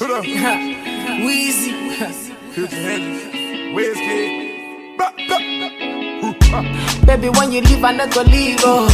[0.00, 0.24] Put up.
[0.24, 1.76] Weezy.
[2.54, 3.36] Future Hendrix.
[3.76, 4.96] Wizkid.
[4.96, 5.36] Ba, ba.
[7.04, 8.60] Baby, when you leave, I'm not go leave.
[8.64, 8.88] Oh.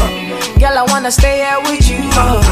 [0.58, 1.98] Girl, I wanna stay here with you.
[2.19, 2.42] Oh.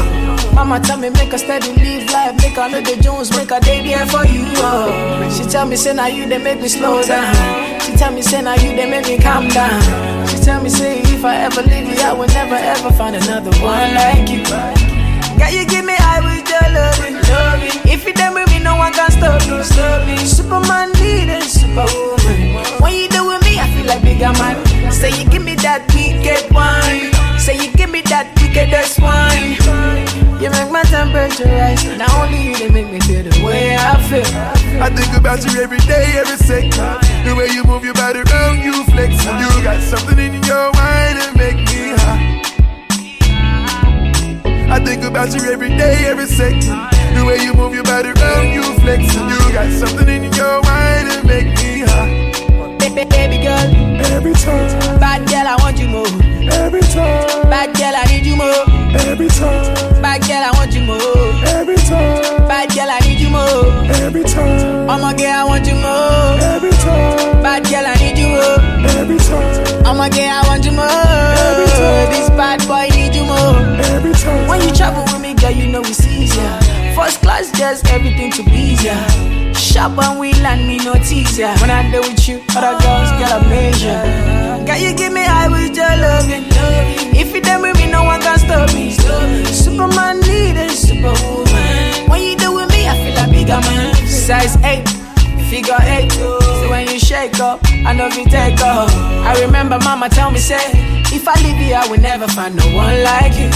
[0.55, 3.59] Mama tell me make a steady live life, make a know the Jones, make a
[3.59, 4.45] day there for you.
[4.63, 5.29] Oh.
[5.35, 7.35] She tell me say now you they make me slow down.
[7.81, 9.81] She tell me say now you they make me calm down.
[10.29, 13.51] She tell me say if I ever leave you, I will never ever find another
[13.59, 14.45] one like you.
[14.45, 17.84] Girl, you give me high with your loving, loving.
[18.05, 20.17] If you done with me, no one can stop me, stop me.
[20.17, 22.61] Superman leading, superwoman.
[22.77, 24.61] When you do with me, I feel like bigger man.
[24.91, 27.09] Say you give me that wicked wine.
[27.41, 29.57] Say you give me that wickedest wine.
[30.37, 31.81] You make my temperature rise.
[31.97, 34.29] Not only you, they make me feel the way I feel.
[34.85, 36.77] I think about you every day, every second.
[37.25, 39.17] The way you move your body around, you flex.
[39.25, 42.24] You got something in your mind that make me high.
[44.69, 46.61] I think about you every day, every second.
[47.15, 49.13] The way you move your body around, you flex.
[49.15, 52.79] You got something in your mind that make me hot.
[52.79, 53.67] Baby, baby girl,
[54.15, 56.07] Every time, bad girl, I want you more.
[56.51, 58.63] every time, Bad girl, I need you more.
[59.09, 59.63] every time,
[60.01, 61.33] Bad girl, I want you more.
[61.55, 63.83] every time, Bad girl, I need you more.
[64.03, 66.39] every time, I'm a girl, I want you more.
[66.55, 68.59] every time, Bad girl, I need you more.
[69.01, 72.11] every time, I'm a girl, I want you more.
[72.11, 72.94] This bad boy need you more.
[73.93, 74.47] Every time.
[74.47, 76.59] When you travel with me, girl, you know it's easier.
[76.95, 78.97] First class, just everything to be easier.
[79.53, 81.51] Shop when we land, me no teaser.
[81.59, 84.65] When I deal with you, other girls get a measure.
[84.65, 86.45] Girl, you give me high with your loving.
[87.15, 88.91] If you done with me, no one can stop me.
[89.51, 92.09] Superman needed superwoman.
[92.09, 93.95] When you do with me, I feel like bigger man.
[94.07, 94.83] Size 8,
[95.49, 96.11] figure 8.
[96.11, 98.91] So when you shake up, I know if you take off.
[98.93, 100.61] I remember mama tell me, say,
[101.13, 103.49] if I leave you, I will never find no one like you.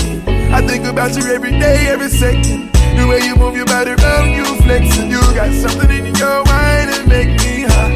[0.54, 2.72] I think about you every day, every second.
[2.98, 5.10] The way you move your body around, you flexing.
[5.12, 7.92] You got something in your mind that make me hot.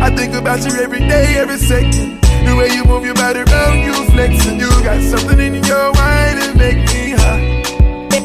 [0.00, 2.20] I think about you every day, every second.
[2.22, 4.58] The way you move your body around, you flexing.
[4.58, 7.47] You got something in your mind that make me high.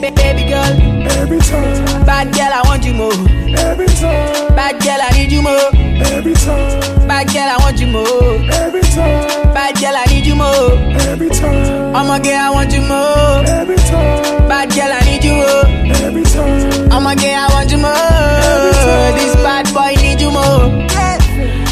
[0.03, 3.13] Baby, girl, Every time, bad girl, I want you more.
[3.57, 5.71] every time, Bad girl, I need you more.
[6.11, 8.35] every time, Bad girl, I want you more.
[8.51, 10.75] every time, Bad girl, I need you more.
[11.07, 13.47] every time, I'm a girl, I want you more.
[13.47, 15.65] every time, Bad girl, I need you more.
[16.03, 16.91] every time.
[16.91, 19.13] I'm a girl, I want you more.
[19.15, 20.67] This bad boy need you more.
[20.91, 21.15] Yeah,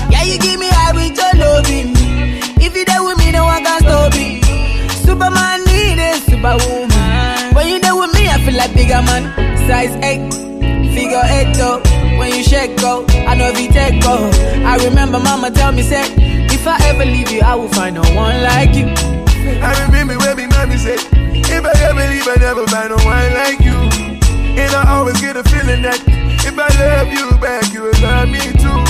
[0.10, 1.92] yeah you give me high with your loving.
[2.64, 4.40] If you there with me, no one can stop me.
[5.04, 6.81] Superman need a superwoman.
[8.42, 9.30] I feel like bigger man.
[9.70, 10.34] Size 8,
[10.98, 11.78] figure 8 though.
[12.18, 14.18] When you shake go, I know if you take go.
[14.66, 16.10] I remember mama tell me, say,
[16.50, 18.90] if I ever leave you, I will find no one like you.
[19.62, 23.30] I remember when me mommy said, if I ever leave, I never find no one
[23.38, 23.78] like you.
[24.58, 26.02] And I always get a feeling that
[26.42, 28.82] if I love you back, you will love me too.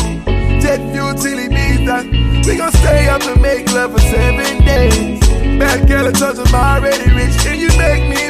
[0.63, 2.07] Jet fuel till beats that.
[2.47, 5.19] We gon' stay up and make love for seven days.
[5.59, 8.20] Bad girl, I told you I'm already rich, and you make me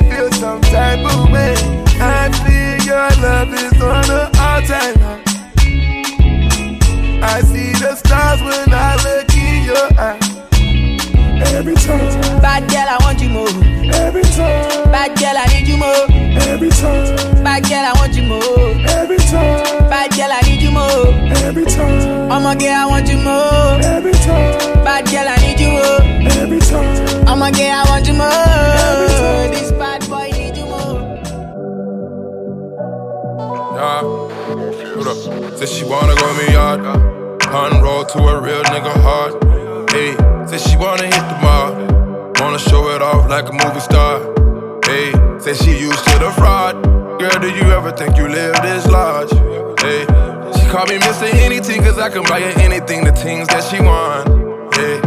[0.41, 1.53] some type of way.
[2.01, 5.21] I feel your love is on the all-time high.
[7.21, 10.27] I see the stars when I look in your eyes.
[11.53, 13.53] Every time, Bad girl, I want you more.
[13.93, 16.05] every time, Bad girl, I need you more.
[16.49, 18.71] every time, Bad girl, I want you more.
[18.97, 21.13] every time, Bad girl, I need you more.
[21.45, 23.77] every time, I'm a girl, I want you more.
[23.93, 26.01] every time, Bad girl, I need you more.
[26.41, 27.27] every time.
[27.29, 28.29] I'm a girl, I want you more.
[29.05, 29.70] This bad
[33.41, 34.01] Yeah.
[34.93, 35.57] Hold up.
[35.57, 36.81] Said she wanna go me yard.
[37.43, 39.33] Hun roll to a real nigga hard.
[39.91, 40.13] Hey,
[40.47, 41.71] said she wanna hit the mall.
[42.39, 44.19] Wanna show it off like a movie star.
[44.85, 46.75] Hey, said she used to the fraud.
[47.19, 49.31] Girl, do you ever think you live this large?
[49.81, 50.01] Hey,
[50.57, 51.33] she called me Mr.
[51.33, 54.27] Anything cause I can buy her anything, the things that she want.
[54.75, 54.99] Hey,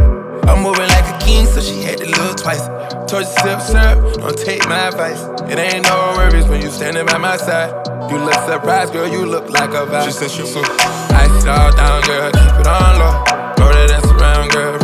[0.51, 4.37] I'm moving like a king, so she had to look Told you sip, sip, don't
[4.37, 5.22] take my advice.
[5.51, 7.72] It ain't no worries when you standing by my side.
[8.10, 10.04] You look surprised, girl, you look like a vibe.
[10.04, 13.24] She said she so ice it all down, girl, keep it on low.
[13.57, 14.78] Throw that ass around, girl,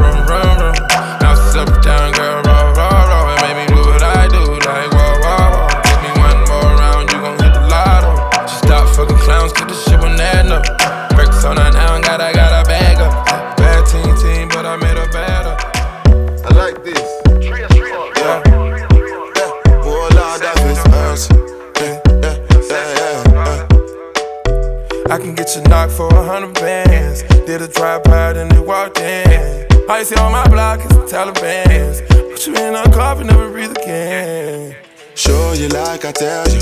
[25.50, 27.22] I can get for a hundred bands.
[27.44, 29.66] Did a drive by and they walked in.
[29.88, 32.02] All you see on my block is the Taliban's.
[32.02, 34.76] Put you in a coffin, never breathe again.
[35.16, 36.60] Show you like I tell you.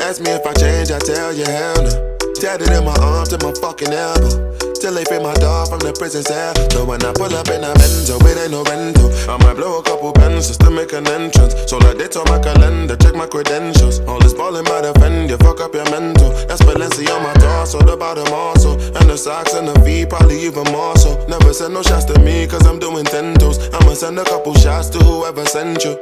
[0.00, 2.16] Ask me if I change, I tell you hell no.
[2.40, 4.69] Tatted in my arm to my fucking elbow.
[4.80, 6.56] Till they free my dog from the prison cell.
[6.72, 9.12] So when I pull up in a Benzo, it ain't no rental.
[9.28, 11.52] I might blow a couple pens just to make an entrance.
[11.68, 14.00] So like dates on my calendar, check my credentials.
[14.08, 16.32] All this ballin' might offend you, fuck up your mental.
[16.48, 18.80] That's Balenci on my torso, the bottom also.
[18.96, 21.12] And the socks and the feet, probably even more so.
[21.28, 23.60] Never send no shots to me, cause I'm doing ten toes.
[23.76, 25.92] I'ma send a couple shots to whoever sent you.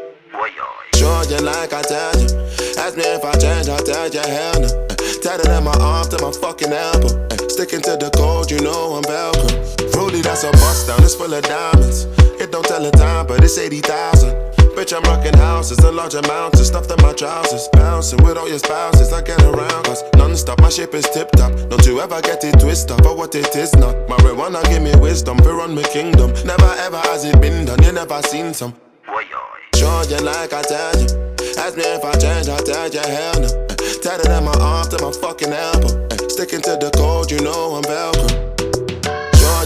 [0.94, 2.30] Sure, you like I tell you.
[2.78, 4.70] Ask me if I change, I'll tell you hell no.
[5.18, 7.27] Tatted in my arm to my fucking elbow.
[7.48, 9.96] Sticking to the code, you know I'm Velcro.
[9.96, 12.04] Rudy, that's a bust down, it's full of diamonds.
[12.38, 14.30] It don't tell the time, but it's 80,000.
[14.78, 17.66] Bitch, I'm rocking houses and large amounts of stuff in my trousers.
[17.72, 19.84] Bouncing with all your spouses, I get around.
[19.86, 21.50] Cause non stop, my ship is tip top.
[21.68, 23.96] Don't you ever get it twisted for what it is not.
[24.06, 26.30] Marijuana give me wisdom, for run my kingdom.
[26.46, 28.72] Never ever has it been done, you never seen some.
[29.74, 31.08] Sure, you like I tell you.
[31.58, 33.77] Ask me if I change, I'll tell you hell no.
[34.00, 36.08] Tatted in my arm to my fucking elbow.
[36.28, 38.48] Sticking to the code, you know I'm Velcro.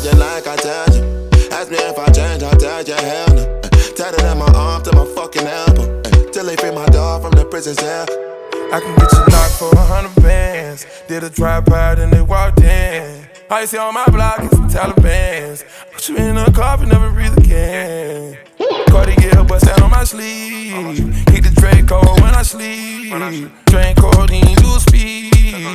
[0.02, 1.31] You like I tell you.
[1.52, 3.61] Ask me if I change, I'll tell you hell no.
[3.94, 6.02] Tatted in my arm to my fucking elbow.
[6.32, 8.06] Till they free my dog from the prison cell.
[8.73, 10.87] I can get you locked for a hundred bands.
[11.06, 13.29] Did a by and they walked in.
[13.50, 15.62] I see on my block is some Taliban's.
[15.93, 18.38] Put you in a coffin, never breathe again.
[18.88, 20.96] Cartier bust down on my sleeve.
[21.26, 23.12] Keep the Draco when I sleep.
[23.12, 23.79] Codeine, do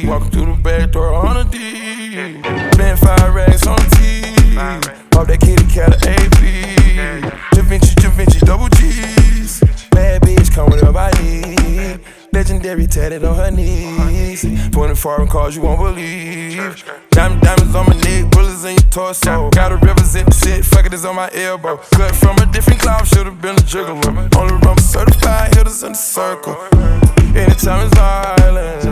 [0.08, 2.40] Walking through the back door on a D.
[2.72, 4.56] Spend five racks on T.
[4.56, 7.52] Off that kitty cat of AP.
[7.52, 9.60] Da Vinci, Da Vinci, double G's.
[9.92, 12.00] Bad bitch, come whatever I need.
[12.32, 14.46] Legendary tatted on her knees.
[14.72, 16.86] 20 foreign cars you won't believe.
[17.10, 19.50] Diamond diamonds on my neck, bullets in your torso.
[19.50, 21.76] Gotta represent the shit, fuck it is on my elbow.
[21.92, 24.34] Cut from a different cloud, should've been a gigolo.
[24.38, 27.17] Only rum certified, hitters in the circle.
[27.38, 28.86] Anytime it's violence,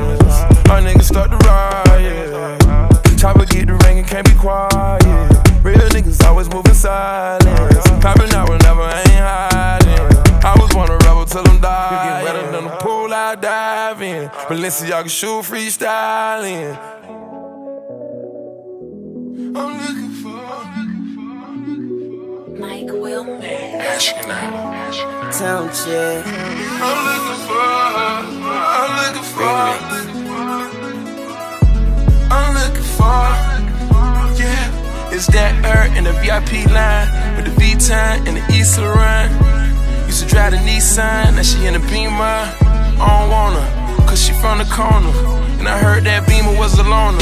[0.69, 3.17] our niggas start to riot.
[3.17, 5.03] Chopper get the ring and can't be quiet.
[5.63, 7.43] Real niggas always moving silent.
[8.01, 9.99] Popping out whenever I ain't hiding.
[10.45, 12.23] I was born a rebel till I'm dying.
[12.23, 14.29] Get wetter than the pool I dive in.
[14.29, 16.77] Balenciaga shoe freestyling.
[19.57, 20.24] I'm looking for.
[22.67, 23.39] Mike Wilmer.
[25.37, 26.25] Town chick.
[26.81, 27.61] I'm looking for.
[28.81, 29.57] I'm looking for.
[32.33, 33.21] I'm looking for.
[34.41, 35.13] Yeah.
[35.13, 39.29] It's that Earth in the VIP line with the V time and the East Laurent.
[40.07, 42.17] Used to drive the Nissan, now she in the Beamer.
[42.17, 45.13] I don't want her, cause she from the corner.
[45.59, 47.21] And I heard that Beamer was a loner.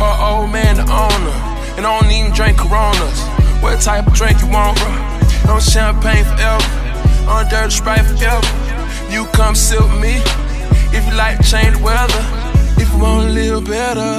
[0.00, 1.36] Her old man, the owner.
[1.76, 3.41] And I don't even drink Coronas.
[3.62, 4.90] What type of drink you want, bro?
[5.46, 6.66] No champagne forever.
[7.30, 8.46] On dirty sprite forever.
[9.08, 10.14] You come sit with me.
[10.96, 12.22] If you like change the weather.
[12.82, 14.12] If you wanna live better,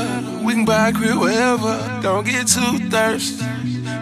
[0.46, 1.74] we can buy a crib wherever.
[2.02, 3.44] Don't get too thirsty.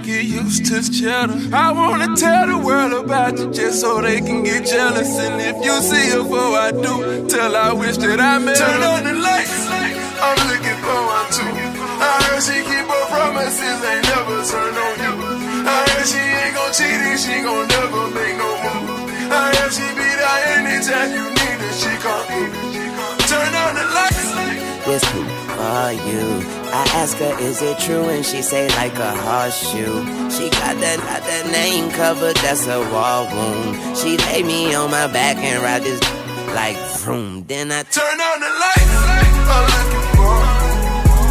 [0.03, 1.55] Get used to the cheddar.
[1.55, 5.09] I wanna tell the world about you just so they can get jealous.
[5.17, 8.65] And if you see her before I do, tell I wish that I met her.
[8.65, 9.67] Turn on the lights.
[10.21, 11.51] I'm looking for one too.
[12.03, 15.20] I heard she keep her promises, ain't never turn on you.
[16.01, 19.05] Heard she ain't gon' cheat and she gon' never make no move.
[19.29, 22.25] I heard she be there anytime you need her, she come.
[23.29, 24.33] Turn on the lights.
[24.81, 25.21] This who
[25.61, 26.41] are you?
[26.73, 28.09] I ask her, is it true?
[28.09, 29.93] And she say like a horseshoe.
[30.31, 33.95] She got that, got that name covered, that's a wall wound.
[33.95, 36.01] She lay me on my back and ride this
[36.55, 37.43] like vroom.
[37.43, 38.89] Then I Turn on the lights.
[39.53, 40.33] I'm looking for.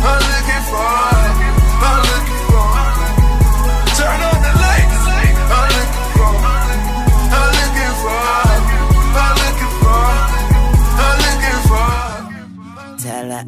[0.07, 0.79] I'm looking for.
[0.79, 2.20] I'm looking for.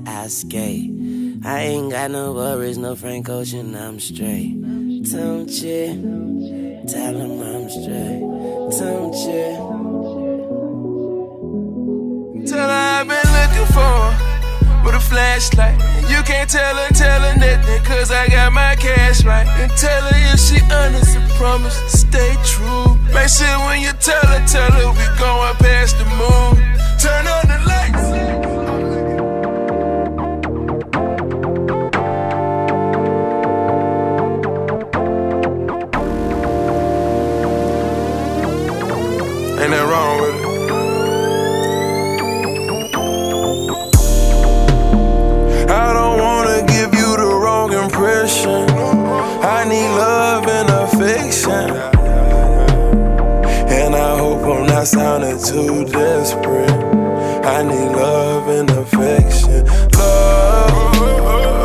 [0.06, 0.90] I skate.
[1.44, 4.56] I ain't got no worries, no Frank Ocean, I'm straight.
[5.10, 6.84] Don't you?
[6.88, 8.22] Tell him I'm straight.
[8.78, 9.72] Don't you?
[12.46, 15.78] Tell her I've been looking for with a flashlight.
[16.08, 19.46] You can't tell her, tell her nothing, cause I got my cash right.
[19.46, 22.96] And tell her if she honest and promise stay true.
[23.12, 26.56] Make sure when you tell her, tell her we going past the moon.
[26.98, 28.51] Turn on the lights.
[39.62, 40.42] Ain't nothing wrong with it.
[45.70, 48.68] I don't wanna give you the wrong impression.
[49.56, 51.70] I need love and affection.
[53.70, 56.68] And I hope I'm not sounding too desperate.
[57.46, 59.64] I need love and affection.
[59.92, 61.61] Love.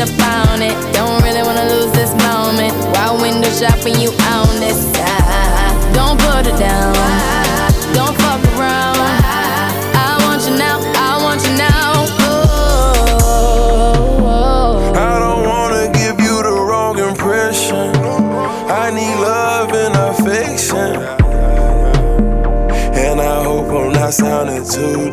[0.00, 0.76] up on it.
[0.94, 2.72] Don't really wanna lose this moment.
[2.94, 4.78] While window shopping, you own this.
[4.96, 6.94] Ah, don't put it down.
[7.94, 8.96] Don't fuck around.
[10.06, 10.78] I want you now.
[10.94, 12.06] I want you now.
[14.20, 14.92] Oh.
[14.94, 17.94] I don't wanna give you the wrong impression.
[18.70, 20.94] I need love and affection.
[22.94, 25.07] And I hope I'm not sounding too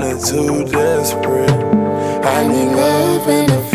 [0.00, 1.50] sounded too desperate.
[2.24, 3.71] I need love and affection.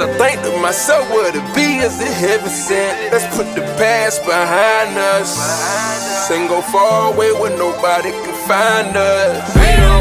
[0.00, 3.12] I think to myself, what it be is it heaven sent?
[3.12, 6.30] Let's put the past behind us.
[6.30, 9.99] And go far away where nobody can find us.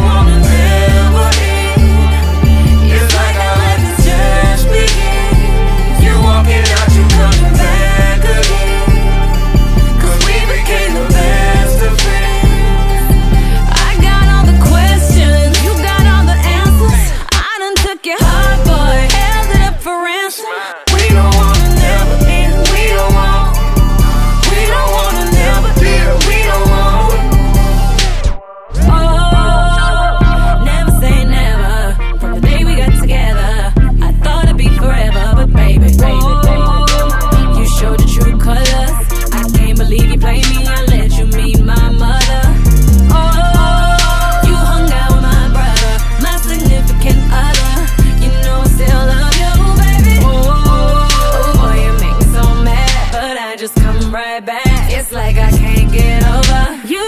[54.40, 54.92] Right back.
[54.92, 57.08] It's like I can't get over you.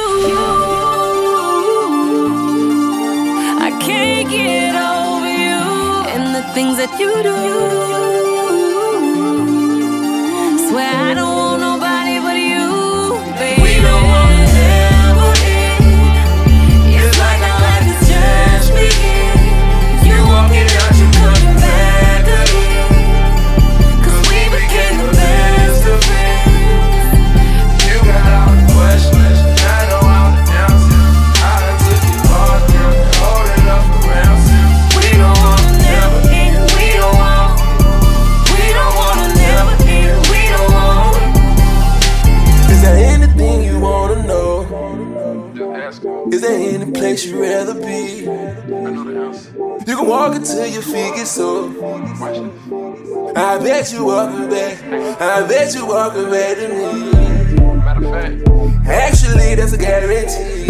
[3.60, 5.62] I can't get over you
[6.14, 7.91] and the things that you do.
[47.12, 48.22] Place you'd rather be?
[49.86, 51.70] You can walk until your feet get sore.
[53.36, 54.82] I bet you walking back.
[55.22, 57.12] I bet you walking back to me.
[58.88, 60.70] Actually, that's a guarantee.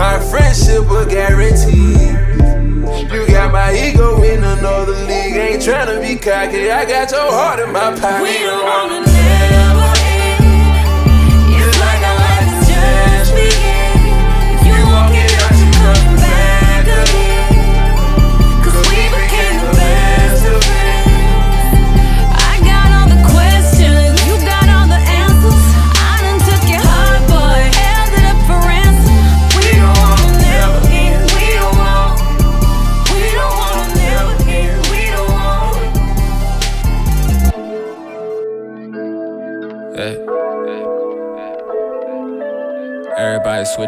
[0.00, 2.10] Our friendship a guarantee.
[3.14, 5.36] You got my ego in another league.
[5.36, 6.70] Ain't tryna be cocky.
[6.70, 8.22] I got your heart in my pocket.
[8.22, 9.01] We don't wanna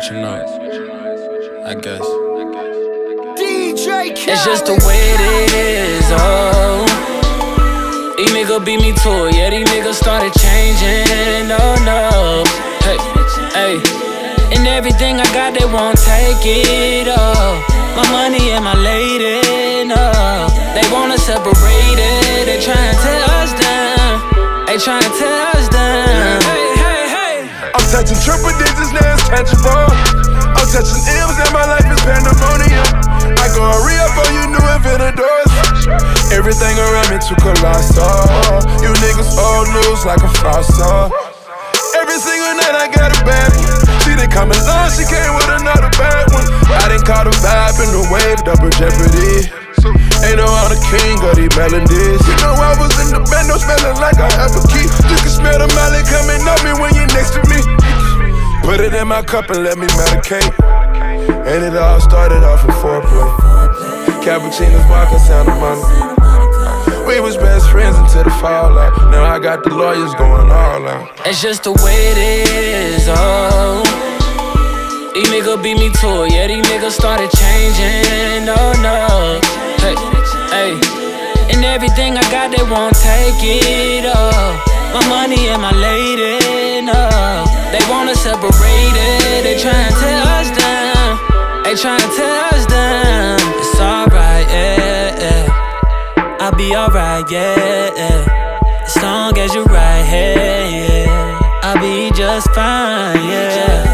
[0.04, 0.46] switching up.
[1.66, 2.04] I guess.
[3.36, 5.20] It's just the way it
[5.54, 6.84] is, oh.
[8.16, 12.44] These niggas beat me to it, yeah, these niggas started changing, oh no.
[12.84, 12.98] Hey,
[13.56, 13.74] hey.
[14.54, 17.64] And everything I got, they won't take it, oh.
[17.96, 19.96] My money and my lady, no.
[19.96, 20.48] Oh.
[20.74, 24.66] They wanna separate it, they tryna tear us down.
[24.66, 26.42] They tryna tear us down.
[26.42, 26.83] Hey, hey, hey.
[27.94, 29.86] Touching triple digits, now it's tangible.
[30.58, 32.90] I'm touching M's and my life is pandemonium.
[33.38, 35.50] I go a re up on you new inventors.
[36.34, 38.02] Everything around me too colossal.
[38.02, 38.58] Oh.
[38.82, 41.14] You niggas old news like a fossil.
[41.94, 43.78] Every single night I got a bad one.
[44.02, 46.50] She didn't come along, she came with another bad one.
[46.74, 49.63] I didn't call the vibe in the wave, double jeopardy.
[49.84, 52.20] Ain't no the king of these melodies.
[52.24, 54.88] You know I was in the band, no smelling like I have a key.
[54.88, 57.60] You can smell the melon coming up me when you're next to me.
[58.64, 60.48] Put it in my cup and let me medicate.
[61.44, 63.28] And it all started off with foreplay.
[64.24, 66.16] Cappuccinos, vodka, Santa Monica.
[67.06, 68.96] We was best friends until the fallout.
[69.10, 71.12] Now I got the lawyers going all out.
[71.26, 73.84] It's just the way it is, oh.
[75.12, 79.73] These niggas beat me to it, yeah, these niggas started changing, oh no.
[79.84, 79.96] Hey,
[80.48, 80.72] hey.
[81.52, 84.56] And everything I got, they won't take it, oh.
[84.94, 87.44] My money and my lady, no.
[87.70, 91.64] They wanna separate it, they tryna tear us down.
[91.64, 93.38] They try tryna tear us down.
[93.60, 96.36] It's alright, yeah, yeah.
[96.40, 98.80] I'll be alright, yeah, yeah.
[98.86, 101.60] As long as you're right here, yeah.
[101.62, 103.93] I'll be just fine, yeah.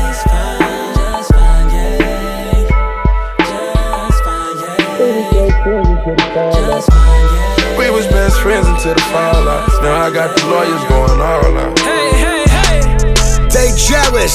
[6.18, 6.52] Yeah.
[6.52, 7.78] Just fine.
[7.78, 9.68] We was best friends until the fallout.
[9.82, 11.78] Now I got the lawyers going all out.
[11.78, 13.48] Hey, hey, hey.
[13.48, 14.30] They Jared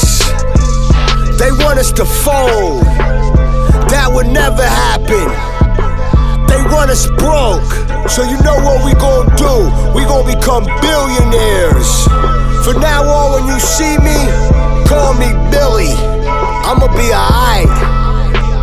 [1.66, 2.86] want us to fold.
[3.92, 5.28] That would never happen.
[6.48, 7.68] They want us broke.
[8.08, 9.68] So you know what we gon' do?
[9.92, 11.90] We gon' become billionaires.
[12.64, 14.16] From now on, when you see me,
[14.88, 15.92] call me Billy.
[16.64, 17.68] I'ma be alright.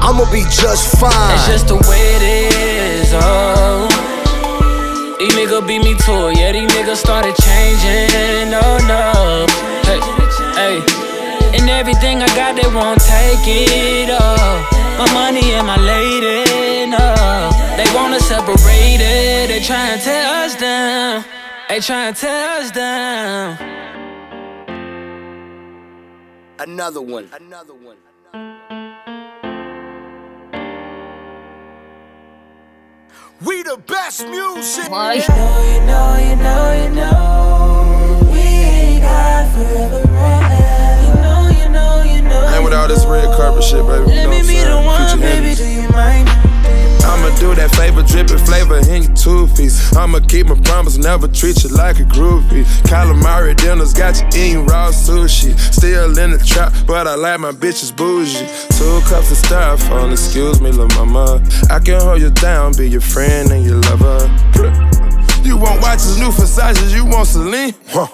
[0.01, 1.35] I'ma be just fine.
[1.37, 2.72] It's just the way it is,
[3.15, 3.89] oh.
[5.19, 9.47] These niggas beat me to it, yeah, these niggas started changing, oh no.
[9.87, 10.01] Hey,
[10.59, 11.59] hey.
[11.59, 14.69] And everything I got, they won't take it, oh.
[14.99, 17.51] My money and my lady, no.
[17.77, 21.25] They wanna separate it, they try and tear us down.
[21.69, 23.57] They try and tear us down.
[26.59, 27.29] Another one.
[27.33, 27.97] Another one.
[33.47, 34.85] We the best music.
[34.85, 38.31] You know, you know, you know, you know.
[38.31, 42.55] We ain't got forever right You know, you know, you know.
[42.55, 44.07] And with all this red carpet shit, baby.
[44.07, 45.57] Let me be the one, baby.
[45.57, 46.29] Do you mind?
[47.05, 49.95] I'ma do that flavor, dripping flavor in your two piece.
[49.97, 52.65] I'ma keep my promise, never treat you like a groupie.
[52.85, 55.59] Calamari dinners got you eating raw sushi.
[55.73, 58.47] Still in the trap, but I like my bitches bougie.
[58.79, 61.43] Two cups of styrofoam, excuse me, little mama.
[61.71, 64.89] I can hold you down, be your friend and your lover.
[65.43, 67.75] You want watches, new Versace, you want Celine?
[67.89, 68.07] Huh.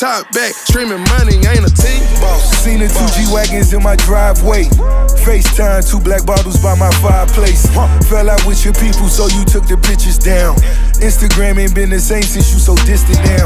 [0.00, 2.00] Top back, streaming money ain't a team.
[2.24, 2.64] Boss.
[2.64, 4.64] Seen the two G wagons in my driveway.
[5.20, 7.68] FaceTime, two black bottles by my fireplace.
[8.08, 10.56] Fell out with your people, so you took the pictures down.
[11.04, 13.44] Instagram ain't been the same since you so distant now.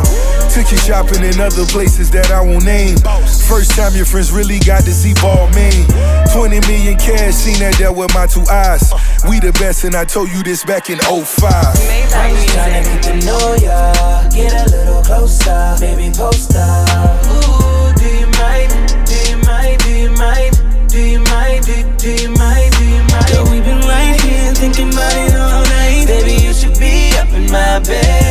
[0.54, 3.02] Took you shopping in other places that I won't name.
[3.50, 5.90] First time your friends really got to see Balmain.
[6.30, 8.94] 20 million cash, seen that there with my two eyes.
[9.26, 11.10] We the best, and I told you this back in 05.
[11.10, 17.24] I was tryna get to know ya, get a little closer, baby post up.
[17.26, 18.70] Ooh, do you mind?
[19.06, 19.80] Do you mind?
[19.80, 20.88] Do you mind?
[20.88, 21.64] Do you mind?
[21.64, 22.72] Do, do you mind?
[22.76, 23.26] Do you mind?
[23.32, 26.06] Girl, we've been right here thinking about it all night.
[26.06, 28.23] Baby, you should be up in my bed.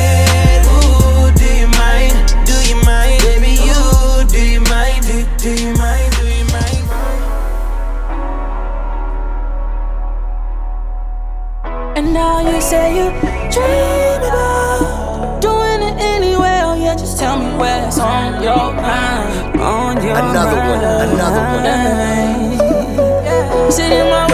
[18.03, 19.59] On your mind.
[19.59, 21.63] On your Another one, another one.
[23.83, 24.32] In my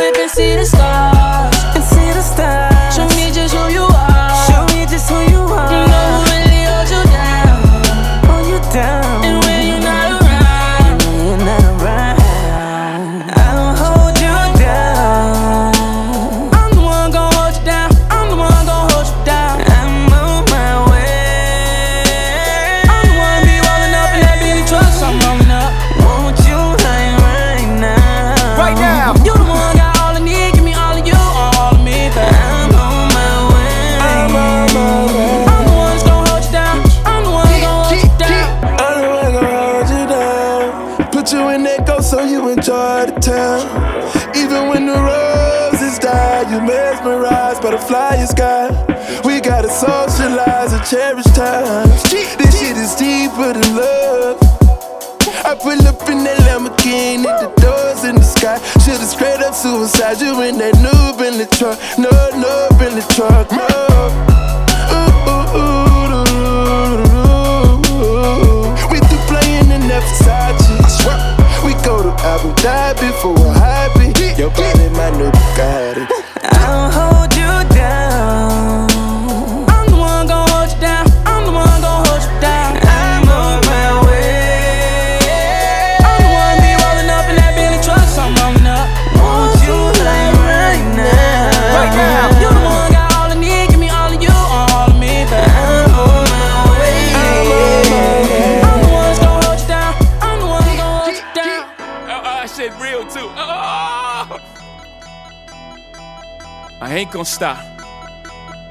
[107.40, 107.64] stop.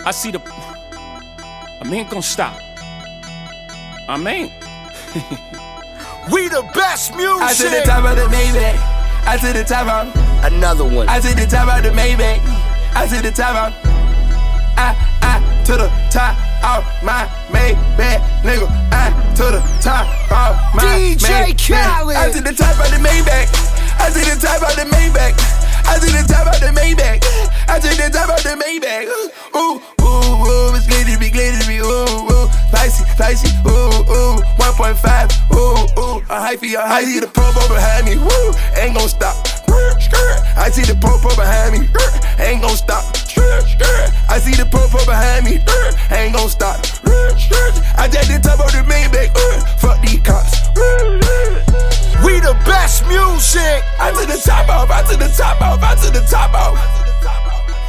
[0.04, 0.40] I see the.
[1.80, 2.60] I ain't gonna stop.
[4.06, 4.52] I mean,
[6.30, 7.40] We the best music.
[7.40, 8.76] I to the top of the Maybach.
[9.24, 10.12] I to the top of.
[10.44, 11.08] Another one.
[11.08, 12.44] I to the top of the Maybach.
[12.92, 13.72] I to the top of.
[14.76, 14.92] I,
[15.24, 18.68] I to the top of my Maybach, nigga.
[18.92, 22.16] I to the top of my DJ Khaled.
[22.16, 23.48] I to the top of the Maybach.
[23.96, 25.58] I to the top of the Maybach.
[25.88, 27.48] I to the top of the Maybach.
[27.68, 29.06] I to the top of the Maybach.
[29.06, 31.78] Ooh, ooh, ooh, it's glittery, glittery.
[31.78, 33.48] Ooh, ooh, spicy, spicy.
[33.68, 34.98] Ooh, ooh, 1.5.
[35.52, 35.56] Ooh,
[36.00, 37.20] ooh, a hyphy, a hyphy.
[37.20, 38.16] The promo behind me.
[38.16, 39.36] Woo, ain't gon' stop.
[40.56, 41.88] I see the popo behind me,
[42.44, 43.04] ain't gon' stop.
[44.28, 45.60] I see the popo behind me,
[46.10, 46.76] ain't gon' stop.
[47.96, 49.30] I just the top of the main bag,
[49.78, 50.68] fuck these cops.
[52.24, 53.84] We the best music.
[54.00, 56.97] I to the top off, I to the top off, I to the top off.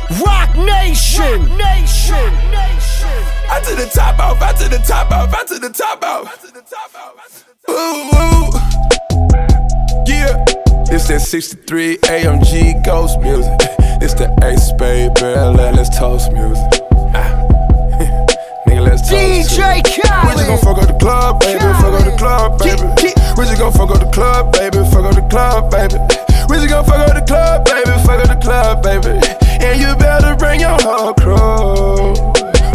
[0.09, 3.21] Roc Nation, Nation, Nation.
[3.47, 7.45] I to the top off, I to the top off, I to the top off.
[7.69, 8.49] Ooh, ooh.
[10.07, 10.43] Yeah.
[10.91, 13.53] It's that 63 AMG Ghost music.
[14.01, 15.37] It's the Ace Baby,
[15.77, 16.81] let's toast music.
[17.13, 17.29] Ah.
[18.65, 19.13] Nigga, let's toast.
[19.13, 20.25] DJ Khaled.
[20.25, 21.59] We just gon' fuck up the club, baby.
[21.59, 23.13] Fuck up the club, baby.
[23.37, 24.77] We just gon' fuck up the club, baby.
[24.89, 26.01] Fuck up the club, baby.
[26.49, 27.93] We just gon' fuck up the club, baby.
[28.01, 29.48] Fuck up the club, baby.
[29.61, 32.15] And you better bring your whole crew.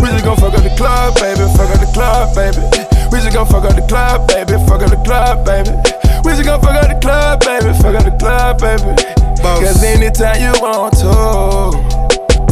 [0.00, 1.44] We just gon' fuck up the club, baby.
[1.56, 2.60] Fuck up the club, baby.
[3.10, 4.58] We just gon' fuck up the club, baby.
[4.68, 5.72] Fuck up the club, baby.
[6.24, 7.72] We just gon' fuck up the club, baby.
[7.80, 8.92] Fuck up the club, baby.
[9.42, 11.94] Cause anytime you want to.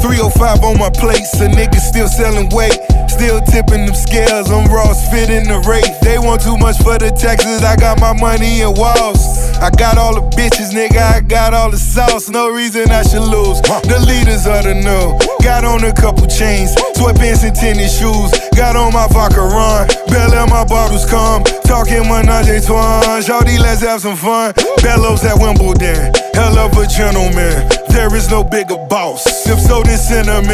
[0.03, 2.77] 305 on my plates, a niggas still selling weight.
[3.09, 5.89] Still tipping them scales, I'm Ross fitting the rate.
[6.03, 9.32] They want too much for the taxes, I got my money in walls.
[9.63, 12.29] I got all the bitches, nigga, I got all the sauce.
[12.29, 13.63] No reason I should lose.
[13.63, 15.17] The leaders of the know.
[15.39, 18.35] Got on a couple chains, sweatpants and tennis shoes.
[18.59, 21.45] Got on my vodka run, Bell my bottles come.
[21.63, 24.53] Talking menage a trois, Shawty, let's have some fun.
[24.83, 27.63] Bellows at Wimbledon, hell of a gentleman.
[27.93, 29.47] There is no bigger boss.
[29.47, 30.49] If so, send him.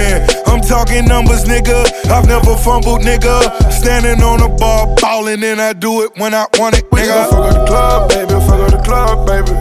[0.46, 1.86] I'm talking numbers, nigga.
[2.10, 3.72] I've never fumbled, nigga.
[3.72, 7.30] Standing on a bar, ballin', and I do it when I want it, We just
[7.30, 7.54] gon' nigga.
[7.54, 8.34] fuck up the club, baby.
[8.46, 9.52] Fuck up the club, baby.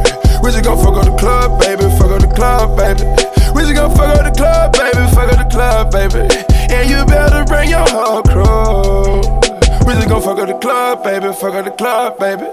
[0.43, 1.83] We just gon' fuck up the club, baby.
[1.97, 3.03] Fuck up the club, baby.
[3.53, 5.07] We just gon' fuck up the club, baby.
[5.15, 6.23] Fuck up the club, baby.
[6.73, 9.46] And you better bring your whole crew.
[9.87, 11.31] We just gon' fuck up the club, baby.
[11.31, 12.43] Fuck up the club, baby.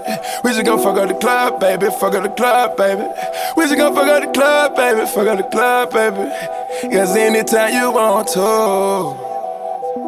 [0.45, 1.87] We just gon' fuck up the club, baby.
[1.99, 3.03] Fuck up the club, baby.
[3.57, 5.05] We just gon' fuck up the club, baby.
[5.05, 6.95] Fuck up the club, baby.
[6.95, 8.39] Cause anytime you want to.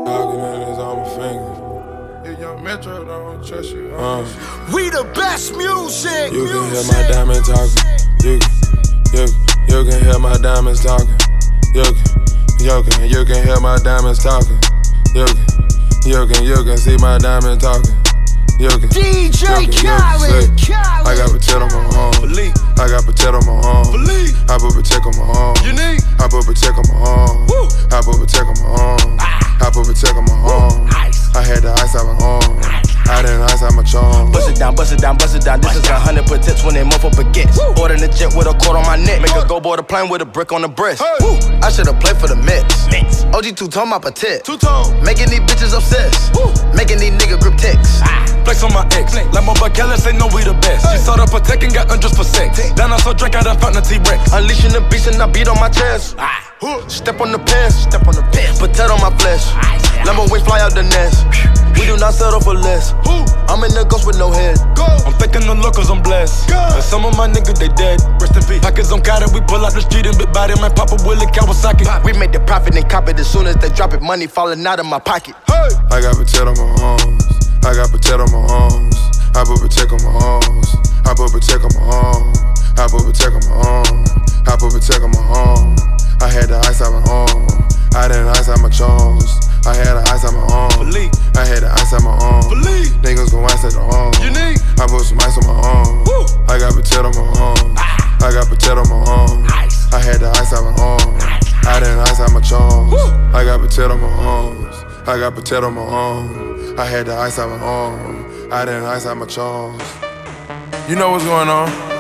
[0.07, 2.39] Dogging it is on my finger.
[2.39, 4.23] Young Metro don't trust you, uh.
[4.73, 6.31] We the best music.
[6.31, 7.83] You can hear my diamond talking.
[8.23, 8.39] You,
[9.11, 9.27] you,
[9.67, 11.11] you can hear my diamonds talking.
[11.75, 11.83] You,
[12.63, 14.59] you can, you can hear my diamonds talking.
[15.13, 15.57] You can,
[16.07, 17.91] you can, you can see my diamond talking.
[18.57, 20.49] You can, DJ you can, you Khaled.
[21.05, 22.15] I got potato on my arm.
[22.79, 23.87] I got potato on my arm.
[24.49, 25.55] I put potato on my arm.
[26.17, 27.47] I put potato on my arm.
[27.91, 29.17] I put potato on my arm.
[29.19, 29.57] Ah.
[29.61, 30.87] I put potato on my arm.
[31.35, 32.87] I had the ice on my arm.
[33.09, 34.31] I didn't ice on my charm.
[34.31, 35.61] Bust it down, bust it down, bust it down.
[35.61, 37.57] This is a hundred potential when they motherfucker baguettes.
[37.79, 39.21] Ordering a jet with a cord on my neck.
[39.21, 41.01] Make a go board a plane with a brick on the breast.
[41.21, 41.37] Woo.
[41.61, 43.16] I should've played for the Mets.
[43.33, 44.43] OG two tone my Patek.
[44.43, 45.03] Two tone.
[45.03, 46.33] Making these bitches obsessed.
[46.75, 47.99] Making these niggas grip texts.
[48.03, 48.25] Ah.
[48.45, 49.13] Flex on my ex.
[49.15, 50.87] Like my Kelly say no we the best.
[50.91, 52.71] She saw the protect and got undressed for sex.
[52.73, 54.31] Then I saw drink out of fountain T-Rex.
[54.33, 56.15] Unleashing the beast and I beat on my chest.
[56.17, 56.46] Ah.
[56.57, 58.57] Step on the pants, step on the pants.
[58.57, 59.45] Potato on my flesh.
[60.09, 61.21] Lemon wings fly out the nest.
[61.77, 62.97] We do not settle for less.
[63.45, 64.57] I'm in the ghost with no head.
[65.05, 66.49] I'm thinking the look cause I'm blessed.
[66.49, 68.01] And some of my niggas they dead.
[68.17, 68.65] Rest in peace.
[68.65, 71.29] Pockets on counter, we pull out the street and big body man pop a Willie
[71.29, 71.85] Kawasaki.
[72.01, 74.01] We make the profit and cop it as soon as they drop it.
[74.01, 75.37] Money falling out of my pocket.
[75.93, 77.21] I got potato on my arms.
[77.61, 78.97] I got potato on my arms.
[79.37, 80.73] I put potato on my arms.
[81.05, 82.33] I put potato on my arm.
[82.81, 83.97] I put potato on my arm.
[84.49, 85.96] I put potato on my arm.
[86.19, 87.47] I had the ice on my arm.
[87.95, 89.29] I didn't ice on my charms.
[89.65, 90.71] I had the ice on my arm.
[91.37, 92.43] I had the ice on my arm.
[93.01, 94.13] Niggas gon' ice at the arm.
[94.17, 96.05] I put some ice on my arm.
[96.49, 97.75] I got potato on my arm.
[98.21, 99.45] I got potato on my arm.
[99.93, 101.17] I had the ice on my arm.
[101.67, 102.93] I didn't ice on my charms.
[103.33, 104.75] I got potato on my arms.
[105.07, 106.79] I got potato on my arm.
[106.79, 108.51] I had the ice on my arm.
[108.51, 109.83] I didn't ice on my charms.
[110.89, 111.96] You know what's going on?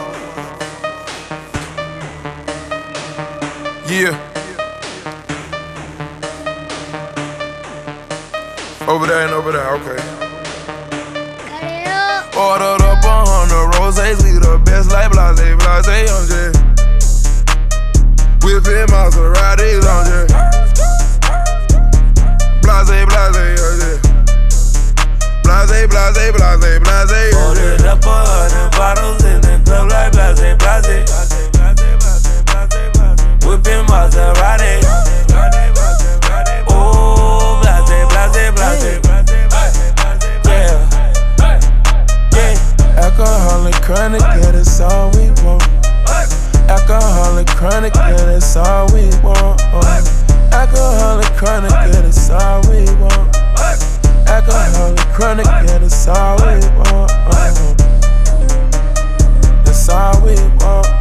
[3.89, 4.11] Yeah.
[8.85, 9.95] Over there and over there, okay.
[12.35, 16.59] Ordered up a hundred roses, we the best like blase, blase, I'm just
[18.43, 20.35] Whipping Maseratis, I'm just
[22.59, 23.31] Blase, blase,
[23.63, 24.03] I'm just
[25.47, 31.26] Blase, blase, blase, blase, Ordered up a hundred bottles in the club like blase, blase.
[33.47, 34.83] Whipping Maserati.
[36.69, 39.01] Oh, blase, blase, blase.
[40.45, 40.75] Yeah.
[42.33, 43.03] Yeah.
[43.03, 45.63] Alcoholic, chronic, yeah, that's all we want.
[46.69, 49.61] Alcoholic, chronic, yeah, that's all we want.
[50.51, 53.35] Alcoholic, chronic, yeah, that's all we want.
[54.27, 57.11] Alcoholic, chronic, yeah, that's all we want.
[59.63, 60.96] That's all we want.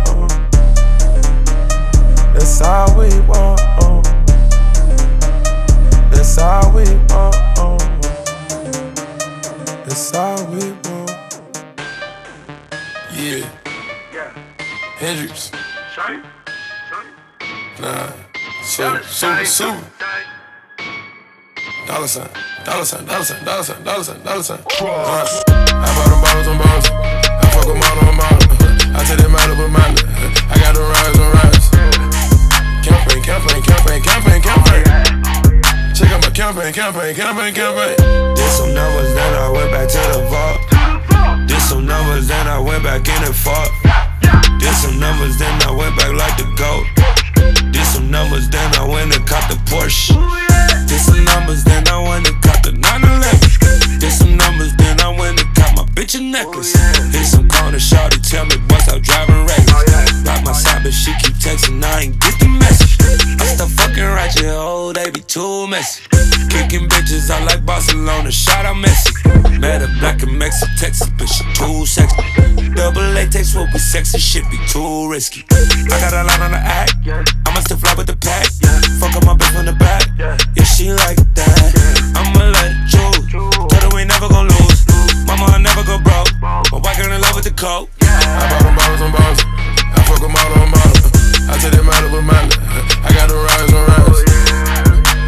[2.46, 3.60] That's all we want.
[3.80, 4.00] Oh.
[6.12, 7.34] That's all we want.
[7.58, 7.76] Oh.
[9.84, 11.10] That's all we want.
[13.12, 13.50] Yeah.
[14.14, 14.30] Yeah.
[14.94, 15.50] Hendrix.
[15.92, 16.22] Shine.
[16.88, 17.10] Shine.
[17.80, 18.12] Nah.
[18.62, 19.04] Shite.
[19.04, 19.44] Super.
[19.44, 19.84] Super.
[21.88, 22.28] Dollar sign.
[22.64, 23.04] Dollar sign.
[23.06, 23.44] Dollar sign.
[23.44, 23.82] Dollar sign.
[23.82, 24.22] Dollar sign.
[24.22, 24.58] Dollar sign.
[24.58, 25.42] Right.
[25.48, 26.90] I bought them bottles on bottles.
[26.92, 28.46] I fuck them all on bottles.
[28.94, 29.98] I take them out of a mind.
[30.48, 31.55] I got them rides on rides.
[33.26, 34.84] Campaign, campaign, campaign, campaign.
[35.98, 37.96] Check out my campaign, campaign, campaign, campaign.
[38.36, 41.48] Did some numbers, then I went back to the vault.
[41.48, 43.66] Did some numbers, then I went back in and fought.
[44.60, 46.86] Did some numbers, then I went back like the GOAT.
[47.72, 50.14] Did some numbers, then I went and caught the Porsche.
[50.86, 53.98] Did some numbers, then I went and caught the 911.
[53.98, 55.55] Did some numbers, then I went and
[56.06, 56.74] caught my bitch a necklace.
[56.76, 59.70] Oh, Hit some corner, shawty, tell me what's out driving reckless.
[59.70, 62.98] Oh, Block my side, but she keep texting, I ain't get the message.
[63.40, 66.02] I stop fucking right, your oh, they be too messy.
[66.50, 69.60] Kicking bitches, I like Barcelona, shout out Messi.
[69.60, 72.22] Met a black and Mexican, Texas, but she too sexy.
[72.74, 75.44] Double latex will be sexy, shit be too risky.
[75.50, 76.94] I got a lot on the act,
[77.46, 78.46] I'ma still fly with the pack.
[79.00, 82.12] Fuck up my bitch from the back, yeah, she like that.
[82.16, 82.85] I'ma let
[87.36, 87.92] with the coke.
[88.00, 88.08] Yeah.
[88.08, 89.44] I bought them bottles on bottles.
[89.44, 90.96] I fuck them model on model.
[91.52, 92.48] I take them out of a mile.
[93.04, 94.24] I got them rides on rides.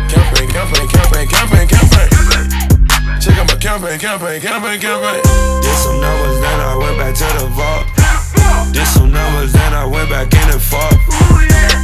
[0.09, 2.09] Campaign, campaign, campaign, campaign, campaign.
[3.21, 5.21] Check out my campaign, campaign, campaign, campaign.
[5.61, 7.85] Did some numbers, then I went back to the vault.
[8.73, 10.97] Did some numbers, then I went back in and fought.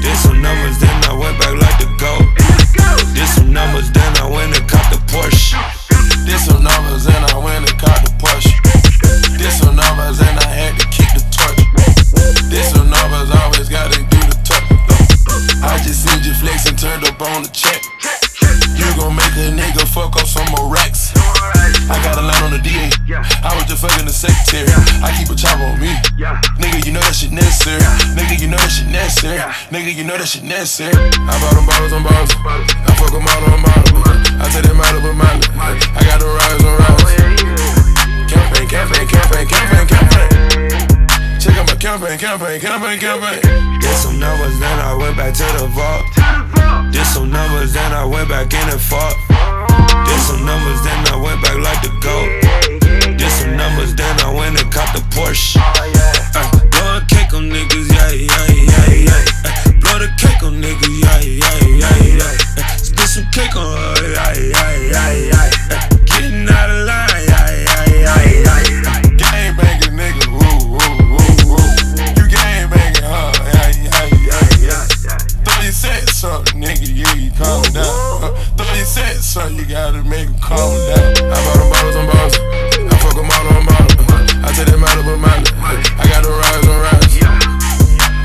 [0.00, 2.24] Did some numbers, then I went back like the GOAT.
[3.12, 5.60] Did some numbers, then I went and caught the Porsche.
[6.24, 8.63] Did some numbers then I went and caught the Porsche.
[9.38, 11.58] Did some numbers and I had to kick the torch.
[12.50, 14.62] Did some numbers, always gotta do the talk.
[15.62, 17.82] I just seen you flex and turned up on the check.
[18.78, 21.12] You gon' make a nigga fuck up some more racks.
[21.90, 22.90] I got a line on the DA.
[23.42, 24.70] I was just fucking the secretary.
[25.02, 25.90] I keep a chopper on me.
[26.62, 27.82] Nigga, you know that shit necessary.
[28.14, 29.40] Nigga, you know that shit necessary.
[29.74, 30.94] Nigga, you know that shit necessary.
[30.94, 32.32] I bought them bottles on bottles.
[32.38, 34.03] I fuck them out on model.
[42.04, 43.80] Campaign, campaign, campaign, campaign.
[43.80, 46.04] Did some numbers, then I went back to the vault.
[46.92, 49.16] Did some numbers, then I went back in and fought.
[50.04, 53.16] Did some numbers, then I went back like the GOAT.
[53.16, 55.56] Did some numbers, then I went and caught the Porsche.
[56.70, 59.80] Blow a cake on niggas, yeah, yeah, yeah, yeah.
[59.80, 62.76] Blow the cake on niggas, yeah, yeah, yeah, yeah.
[62.76, 65.63] Spit some cake on her, yeah, yeah, yeah, yeah.
[79.34, 81.26] You gotta make him calm down.
[81.26, 82.38] I bought them bottles on bottles.
[82.38, 83.94] I fuck them out on model.
[84.38, 85.74] I.
[85.98, 87.18] I got them rides on rides.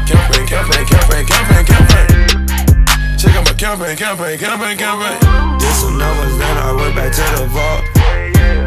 [0.05, 3.17] Campaign, campaign, campaign, campaign, campaign.
[3.17, 5.17] Check out my campaign, campaign, campaign, campaign.
[5.57, 7.81] Did some numbers, then I went back to the vault.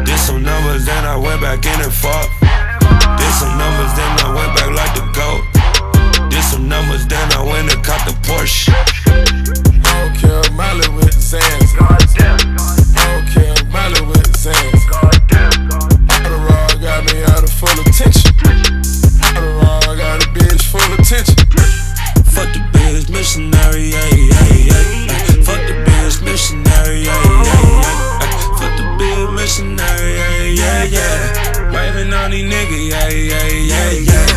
[0.03, 2.27] Did some numbers, then I went back in and fought.
[3.23, 5.47] Did some numbers, then I went back like the GOAT.
[6.27, 8.67] Did some numbers, then I went and caught the Porsche.
[8.67, 12.02] I don't care, Miley with the sands.
[12.33, 12.39] I
[12.97, 14.83] don't care, Miley with the sands.
[16.09, 18.33] Adderall got me out full attention.
[19.21, 21.37] Adderall got a bitch full attention.
[22.25, 25.43] Fuck the biz missionary, yeah, yeah, yeah.
[25.45, 28.57] Fuck the biz missionary, yeah, yeah, yeah.
[28.57, 31.71] Fuck the biz missionary, yeah, yeah, yeah.
[31.71, 34.32] Waving on these niggas, yeah, yeah, yeah, yeah.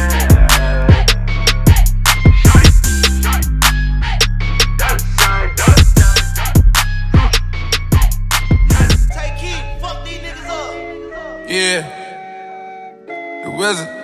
[13.67, 13.97] The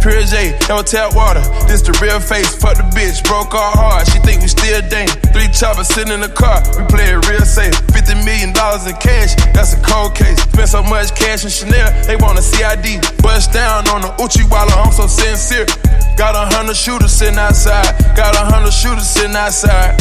[0.00, 1.42] Pure J, no tap water.
[1.66, 2.54] This the real face.
[2.54, 4.06] Fuck the bitch, broke our heart.
[4.06, 5.10] She think we still dating.
[5.34, 6.62] Three choppers sitting in the car.
[6.78, 7.74] We play it real safe.
[7.90, 9.34] Fifty million dollars in cash.
[9.50, 10.38] That's a cold case.
[10.38, 11.90] Spent so much cash in Chanel.
[12.06, 13.02] They want a CID.
[13.26, 15.66] Bust down on the Uchi while I'm so sincere.
[16.14, 17.90] Got a hundred shooters sitting outside.
[18.14, 19.98] Got a hundred shooters sitting outside.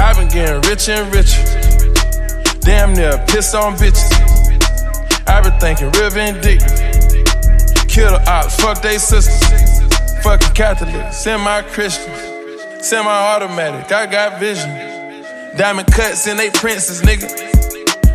[0.00, 1.91] I've been getting richer and richer.
[2.64, 4.12] Damn near pissed on bitches.
[5.26, 6.60] I've been thinking real vindictive.
[7.88, 9.42] Kill the ops, fuck they sisters.
[10.22, 13.90] Fucking Catholics, semi Christians, semi automatic.
[13.90, 14.70] I got vision.
[15.56, 17.26] Diamond cuts in they princes, nigga.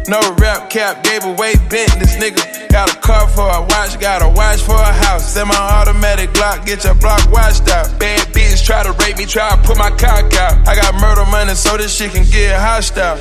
[0.08, 2.70] No rap cap, gave away Bentleys, nigga.
[2.70, 5.34] Got a car for a watch, got a watch for a house.
[5.34, 8.00] Semi automatic Glock, get your block washed out.
[8.00, 10.66] Bad bitch try to rape me, try to put my cock out.
[10.66, 13.18] I got murder money so this shit can get hostile.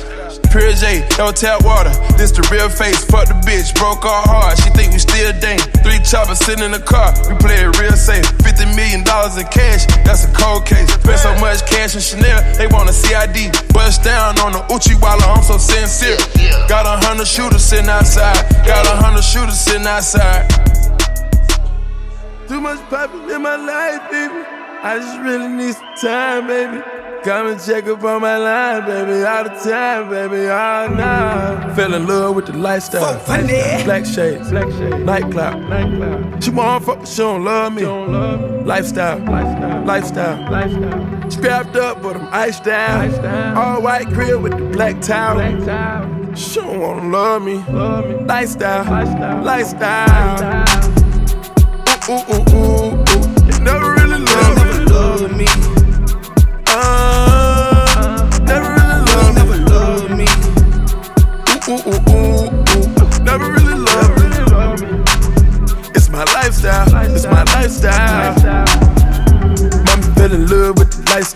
[0.51, 1.91] Pure J, no tap water.
[2.17, 3.03] This the real face.
[3.05, 4.57] Fuck the bitch, broke our heart.
[4.61, 5.59] She think we still dang.
[5.83, 7.13] Three choppers sitting in the car.
[7.29, 8.25] We play it real safe.
[8.45, 9.85] Fifty million dollars in cash.
[10.05, 10.89] That's a cold case.
[10.89, 13.51] Spent so much cash in Chanel, they want a CID.
[13.73, 16.17] Bust down on the Uchi I'm so sincere.
[16.67, 18.37] Got a hundred shooters sitting outside.
[18.65, 20.47] Got a hundred shooters sitting outside.
[22.47, 24.41] Too much poppin' in my life, baby.
[24.83, 26.96] I just really need some time, baby.
[27.23, 29.25] Come and check up on my line, baby.
[29.25, 30.47] All the time, baby.
[30.49, 31.73] All night.
[31.75, 33.21] Fell in love with the lifestyle.
[33.25, 35.03] Black shades, black shades.
[35.03, 36.43] Nightclub, nightclub.
[36.43, 37.81] She want fuck, but she don't love me.
[37.81, 38.63] She don't love me.
[38.63, 41.31] Lifestyle, lifestyle, lifestyle, lifestyle.
[41.31, 43.09] Strapped up, but I'm iced down.
[43.09, 43.57] Iced down.
[43.57, 45.35] All white crib with the black towel.
[45.35, 46.35] Black towel.
[46.35, 47.63] She don't wanna love me.
[47.69, 48.15] Love me.
[48.25, 50.65] Lifestyle, lifestyle, lifestyle.
[52.09, 53.06] Ooh, ooh, ooh, ooh, ooh.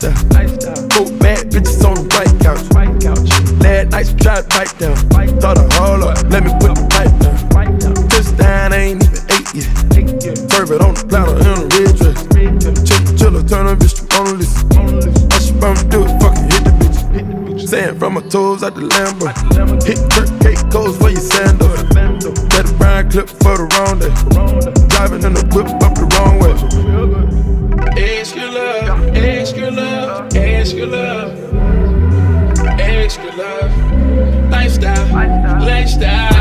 [0.09, 0.89] Lifestyle.
[0.91, 2.65] Four bad bitches on the white couch.
[3.61, 4.95] Last night she tried to bite down.
[5.39, 7.37] Thought I hold up, let me put the pipe down.
[8.09, 10.51] Touchdown, I ain't even eight yet.
[10.51, 12.19] Serve it on the platter in a red dress.
[12.87, 14.57] Chill, chiller, turn a bitch to on the list.
[14.77, 17.67] All she bound to do is fucking hit the bitch.
[17.67, 19.29] Sand from my toes out the Lambo.
[19.85, 21.83] Hit Kirk cake goes for your sandals.
[22.53, 24.13] Let a brown clip for the wrong day.
[24.89, 26.90] Driving in the whip up the wrong way.
[30.81, 34.49] Extra love, extra love.
[34.49, 36.40] Lifestyle, lifestyle.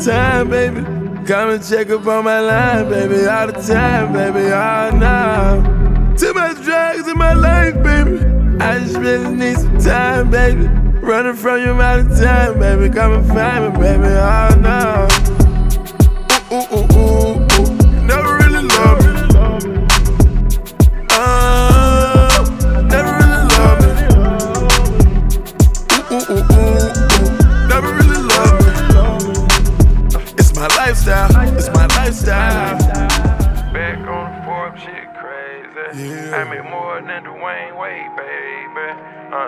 [0.00, 0.82] Time, baby.
[1.26, 3.26] Come and check up on my line, baby.
[3.26, 4.50] All the time, baby.
[4.50, 6.16] All now.
[6.16, 8.24] Too much drugs in my life, baby.
[8.62, 10.66] I just really need some time, baby.
[11.00, 12.92] Running from you all the time, baby.
[12.94, 14.04] Come and find me, baby.
[14.06, 15.19] Oh no.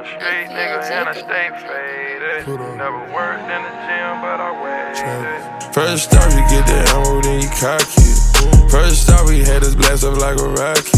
[0.02, 0.14] Baby.
[0.14, 2.76] I'm a straight nigga and I stay faded.
[2.76, 5.74] Never worked in the gym, but I waited.
[5.74, 8.70] First off, you get the ammo, then you cock it.
[8.70, 10.90] First off, we had this blast up like a rocket.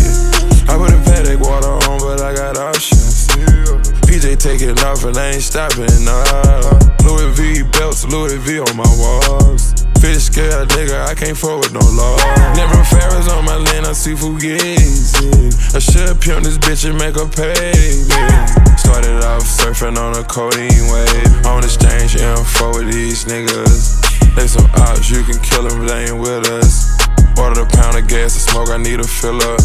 [0.68, 3.28] I put a Patek water on, but I got options.
[4.08, 6.24] PJ taking off and I ain't stopping, nah.
[7.04, 9.83] Louis V belts, Louis V on my walls.
[10.04, 12.20] Fish scale nigga, I can't forward no law.
[12.52, 15.48] Never Ferris on my land, I see Fugazi.
[15.72, 17.72] I should pimp this bitch and make her pay
[18.04, 18.20] me.
[18.76, 21.46] Started off surfing on a codeine wave.
[21.48, 23.96] On exchange info with these niggas.
[24.36, 27.00] They some ops, you can kill them, they ain't with us.
[27.40, 29.60] Ordered a pound of gas to smoke, I need a fill up.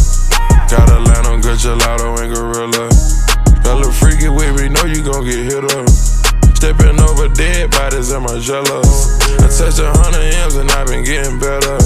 [0.72, 2.88] Got a line on good gelato and gorilla.
[3.60, 5.84] Got a freaky with me, know you gon' get hit up.
[6.60, 8.82] Stepping over dead bodies in my jello.
[8.84, 11.76] I touched a hundred M's and I've been getting better.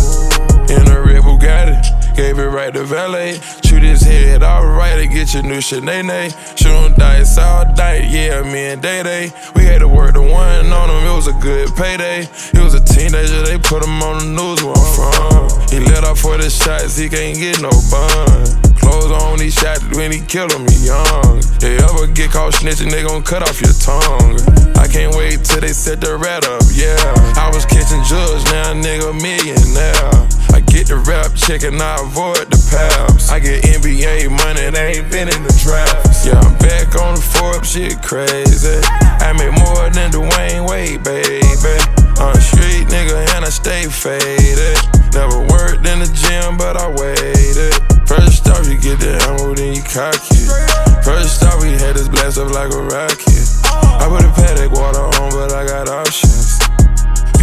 [0.66, 3.38] In a red Bugatti, gave it right to valet.
[3.64, 6.58] Shoot his head alright to get your new Sinead.
[6.58, 9.32] Shoot him dice all night, yeah, me and Day Day.
[9.54, 12.28] We had to work the one on him, it was a good payday.
[12.50, 15.68] He was a teenager, they put him on the news where I'm from.
[15.68, 18.63] He let off for the shots, he can't get no bun.
[18.94, 21.42] Clothes on, he shot when he killed him, he young.
[21.58, 24.38] They ever get caught snitching, they gon' cut off your tongue.
[24.78, 26.94] I can't wait till they set the rat up, yeah.
[27.34, 30.14] I was catching drugs, now nigga millionaire.
[30.54, 33.34] I get the rap check and I avoid the paps.
[33.34, 36.22] I get NBA money, they ain't been in the drafts.
[36.22, 38.78] Yeah, I'm back on the Forbes, shit crazy.
[39.18, 41.82] I make more than Dwyane Wade, baby.
[42.22, 44.78] On the street nigga and I stay faded.
[45.10, 47.93] Never worked in the gym, but I waited.
[48.06, 51.04] First off, you get the ammo, then you cock it.
[51.04, 53.48] First off, we had this blast up like a rocket.
[53.64, 56.53] I put a Patek water on, but I got options.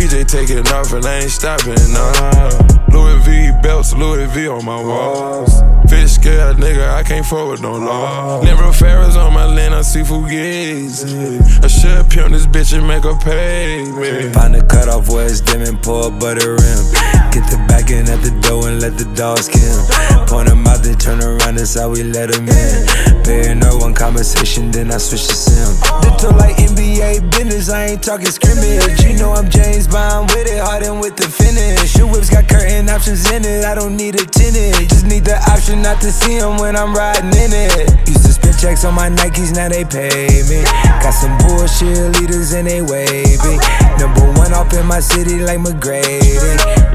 [0.01, 2.49] PJ taking off and I ain't stopping, nah.
[2.91, 5.61] Louis V belts, Louis V on my walls.
[5.87, 8.39] Fish scale, nigga, I can't forward no law.
[8.41, 11.63] Limber Ferris on my lane, I see Fugazi.
[11.63, 14.33] I should pimp this bitch and make her pay me.
[14.33, 16.83] Find the cutoff where it's dim and pour a butter rim.
[17.29, 19.85] Get the back in at the door and let the dogs kill.
[20.25, 23.23] Point them out, then turn around, that's how we let them in.
[23.23, 25.77] Paying no one conversation, then I switch to sim.
[26.01, 29.03] Little like NBA business, I ain't talking scrimmage.
[29.03, 31.97] You know I'm James Bond with it, hardened with the finish.
[31.97, 34.89] Your whips got curtain options in it, I don't need a tenant.
[34.89, 38.07] Just need the option not to see them when I'm riding in it.
[38.07, 40.63] Used to spend checks on my Nikes, now they pay me.
[41.03, 43.59] Got some bullshit leaders and they wavy.
[43.99, 46.39] Number one off in my city like McGrady.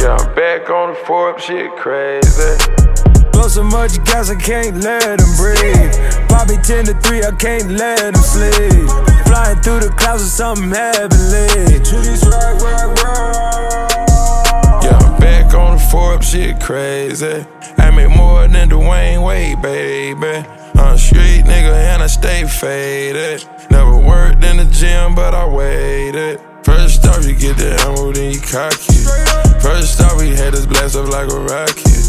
[0.00, 3.15] Yeah, I'm back on the Forbes, shit crazy.
[3.36, 5.92] Blow so much gas, I can't let them breathe.
[6.26, 8.88] Bobby 10 to 3, I can't let them sleep.
[9.28, 11.76] Flying through the clouds with something heavenly.
[11.84, 14.82] To this rock, rock, rock.
[14.82, 17.44] Yeah, I'm back on the Forbes, shit crazy.
[17.76, 20.48] I make more than Dwyane Wade, baby.
[20.74, 23.46] I'm a street nigga and I stay faded.
[23.70, 26.40] Never worked in the gym, but I waited.
[26.64, 29.60] First off, you get the ammo, then you cock it.
[29.60, 32.05] First off, we had this blast up like a rocket.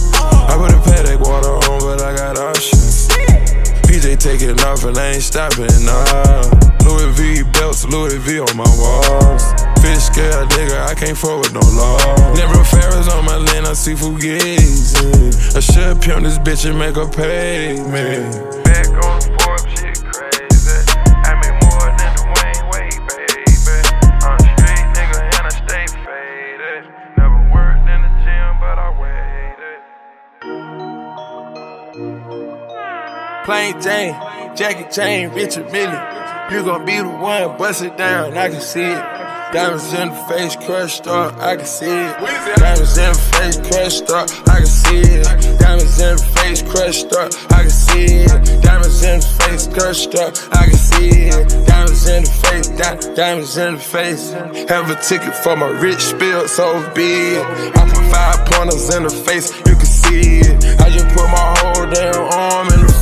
[0.47, 3.07] I put a Patek water on, but I got options.
[3.87, 6.67] PJ taking off and I ain't stopping, nah.
[6.85, 9.43] Louis V belts, Louis V on my walls.
[9.81, 11.97] Fish scale, nigga, I can't forward no law.
[12.33, 15.55] Never Ferris on my lane, I see Fugazi.
[15.55, 18.63] I should pimp this bitch and make her pay me.
[18.63, 19.16] Back on
[33.47, 34.13] Plain Jane,
[34.57, 36.51] Jackie Chain, Richard Mille.
[36.51, 39.03] You gon' be the one, bust it down, I can see it.
[39.53, 42.57] Diamonds in the face, crushed up, I can see it.
[42.57, 45.59] Diamonds in the face, crushed up, I can see it.
[45.59, 48.61] Diamonds in the face, crushed up, I can see it.
[48.63, 51.67] Diamonds in the face, crushed up, I can see it.
[51.67, 54.31] Diamonds in the face, di- diamonds in the face.
[54.67, 57.37] Have a ticket for my rich spill, so big.
[57.37, 60.81] I put five pointers in the face, you can see it.
[60.81, 62.97] I just put my whole damn arm in the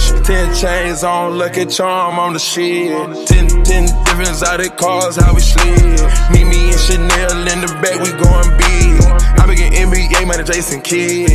[0.00, 0.26] fridge.
[0.26, 2.88] Ten chains on, lucky charm on the shit.
[3.26, 6.00] Ten, ten different exotic cars, how we slid.
[6.32, 9.00] Meet me in Chanel in the back, we going big.
[9.38, 11.30] I be getting NBA money, Jason Kidd.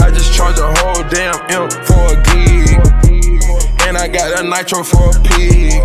[0.00, 2.78] I just charge a whole damn M for a gig.
[3.86, 5.80] And I got a nitro for a pig.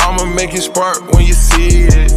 [0.00, 2.12] I'ma make it spark when you see it.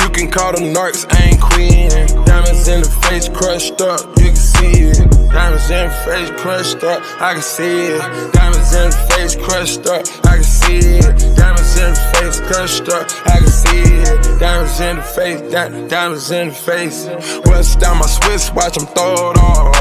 [0.00, 1.90] You can call them narcs, I ain't queen.
[2.24, 5.09] Diamonds in the face crushed up, you can see it.
[5.32, 8.32] Diamonds in face crushed up, I can see it.
[8.32, 11.36] Diamonds in face crushed up, I can see it.
[11.36, 14.40] Diamonds in face crushed up, I can see it.
[14.40, 17.06] Diamonds in the face, di- diamonds in the face.
[17.46, 19.76] West down my Swiss watch, I'm throw it off.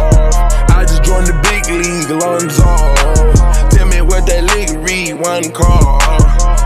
[0.70, 3.70] I just joined the big league, off.
[3.72, 6.00] Tell me what that league read, one call.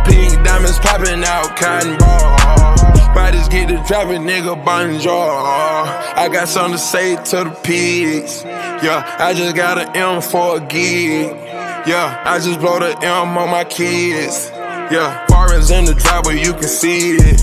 [0.05, 3.02] Pink diamonds popping out, cotton ball.
[3.13, 5.13] Bodies get the dropping, nigga, bonjour.
[5.13, 8.43] I got something to say to the pigs.
[8.43, 11.29] Yeah, I just got an M for a gig.
[11.85, 14.49] Yeah, I just blow the M on my kids.
[14.53, 17.39] Yeah, foreigns in the driveway, you can see it.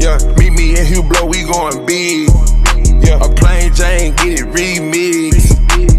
[0.00, 2.28] Yeah, meet me in Hublot, we going big.
[3.04, 5.57] Yeah, a plain Jane, get it remixed.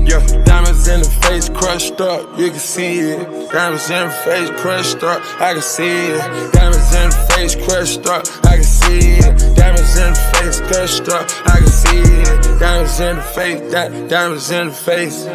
[0.09, 3.51] Yeah, diamonds in the face crushed up, you can see it.
[3.51, 6.51] Diamonds in the face crushed up, I can see it.
[6.51, 9.55] Diamonds in the face crushed up, I can see it.
[9.55, 12.59] Diamonds in the face crushed up, I can see it.
[12.59, 15.25] Diamonds in the face, di- diamonds in the face.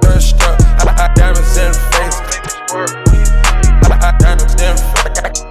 [0.00, 2.16] Crushed up, I- diamonds in the face.
[4.18, 5.42] Diamonds in the face.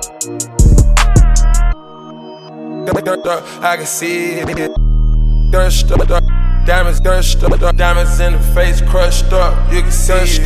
[3.26, 6.35] Up, I can see it.
[6.66, 9.72] Diamonds crushed up, diamonds in the face crushed up.
[9.72, 10.42] You can see it.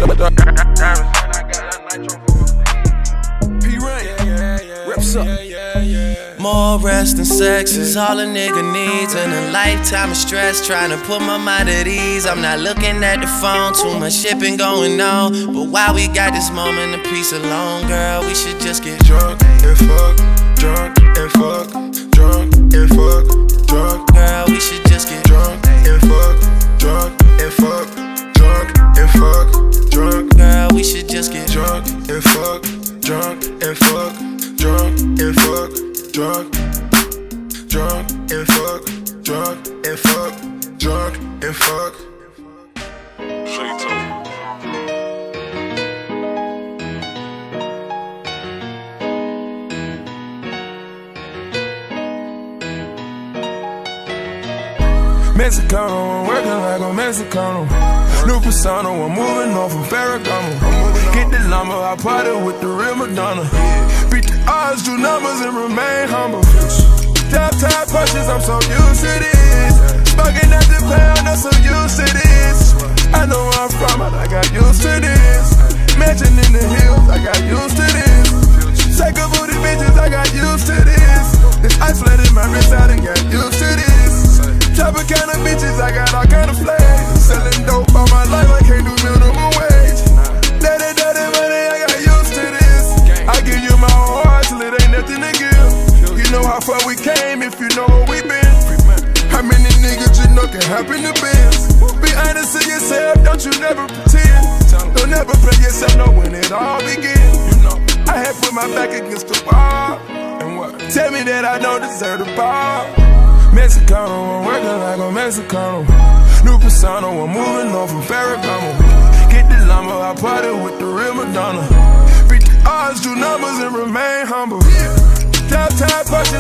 [3.64, 5.26] P Rain, reps up.
[6.38, 9.16] More rest and sex is all a nigga needs.
[9.16, 12.26] And a lifetime of stress trying to put my mind at ease.
[12.26, 15.54] I'm not looking at the phone, too much shit been going on.
[15.54, 19.42] But while we got this moment of peace alone, girl, we should just get drunk
[19.44, 20.18] and fuck,
[20.58, 21.72] drunk and fuck,
[22.12, 24.14] drunk and fuck, drunk.
[24.14, 25.59] Girl, we should just get drunk
[25.90, 26.38] and fuck,
[26.78, 27.88] drunk and fuck,
[28.34, 29.48] drunk and fuck,
[29.92, 30.38] drunk.
[30.38, 32.62] Girl, we should just get drunk and fuck,
[33.02, 34.14] drunk and fuck,
[34.58, 35.72] drunk and fuck,
[36.14, 36.52] drunk,
[37.68, 38.86] drunk and fuck,
[39.24, 40.34] drunk and fuck,
[40.78, 42.10] drunk and fuck.
[55.40, 57.64] Mexicano, I'm working like a Mexicano.
[58.28, 60.52] New persona, I'm moving off from Ferragamo.
[61.16, 63.48] Get the llama, I party with the real Madonna.
[64.12, 66.44] Beat the odds, do numbers, and remain humble.
[67.32, 70.12] Top top punches, I'm so used to this.
[70.12, 72.76] Smoking at the pound, I'm so used to this.
[73.16, 75.56] I know where I'm from, but I got used to this.
[75.96, 77.89] Mansion in the hills, I got used to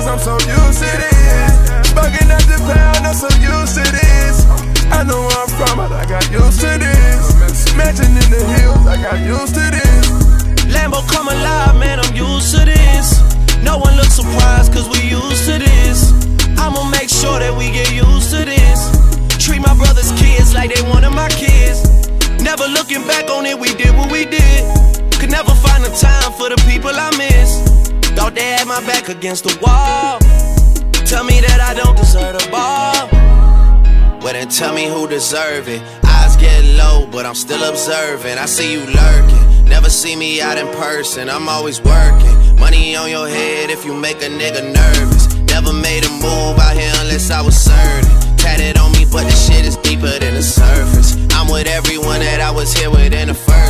[0.09, 1.93] I'm so used to this.
[1.93, 4.41] Bugging at the pound, I'm so used to this.
[4.89, 7.77] I know where I'm from, but I got used to this.
[7.77, 10.09] Mansion in the hills, I got used to this.
[10.73, 13.21] Lambo come alive, man, I'm used to this.
[13.61, 16.09] No one looks surprised, cause we used to this.
[16.57, 18.89] I'ma make sure that we get used to this.
[19.37, 21.85] Treat my brother's kids like they one of my kids.
[22.41, 24.65] Never looking back on it, we did what we did.
[25.21, 27.88] Could never find the time for the people I miss.
[28.19, 30.19] Thought they had my back against the wall.
[31.07, 33.07] Tell me that I don't deserve the ball.
[34.19, 35.81] Well, then tell me who deserve it.
[36.03, 38.37] Eyes get low, but I'm still observing.
[38.37, 39.63] I see you lurking.
[39.63, 41.29] Never see me out in person.
[41.29, 42.59] I'm always working.
[42.59, 45.33] Money on your head if you make a nigga nervous.
[45.47, 48.35] Never made a move out here unless I was certain.
[48.35, 51.15] Tatted on me, but the shit is deeper than the surface.
[51.31, 53.68] I'm with everyone that I was here with in the first.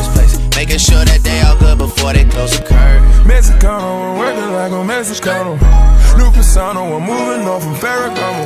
[0.56, 3.02] Making sure that they all good before they close the curtain.
[3.24, 5.56] Mexicano, I'm working like a Mexicano.
[6.18, 8.44] New persona, I'm moving on from Ferragamo.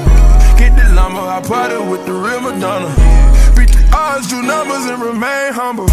[0.58, 2.88] Get the lumber, I party with the real Madonna.
[3.56, 5.88] Beat the odds, do numbers, and remain humble.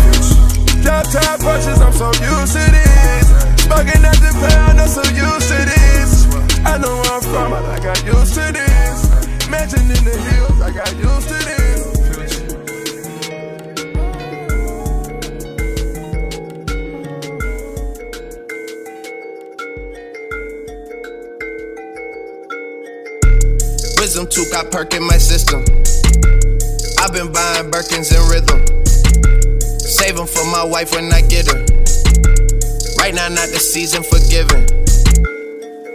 [0.83, 3.27] Top punches, I'm so used to this.
[3.65, 6.25] Smoking at the pound, I'm so used to this.
[6.63, 9.49] I know where I'm from, but I got used to this.
[9.49, 11.60] Mansion in the hills, I got used to this.
[24.11, 25.61] Wisdom tooth got perk in my system.
[26.99, 28.59] I've been buying Birkins in rhythm.
[29.79, 31.59] Save them for my wife when I get her.
[32.97, 34.67] Right now, not the season for giving.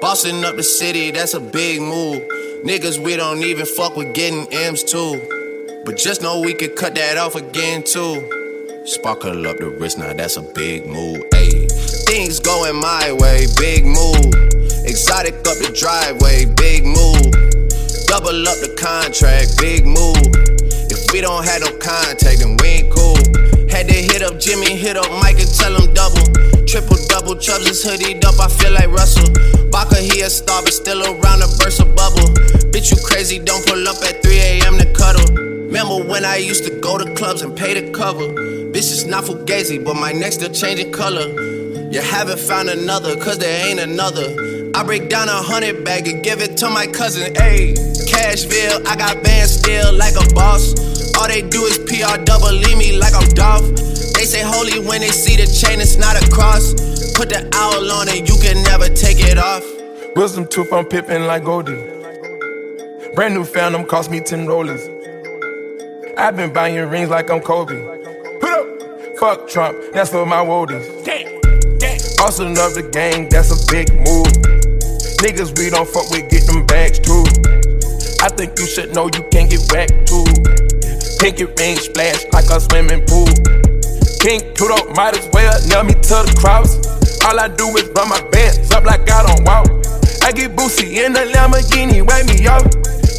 [0.01, 2.23] Bossing up the city, that's a big move.
[2.65, 5.21] Niggas, we don't even fuck with getting M's too.
[5.85, 8.25] But just know we could cut that off again too.
[8.87, 11.21] Sparkle up the wrist, now that's a big move.
[11.35, 11.71] Ayy,
[12.07, 14.33] things going my way, big move.
[14.89, 17.46] Exotic up the driveway, big move.
[18.07, 20.31] Double up the contract, big move.
[20.89, 23.19] If we don't have no contact, then we ain't cool.
[23.69, 26.23] Had to hit up Jimmy, hit up Mike and tell him double.
[26.67, 29.29] Triple double, Chubbs is hoodied up, I feel like Russell.
[29.71, 32.31] Baka, he a star, but still around a burst of bubble.
[32.71, 34.79] Bitch, you crazy, don't pull up at 3 a.m.
[34.79, 35.35] to cuddle.
[35.67, 38.29] Remember when I used to go to clubs and pay the cover?
[38.73, 41.27] Bitch, it's not fugazi, but my neck still changing color.
[41.91, 44.56] You haven't found another, cause there ain't another.
[44.77, 47.73] I break down a hundred bag and give it to my cousin, ayy.
[48.13, 50.75] Cashville, I got bands still like a boss.
[51.17, 53.65] All they do is PR double, leave me like I'm Dolph.
[54.13, 56.75] They say holy when they see the chain, it's not a cross.
[57.17, 59.65] Put the owl on it, you can never take it off.
[60.15, 61.83] Wisdom tooth, I'm pippin' like Goldie.
[63.15, 64.85] Brand new Phantom cost me 10 rollies.
[66.19, 67.81] I've been buying rings like I'm Kobe.
[68.41, 71.03] Put up, fuck Trump, that's for my woadies.
[71.03, 71.41] Damn,
[71.79, 71.99] damn.
[72.21, 74.56] Also love the gang, that's a big move.
[75.25, 77.25] Niggas we don't fuck with, get them bags too.
[78.21, 80.25] I think you should know you can't get whacked too.
[81.19, 83.29] Pinky ring splash like a swimming pool.
[84.21, 86.77] King Pluto might as well nail me to the cross.
[87.25, 89.67] All I do is run my bands up like I don't walk.
[90.23, 92.63] I get Boosie in the Lamborghini, wake me up.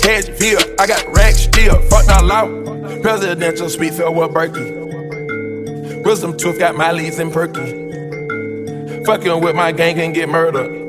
[0.04, 3.02] Cashville, I got racks still, fuck not loud.
[3.02, 6.04] Presidential suite filled with Berkey.
[6.04, 7.88] Wisdom tooth got my leads in perky.
[9.04, 10.87] Fucking with my gang and get murdered.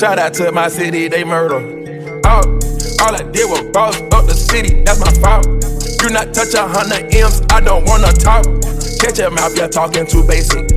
[0.00, 1.60] Shout out to my city, they murder.
[2.24, 2.48] All,
[3.04, 5.44] all I did was boss up the city, that's my fault.
[6.00, 8.48] You not touch a hundred M's, I don't wanna talk.
[8.96, 10.72] Catch your mouth, you're talking too basic.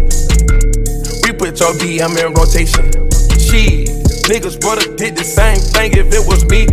[1.23, 2.83] We put your BM in rotation.
[3.39, 3.87] She,
[4.27, 6.67] niggas would've did the same thing if it was me.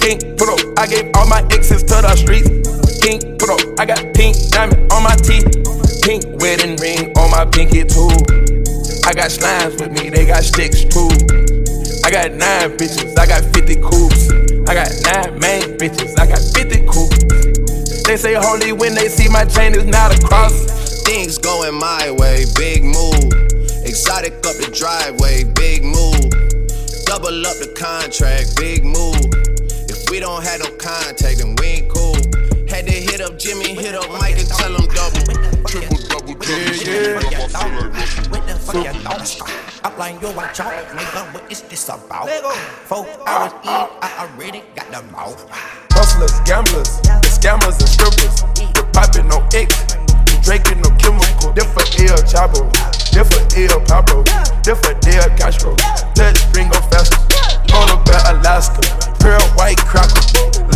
[0.00, 0.60] King put up.
[0.80, 2.48] I gave all my exes to the streets.
[3.04, 3.60] King put up.
[3.76, 5.52] I got pink diamond on my teeth.
[6.00, 8.08] Pink wedding ring on my pinky too.
[9.04, 11.59] I got slimes with me, they got sticks too.
[12.04, 14.30] I got nine bitches, I got 50 coops.
[14.68, 18.02] I got nine main bitches, I got 50 coops.
[18.04, 21.02] They say holy when they see my chain is not a cross.
[21.04, 23.32] Things going my way, big move.
[23.84, 26.30] Exotic up the driveway, big move.
[27.04, 29.30] Double up the contract, big move.
[29.90, 32.16] If we don't have no contact, then we ain't cool.
[32.68, 35.20] Had to hit up Jimmy, hit up Mike and tell him double.
[35.66, 38.39] Triple, double, yeah, yeah.
[38.70, 39.82] What the fuck you thought?
[39.82, 42.30] Outline your watch out, nigga, what is this about?
[42.86, 45.42] Four hours in, I already got the mouth.
[45.90, 48.46] Hustlers, gamblers, the scammers and strippers.
[48.70, 49.74] The poppin' no X,
[50.46, 51.50] drinking no chemical.
[51.50, 52.70] Different El Chavo,
[53.10, 54.22] different El Pablo,
[54.62, 55.74] different Del Castro.
[56.14, 57.18] Touch ring go faster.
[57.74, 58.86] On about Alaska,
[59.18, 60.22] pearl white cracker.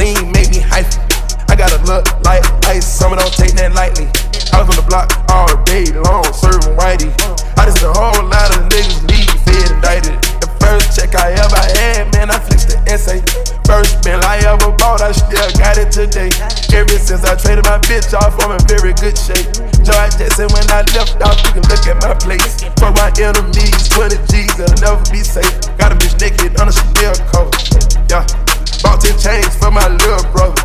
[0.02, 0.98] Lean make me hyphen.
[1.46, 4.10] I gotta look like ice, some don't take that lightly.
[4.50, 7.14] I was on the block all day long, serving whitey.
[7.58, 10.16] I just a whole lot of niggas leave fed indicted.
[10.40, 13.20] The first check I ever had, man, I flexed the essay.
[13.64, 16.28] First bill I ever bought, I still got it today.
[16.76, 19.48] Ever since I traded my bitch off, I'm in very good shape.
[19.80, 22.60] George Jetson, when I left off, you can look at my place.
[22.76, 25.48] For my enemies, 20 G's, they'll never be safe.
[25.80, 27.56] Got a bitch naked on a steel coat.
[28.12, 28.28] Yeah.
[28.84, 30.60] Bought 10 chains for my little brother.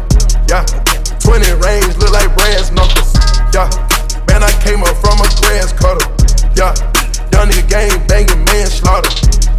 [0.52, 0.68] Yeah.
[1.24, 3.16] 20 range, look like brass knuckles.
[3.56, 3.72] Yeah.
[4.28, 6.04] Man, I came up from a grass cutter.
[6.60, 6.76] Yeah.
[7.32, 9.08] Young nigga gang banging manslaughter.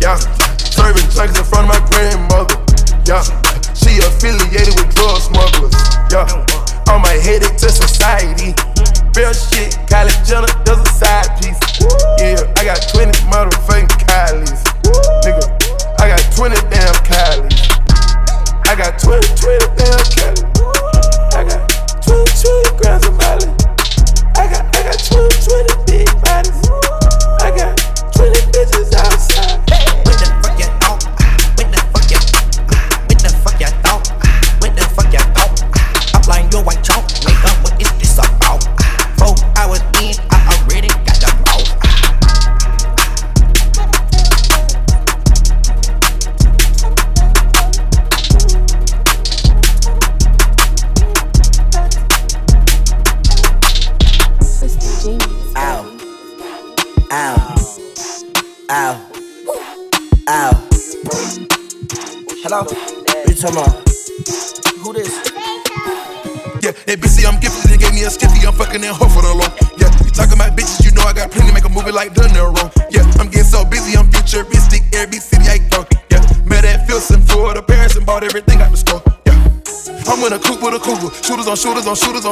[0.05, 0.21] Yeah.
[0.61, 2.61] Serving junkies in front of my grandmother.
[3.09, 3.25] Yeah.
[3.73, 5.73] She affiliated with drug smugglers.
[6.13, 6.29] Yeah.
[6.93, 8.53] On my headache to society.
[9.17, 11.80] Real shit, Kylie Jenner does a side piece.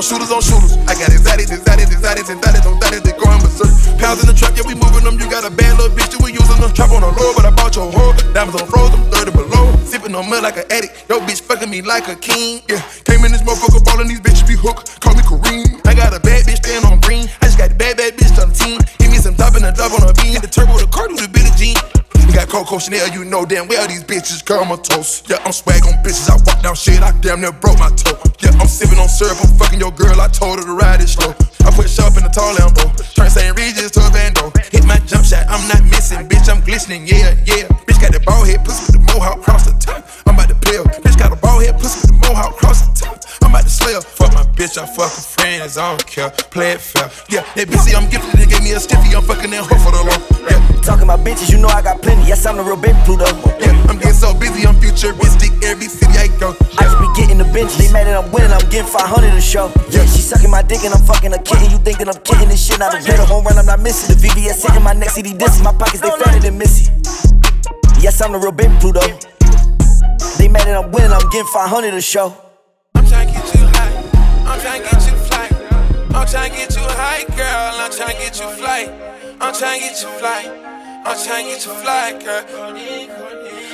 [0.09, 0.73] Shooters on shooters.
[0.89, 3.69] I got exotics, exotics, exotics, exotics, on exotics, they going berserk.
[4.01, 5.21] Pounds in the truck, yeah, we moving them.
[5.21, 6.73] You got a bad little bitch, you we using them.
[6.73, 8.17] Trap on the low, but I bought your hoe.
[8.33, 9.77] Diamonds on froze, I'm 30 below.
[9.85, 11.05] Sipping on mud like an addict.
[11.13, 12.65] Yo, bitch fucking me like a king.
[12.73, 14.97] Yeah, came in this motherfucker ballin', these bitches be hooked.
[15.05, 15.85] Call me Kareem.
[15.85, 17.29] I got a bad bitch staying on green.
[17.45, 18.81] I just got the bad, bad bitch on the team.
[18.97, 20.41] Give me some top and a dub on a bean.
[20.41, 21.77] The turbo, the car, do the bit of jean.
[22.29, 25.25] You got Coco Chanel, you know damn well these bitches comatose.
[25.29, 28.21] Yeah, I'm swag on bitches, I walk down shit, I damn near broke my toe.
[28.45, 29.49] Yeah, I'm sipping on syrup, I'm
[46.19, 46.31] care.
[46.51, 47.07] Play it fair.
[47.31, 49.95] Yeah, they busy, I'm gifted, they gave me a stiffy, I'm fucking that hoe for
[49.95, 50.19] the low.
[50.43, 50.59] Yeah.
[50.83, 52.27] Talking about bitches, you know I got plenty.
[52.27, 53.29] Yes, I'm the real baby Pluto.
[53.63, 55.53] Yeah, I'm getting so busy, I'm futuristic.
[55.63, 56.57] Every city I go.
[56.81, 57.79] I just be getting the benches.
[57.79, 59.71] They mad that I'm winning, I'm getting 500 a show.
[59.95, 61.71] Yeah, she sucking my dick and I'm fucking a kitten.
[61.71, 62.81] You thinking I'm kidding this shit?
[62.83, 64.17] Not a a home run, I'm not missing.
[64.17, 65.63] The VVS sitting my neck, CD dissing.
[65.63, 66.91] My pockets, they fatter than Missy.
[68.01, 69.05] Yes, I'm the real baby Pluto.
[70.39, 72.48] They mad that I'm winning, I'm getting 500 a show.
[79.59, 80.47] Trying to get you fly.
[81.03, 82.47] I'm trying to get you fly, girl.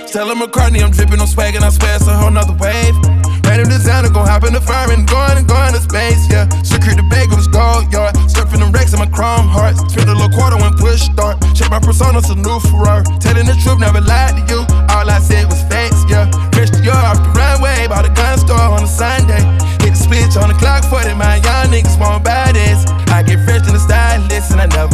[0.09, 2.97] Stella McCartney, I'm dripping on swag and I swear it's a whole nother wave.
[3.45, 6.49] Random designer, gon' hop in the fire and going and going to space, yeah.
[6.64, 8.16] Secure the bag, it was gold yard.
[8.32, 9.85] Surfing them racks in my chrome hearts.
[9.93, 11.37] Spent a little quarter when push start.
[11.53, 13.05] Check my persona, a new Ferrari.
[13.20, 14.64] Telling the truth, never lied to you.
[14.89, 16.32] All I said was facts, yeah.
[16.64, 19.45] To your off the runway, bought a gun store on a Sunday.
[19.85, 22.89] Hit the switch on the clock for it, my young niggas want buy this.
[23.12, 24.93] I get fresh to the stylist and I never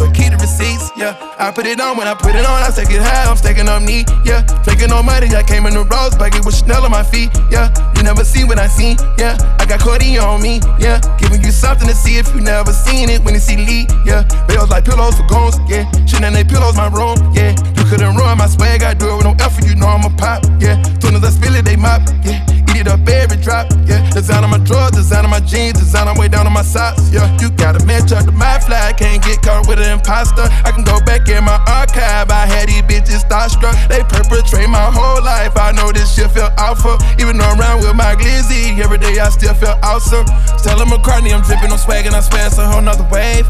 [1.01, 1.35] yeah.
[1.39, 3.67] I put it on, when I put it on, I take it high, I'm stacking
[3.67, 4.45] up knee, yeah.
[4.63, 7.73] Drinking no money, I came in the rose bucket with Chanel on my feet, yeah.
[7.97, 9.35] You never see what I seen, yeah.
[9.57, 11.01] I got Cody on me, yeah.
[11.17, 14.23] Giving you something to see if you never seen it when you see Lee, yeah.
[14.47, 15.89] Bills like pillows for goons, yeah.
[16.05, 17.57] Shit and they pillows my room, yeah.
[17.75, 20.13] You couldn't ruin my swag, I do it with no effort, you know I'm a
[20.15, 20.77] pop, yeah.
[21.01, 22.45] Soon as I spill it, they mop, yeah.
[22.81, 24.01] It up every drop, yeah.
[24.09, 27.13] Design on my drawers, design on my jeans, design on way down on my socks,
[27.13, 27.29] yeah.
[27.37, 30.49] You got a match up to my fly, can't get caught with an imposter.
[30.65, 33.77] I can go back in my archive, I had these bitches starstruck.
[33.85, 36.97] They perpetrate my whole life, I know this shit feel awful.
[37.21, 40.25] Even though I'm around with my glizzy, every day I still feel awesome.
[40.65, 43.45] Tell McCartney, I'm dripping, I'm swagging, I swear it's a whole nother wave.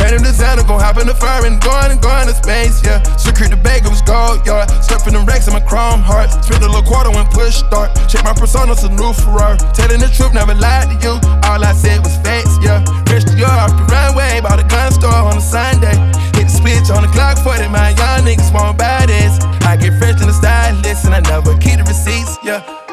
[0.00, 3.02] Random designer, gon' hop in the fire and going and going to space, yeah.
[3.16, 4.66] Secure the bag, it was gold, yeah.
[4.84, 6.30] Surfing the racks in my chrome heart.
[6.44, 7.94] Spent a little quarter when push start.
[8.08, 9.58] Check my persona, a new Ferrari.
[9.72, 11.14] Telling the truth, never lied to you.
[11.48, 12.84] All I said was facts, yeah.
[13.08, 15.96] Rich the yard off the runway, bought a gun store on a Sunday.
[16.36, 19.38] Hit the switch on the clock for it, my young niggas won't buy this.
[19.64, 22.83] I get fresh in the stylist and I never keep the receipts, yeah.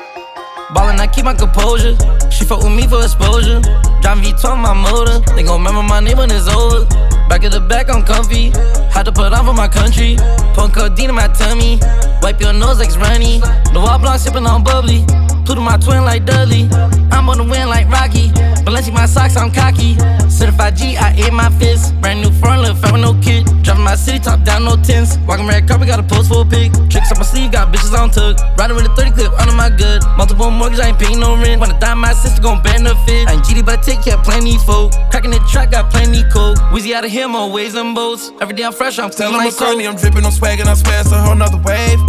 [0.74, 1.96] Ballin', I keep my composure.
[2.32, 3.60] She fuck with me for exposure.
[4.02, 5.20] Driving V12 my motor.
[5.36, 6.86] They gon' remember my name when it's over.
[7.28, 8.52] Back of the back, I'm comfy.
[8.90, 10.16] Had to put on for my country.
[10.56, 11.80] Punk codeine in my tummy.
[12.22, 13.40] Wipe your nose like it's runny.
[13.74, 15.04] The wall block sippin' on bubbly.
[15.46, 16.70] Pluto my twin like Dudley.
[17.12, 18.30] I'm on the win like Rocky.
[18.66, 19.98] Balenci my socks, I'm cocky.
[20.30, 21.94] Certified G, I ate my fist.
[22.02, 23.46] Brand new front, fat with no kid.
[23.64, 25.18] Driving my city, top down, no tents.
[25.28, 26.72] Walking red carpet, got a post for a pic.
[26.90, 28.38] Tricks on my sleeve, got bitches on tuck.
[28.58, 30.02] Riding with a 30 clip under my good.
[30.18, 31.60] Multiple mortgage, I ain't paying no rent.
[31.60, 33.28] Wanna die, my sister gon' benefit.
[33.28, 34.94] I ain't GD, but I take care of plenty folk.
[35.10, 36.58] Cracking the track, got plenty coke.
[36.72, 38.32] Weezy out of here, more ways than boats.
[38.42, 41.22] Every day I'm fresh, I'm him like I'm dripping, I'm swagging, I swear it's a
[41.22, 42.00] whole nother wave.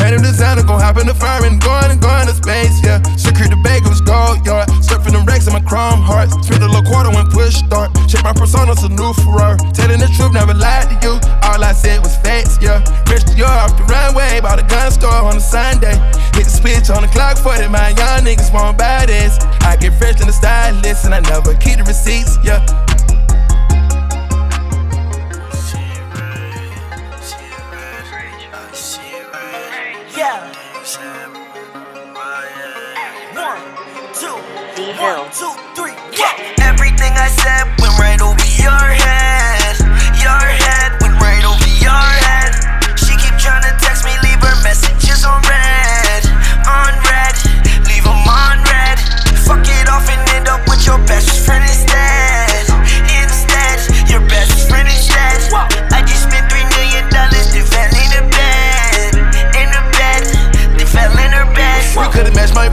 [0.00, 3.04] Random designer, gon' hop in the fire and going and going to space, yeah.
[3.20, 4.64] Secure the bag, it was gold, yeah.
[4.80, 6.32] Surfing the racks in my chrome hearts.
[6.40, 7.92] Spent a little quarter when push start.
[8.08, 9.60] Check my persona, a new Ferrari.
[9.76, 11.14] Telling the truth, never lied to you.
[11.44, 12.80] All I said was facts, yeah.
[13.12, 15.94] Rich the yard off the runway, bought a gun store on a Sunday.
[16.32, 19.36] Hit the switch on the clock for it, my young niggas won't buy this.
[19.68, 22.64] I get fresh in the stylist and I never keep the receipts, yeah.
[30.20, 30.52] Yeah.
[33.32, 33.56] One,
[34.12, 34.36] two,
[35.00, 36.60] one, two, three, yeah.
[36.60, 38.99] Everything I said went right over your head.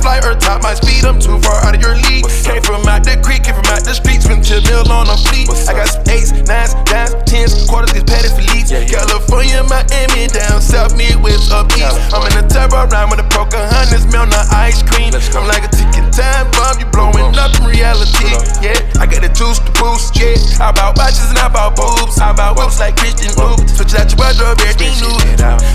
[0.01, 0.96] Flight or top my speed.
[1.03, 2.25] I'm too far out of your league.
[2.45, 4.25] Came from out the creek, came from out the streets.
[4.25, 5.49] Spent ten mil on a fleet.
[5.67, 8.71] I got some eights, nines, dimes, tens, quarters, get padded for leads.
[8.71, 11.97] California, Miami, down south, Midwest, up east.
[12.13, 15.13] I'm in a turbo ride with a poker Pocahontas, milk, not ice cream.
[15.15, 18.29] I'm like a ticking time bomb, you blowing up in reality.
[18.61, 20.13] Yeah, I got the juice to boost.
[20.15, 22.19] Yeah, I bought watches and I bought boobs.
[22.19, 23.65] I bought whoops like Christian Loop.
[23.69, 25.15] Switch out your wardrobe, everything new.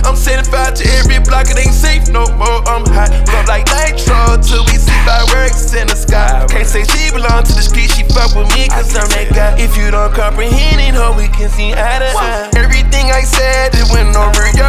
[0.04, 0.16] I'm
[0.52, 2.60] fire to every block, it ain't safe no more.
[2.68, 6.46] I'm hot, love like nitro till we see fireworks in the sky.
[6.48, 9.54] Can't say she belong to the street, she fuck with me cause I'm that guy.
[9.58, 12.50] If you don't comprehend it, ho, we can see eye to eye.
[12.56, 14.61] Everything I said, it went over your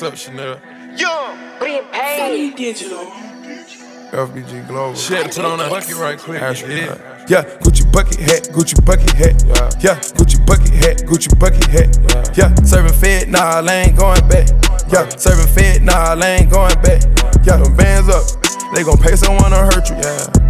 [0.00, 0.58] What's up, Chanel?
[0.96, 2.56] Yo, Prepaid.
[2.56, 3.04] Digital.
[3.04, 4.94] FBG Global.
[4.94, 6.40] Shit, put on that bucket right quick.
[6.40, 7.26] Yeah.
[7.28, 9.44] yeah, Gucci bucket hat, Gucci bucket hat.
[9.46, 12.34] Yeah, yeah Gucci bucket hat, Gucci bucket hat.
[12.34, 14.48] Yeah, serving fed, nah, I ain't going back.
[14.90, 17.02] Yeah, serving fed, nah, I ain't going back.
[17.44, 18.24] Yeah, them bands up,
[18.72, 19.96] they gon' pay someone to hurt you.
[19.96, 20.49] Yeah.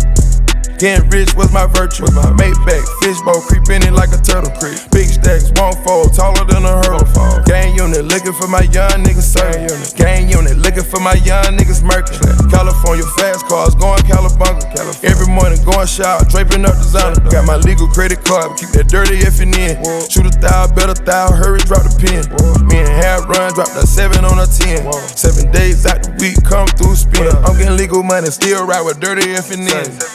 [0.80, 2.08] Getting rich was my virtue.
[2.40, 4.48] Maybach, fishbowl, creeping in like a turtle.
[4.56, 4.80] Creep.
[4.88, 7.04] Big stacks, won't fold, taller than a hurdle.
[7.44, 9.76] Gang unit, looking for my young niggas serving.
[10.00, 12.16] Gang unit, looking for my young niggas murking.
[12.48, 14.64] California fast cars, going Calabunga.
[15.04, 17.20] Every morning going shower, draping up designer.
[17.28, 19.52] Got my legal credit card, keep that dirty if in.
[20.08, 22.24] Shoot a thou, better thou, hurry, drop the pin.
[22.64, 24.80] Me and half run, drop that seven on a ten.
[25.12, 27.28] Seven days out the week, come through spin.
[27.44, 29.68] I'm getting legal money, still ride with dirty if in.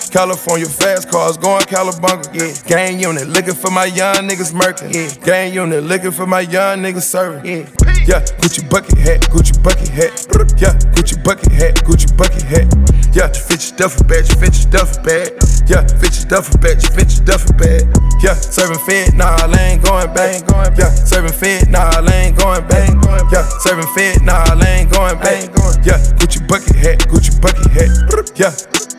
[0.10, 2.24] California fast cars, going Calabunga.
[2.32, 2.54] Yeah.
[2.66, 4.94] Gang unit, looking for my young niggas murking.
[4.94, 5.26] Yeah.
[5.26, 7.46] Gang unit, looking for my young niggas serving.
[7.46, 7.68] Yeah.
[8.08, 10.14] Yeah, Gucci bucket hat, Gucci bucket hat.
[10.62, 12.72] Yeah, Gucci bucket hat, Gucci bucket hat.
[13.14, 15.34] Yeah, fit your duffel bag, fit your duffel bag.
[15.68, 17.84] Yeah, fit your duffel bag, fit your duffel bag.
[18.22, 20.48] Yeah, serving fed, nah, I ain't going back.
[20.78, 22.90] Yeah, serving fed, nah, I ain't going back.
[23.34, 25.50] Yeah, serving fed, nah, I ain't going back.
[25.84, 27.90] Yeah, Gucci bucket hat, Gucci bucket hat.
[28.38, 28.95] Yeah.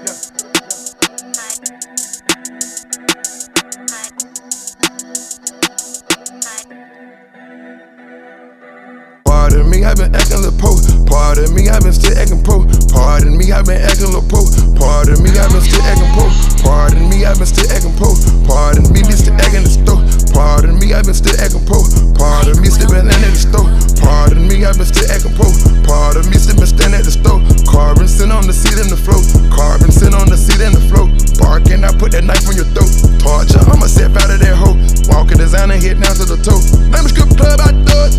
[9.48, 10.95] Pardon me, I've been acting little po.
[11.16, 12.68] Pardon me, I've been still acting pro.
[12.92, 14.44] Pardon me, I've been acting little po.
[14.76, 16.28] Pardon me, I've been still acting po.
[16.60, 18.12] Pardon me, I've been still acting po.
[18.44, 20.04] Pardon me, been still acting the store.
[20.36, 21.80] Pardon me, I've been still acting po.
[22.20, 23.64] Pardon me, still been at the store.
[23.96, 25.48] Pardon me, I've been still acting po.
[25.88, 27.40] Pardon me, still been standing at the store.
[27.64, 29.24] Carbon sitting on the seat in the float.
[29.48, 31.08] Carbon sitting on the seat in the float.
[31.40, 32.92] Barking, I put that knife on your throat.
[33.24, 34.76] Torture, I'ma step out of that hole.
[35.08, 36.60] Walking designer, head down to the toe.
[36.92, 38.12] Name a strip club, I it.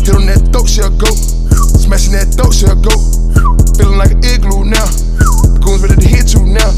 [0.00, 1.12] Hit on that throat, she'll go.
[1.58, 3.27] Smashing that throat, she'll go.
[3.78, 4.86] Feeling like an igloo now.
[5.62, 6.70] Goons ready to hit you now.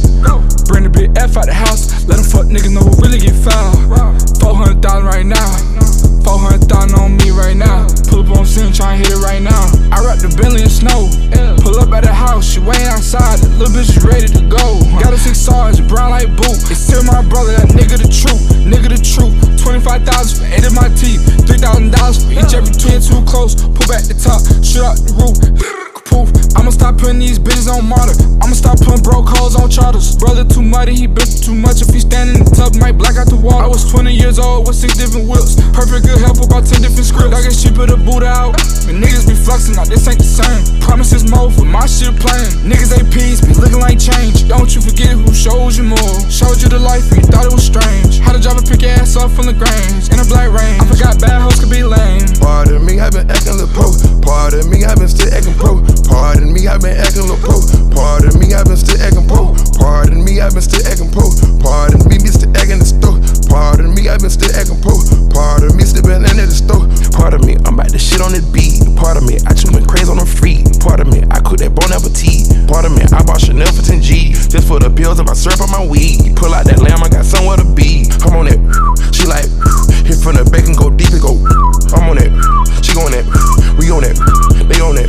[0.69, 2.07] Bring the big F out the house.
[2.07, 3.73] Let them fuck niggas know who really get foul.
[4.39, 5.51] 400,000 right now.
[6.23, 7.89] 400,000 on me right now.
[8.07, 9.67] Pull up on scene, tryna hit it right now.
[9.91, 11.11] I wrap the Bentley in snow.
[11.65, 13.39] Pull up at the house, she waiting outside.
[13.41, 14.79] The little bitch is ready to go.
[15.03, 16.59] Got a six sarge, brown like boot.
[16.71, 18.41] It's still my brother, that nigga the truth.
[18.63, 19.35] Nigga the truth.
[19.63, 20.07] 25,000
[20.39, 21.23] for eight of my teeth.
[21.51, 22.71] $3,000 for each every.
[22.81, 26.00] Get too close, pull back the top, shoot out the roof.
[26.05, 26.31] Poof.
[26.57, 28.17] I'ma stop putting these bitches on martyr.
[28.43, 30.17] I'ma stop putting broke hoes on charters.
[30.17, 31.83] Brother too muddy, he been too much.
[31.83, 33.65] If he stand in the tub, might black out the water.
[33.65, 35.57] I was 20 years old with six different whips.
[35.73, 37.35] Perfect good help about 10 different scripts.
[37.37, 38.59] I get cheaper to boot out.
[38.89, 40.81] And niggas be flexing, now this ain't the same.
[40.81, 42.67] Promises more for my shit playing.
[42.67, 44.49] Niggas ain't peace, be looking like change.
[44.49, 46.17] Don't you forget who shows you more.
[46.27, 48.19] Showed you the life and you thought it was strange.
[48.21, 50.11] How to drive a pick ass off from the grange.
[50.11, 50.81] In a black rain.
[50.81, 52.27] I forgot bad hoes could be lame.
[52.41, 53.91] Pardon me, I've been acting little pro.
[54.23, 55.83] Pardon me, I've been still acting pro.
[56.07, 57.61] Pardon me, I've been acting little pro.
[57.93, 59.53] Pardon me, I've been still acting pro.
[59.77, 61.29] Pardon me, I've been still acting pro.
[61.61, 63.19] Pardon me, me still acting the store.
[63.51, 64.97] Pardon me, I've been still acting pro.
[65.35, 66.87] Pardon me, still been in the store.
[67.13, 68.85] Pardon me, I'm about to shit on this beat.
[68.97, 70.63] Pardon me, I just went crazy on the free.
[70.81, 72.49] Pardon me, I cook that bon appetit.
[72.71, 74.33] Pardon me, I bought Chanel for 10 G.
[74.49, 76.37] Just for the pills and my syrup on my weed.
[76.37, 78.07] Pull out that lamb, I got somewhere to be.
[78.23, 78.61] I'm on that.
[79.11, 79.49] She like,
[80.07, 81.37] hit from the back and go deep and go.
[81.93, 82.31] I'm on that.
[82.85, 83.27] She on that.
[83.79, 84.17] We on that.
[84.71, 85.01] They on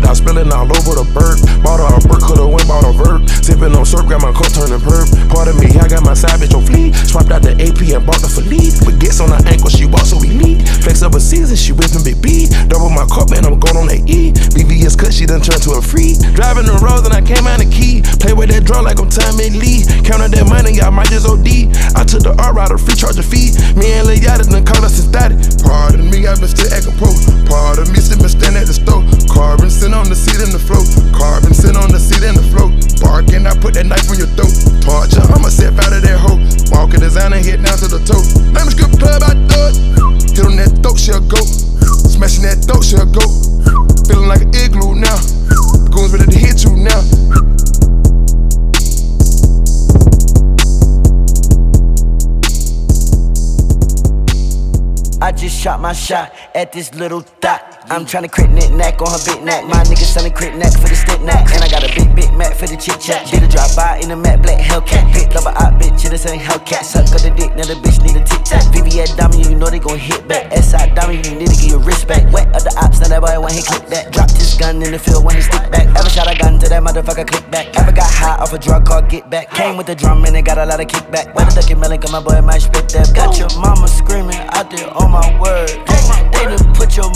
[0.00, 0.06] that.
[0.06, 1.40] Crocodile spilling all over the bird.
[1.64, 3.24] Bought her a bird, coulda went bought a vert.
[3.40, 5.08] Sipping on syrup, got my cup turning perp.
[5.32, 6.92] Pardon me, I got my bitch on fleek.
[6.92, 8.76] Swapped out the AP and bought the Philippe.
[8.84, 10.68] Baguettes on her ankle, she walks so elite.
[10.84, 12.44] Flex up a season, she whipping big B.
[12.68, 14.36] Double my cup, man, I'm going on that E.
[14.52, 16.12] VVS cut, she done turned to a free.
[16.36, 18.04] Driving the roads and I came out the key.
[18.20, 19.88] Play with that drum like I'm Tommy Lee.
[20.04, 21.72] Counted that money, I might just OD.
[21.96, 23.56] I took the R rider, free charge a fee.
[23.80, 25.40] Me and Lil Yachty done called us static.
[25.64, 27.08] Pardon me, I've been still acting pro.
[27.48, 29.00] Pardon me, still been standing at the store.
[29.32, 30.82] Carbon sitting on the seat in the float.
[31.14, 32.74] Carbon sitting on the seat in the float.
[32.98, 34.50] Barking, I put that knife on your throat.
[34.82, 36.42] Torture, I'ma step out of that hole.
[36.74, 38.18] Walking designer, hit down to the toe.
[38.50, 39.78] Name a strip club, I it.
[40.34, 41.38] Hit on that throat, she'll go.
[42.02, 43.22] Smashing that throat, she'll go.
[44.10, 45.22] Feeling like an igloo now.
[45.94, 46.98] Goons ready to hit you now.
[55.22, 57.75] I just shot my shot at this little thot.
[57.88, 59.62] I'm tryna crit knit knack on her big neck.
[59.62, 61.46] My nigga selling crit neck for the stick neck.
[61.54, 63.30] And I got a big, big Mac for the chit chat.
[63.30, 65.14] Did a drop by in a matte black Hellcat.
[65.14, 66.82] Big lover out bitch, yeah, this ain't Hellcat.
[66.82, 68.66] Suck up the dick, now the bitch need a tic tac.
[68.74, 70.50] VVS diamond, you know they gon' hit back.
[70.50, 72.26] SI diamond, you need to get your wrist back.
[72.34, 74.10] Wet of the ops, now that boy want hit click that.
[74.10, 75.86] Dropped his gun in the field when he stick back.
[75.86, 77.70] Ever shot a gun to that motherfucker, click back.
[77.78, 79.54] Ever got high off a drug called Get Back.
[79.54, 81.30] Came with the drum and it got a lot of kickback.
[81.38, 83.14] Weather ducking melon, cause my boy might spit that.
[83.14, 85.70] Got your mama screaming out there on my word.
[86.34, 87.10] They done put your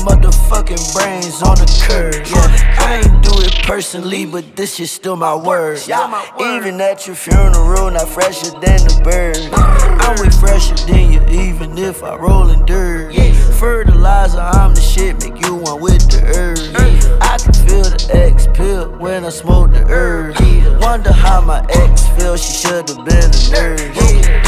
[0.60, 2.14] motherfucking brains on the curb.
[2.26, 5.80] Yeah, I ain't do it personally, but this shit still my word.
[5.86, 6.24] Yeah,
[6.56, 9.38] even at your funeral, not fresher than the bird.
[9.54, 13.14] I'm way fresher than you, even if I roll in dirt.
[13.58, 17.20] Fertilizer, I'm the shit, make you one with the earth.
[17.20, 20.36] I can feel the X pill when I smoke the herb.
[20.80, 23.82] Wonder how my ex feels, she should've been a nurse.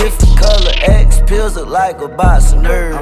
[0.01, 2.99] Different color X pills look like a box of nerves.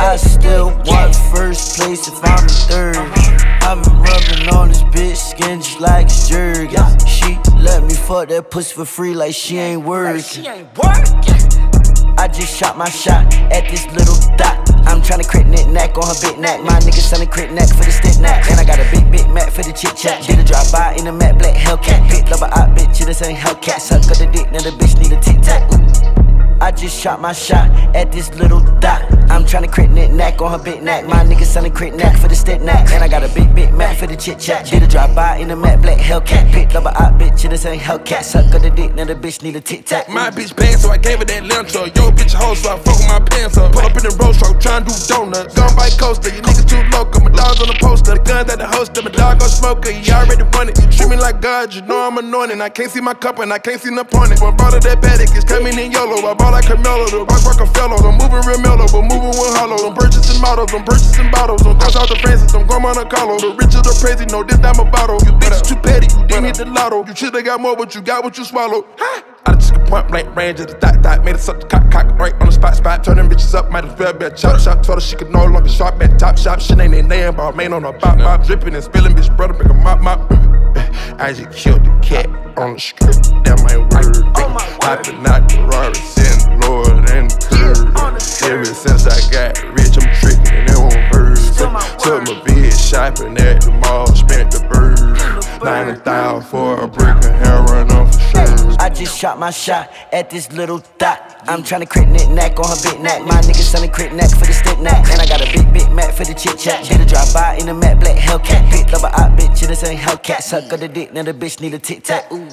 [0.00, 2.96] I still want first place if I'm in third.
[3.64, 6.76] I've been rubbing on this bitch skin just like it's jerky.
[7.08, 10.46] She let me fuck that pussy for free like she ain't working.
[12.16, 14.56] I just shot my shot at this little dot.
[14.86, 16.60] I'm tryna crit knit neck on her big neck.
[16.60, 18.48] My nigga selling crit neck for the stick neck.
[18.50, 20.26] And I got a big, big mat for the chit chat.
[20.26, 22.08] Did a drop by in a matte black Hellcat.
[22.10, 23.80] Big love a out bitch, this ain't Hellcat.
[23.80, 26.23] Suck up the dick, now the bitch need a tic tac.
[26.64, 29.02] I just shot my shot at this little dot.
[29.28, 31.06] I'm tryna crit knit neck on her big neck.
[31.06, 32.88] My nigga selling crit neck for the stick neck.
[32.90, 34.64] And I got a big, big mat for the chit chat.
[34.70, 36.50] Did a drop by in a matte black Hellcat.
[36.54, 38.22] Big love a out bitch, this ain't Hellcat.
[38.22, 40.08] Suck up the dick, now the bitch need a tic tac.
[40.08, 41.92] My bitch bad, so I gave her that lantern.
[41.94, 43.70] Yo, bitch hoe, so I fuck with my pants up.
[43.72, 45.54] Pull up in the road truck, tryna do donuts.
[45.54, 47.20] Gun by coaster, you niggas too local.
[47.20, 49.02] My dog's on the poster, the guns at the holster.
[49.02, 50.80] My dog gon' smoker, he already won it.
[50.80, 52.58] You treat me like God, you know I'm anointed.
[52.62, 54.32] I can't see my cup and I can't see no point.
[54.40, 56.24] Brought of that Patek, it's coming in yellow.
[56.24, 57.98] I bought like Carmelo, the rock Rockefeller.
[57.98, 59.90] I'm moving real mellow, but moving with hollow.
[59.90, 61.66] I'm purchasing models, I'm purchasing bottles.
[61.66, 63.42] I'm cross out the Francis, I'm going on a Carlo.
[63.42, 65.18] The rich or the crazy, no, this time a bottle.
[65.26, 67.04] You bitches too petty, you didn't hit the lotto.
[67.04, 68.86] You should've got more, but you got what you swallowed.
[69.44, 71.90] I just a point blank range at the dot dot, made it suck the cock
[71.90, 74.60] cock right on the spot spot, Turning bitches up, might as well be a chop
[74.60, 74.82] shop.
[74.86, 77.74] Told her she could no longer shop at top shop, shit ain't in name, Balmain
[77.74, 80.53] on her bop bop, dripping and spilling, bitch brother make a mop mop.
[80.76, 82.26] I just killed the cat
[82.58, 83.14] on the strip,
[83.44, 84.22] that my word.
[84.82, 87.94] Hopping out the Rari, send Lord and the curve.
[88.50, 91.38] Ever since I got rich, I'm tricking and it won't hurt.
[91.56, 94.83] Took my bitch shopping at the mall, spent the bird.
[95.64, 98.76] 90,000 for a brick of heroin on for sure.
[98.78, 101.42] I just shot my shot at this little dot.
[101.48, 103.22] I'm tryna crit knit neck on her big neck.
[103.22, 105.08] My nigga selling crit neck for the stick neck.
[105.10, 106.86] And I got a big, big mat for the chit chat.
[106.86, 108.70] Did a drive by in a matte black Hellcat.
[108.70, 110.42] Big love a out bitch, this ain't Hellcat.
[110.42, 112.30] Suck of the dick, now the bitch need a tic tac.
[112.30, 112.46] Ooh.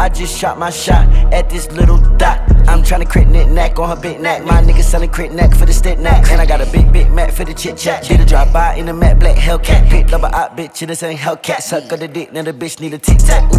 [0.00, 2.40] I just shot my shot at this little dot.
[2.66, 4.42] I'm tryna crit knit neck on her big neck.
[4.46, 6.30] My nigga selling crit neck for the stick neck.
[6.30, 8.04] And I got a big, big mat for the chit chat.
[8.04, 9.90] Did a drop by in a matte black Hellcat.
[9.90, 11.60] Big love a out bitch, this ain't Hellcat.
[11.60, 13.44] Suck of the dick, now the bitch need a tic tac.
[13.52, 13.58] Ooh.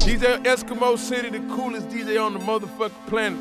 [0.00, 3.38] DJ Eskimo City, the coolest DJ on the motherfucking planet.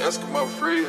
[0.00, 0.86] Eskimo free.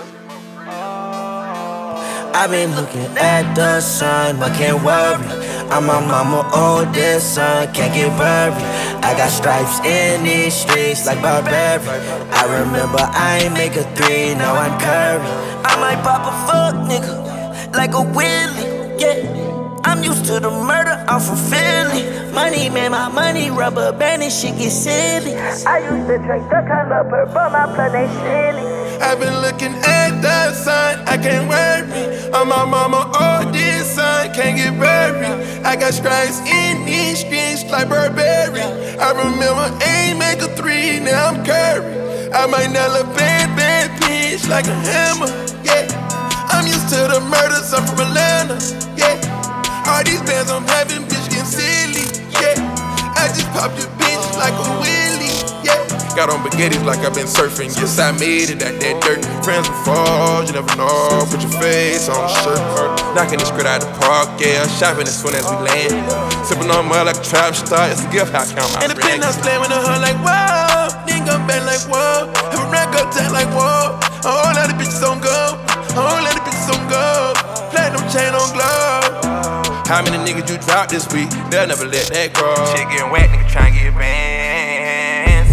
[2.34, 5.26] I've been looking at the sun, but can't worry.
[5.70, 8.56] I'm my mama oldest son, can't get buried.
[9.04, 11.86] I got stripes in these streets like Burberry.
[12.32, 15.22] I remember I ain't make a three, now I'm curry.
[15.66, 19.51] I might pop a fuck nigga like a Willie, yeah.
[19.84, 22.04] I'm used to the murder, I'm from Philly.
[22.32, 25.36] Money made my money rubber band and shit get silly.
[25.36, 28.82] I used to drink the color purple, my blood ain't silly.
[29.02, 32.32] I've been looking at the sun, I can't worry.
[32.34, 35.66] I'm my mama, oh, this son can't get buried.
[35.66, 38.62] I got stripes in these streets like Burberry.
[38.62, 42.32] I remember aim make a three, now I'm Curry.
[42.32, 45.28] I might nail a bad, bad bitch like a hammer,
[45.64, 45.88] yeah.
[46.54, 48.56] I'm used to the murders, I'm from Atlanta,
[48.96, 49.31] yeah.
[49.92, 52.08] All these bands I'm having, bitch, getting silly,
[52.40, 52.56] yeah.
[53.20, 55.76] I just popped your bitch like a wheelie, yeah.
[56.16, 57.76] Got on baguettes like I've been surfing.
[57.76, 59.20] Yes, I made it out that dirt.
[59.44, 61.28] Friends will fall, you never know.
[61.28, 62.64] Put your face on the shirt.
[63.16, 64.64] Knocking this grid out the park, yeah.
[64.80, 65.96] Shopping as soon as we land.
[66.48, 67.92] Sipping on mud like a trap star.
[67.92, 70.88] It's a gift, I count my And the penthouse slamming on her like, whoa.
[71.04, 72.32] Then come back like, whoa.
[72.32, 74.00] Have a rack up tight like, whoa.
[74.24, 75.60] A whole lot of bitches on go.
[75.60, 77.21] A whole lot of bitches on go.
[79.92, 81.28] How many niggas you drop this week?
[81.52, 82.56] They'll never let that grow.
[82.72, 85.52] Shit getting wet, nigga trying to get bands.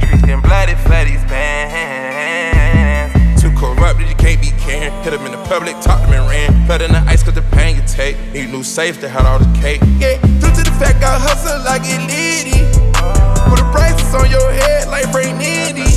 [0.00, 3.12] Streets getting bloody for these bands.
[3.36, 4.88] Too corrupted, you can't be caring.
[5.04, 6.64] Hit them in the public, talk them and ran.
[6.64, 8.16] Flood in the ice cause the pain you take.
[8.32, 9.84] Need new safe to have all the cake.
[10.00, 12.64] Yeah, due to the fact I hustle like it litty.
[13.52, 15.92] Put the prices on your head like Frank Nitti.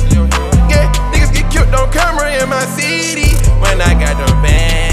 [0.68, 3.32] Yeah, niggas get killed on camera in my city.
[3.64, 4.87] When I got them bands,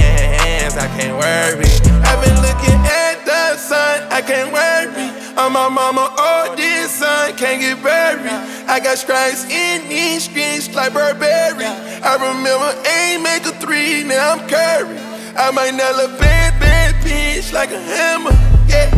[0.78, 1.72] I can't worry.
[2.04, 5.08] I've been looking at the sun, I can't worry.
[5.38, 8.28] I'm my mama, oh, this son can't get buried.
[8.68, 11.66] I got stripes in these streets like Burberry.
[11.66, 15.00] I remember aim make a three, now I'm Curry.
[15.38, 18.32] I might nail a bad, bad bitch like a hammer,
[18.68, 18.92] yeah.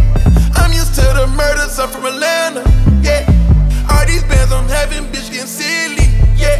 [0.55, 2.61] I'm used to the murders, I'm from Atlanta,
[3.01, 3.25] yeah.
[3.89, 6.57] All these bands I'm having, bitch, getting silly, yeah.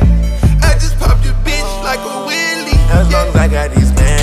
[0.62, 2.78] I just popped your bitch like a wheelie.
[2.94, 4.17] As long as I got these bands,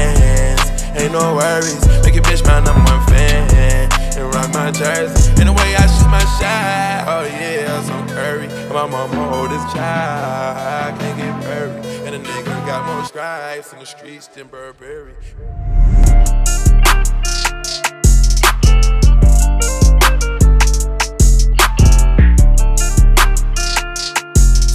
[0.96, 1.86] ain't no worries.
[2.04, 3.90] Make your bitch my number one fan.
[4.16, 5.30] And rock my jersey.
[5.40, 8.46] And the way I shoot my shot, oh yeah, I'm so curry.
[8.72, 11.84] My mama this child, can't get buried.
[12.06, 15.14] And a nigga got more stripes in the streets than Burberry.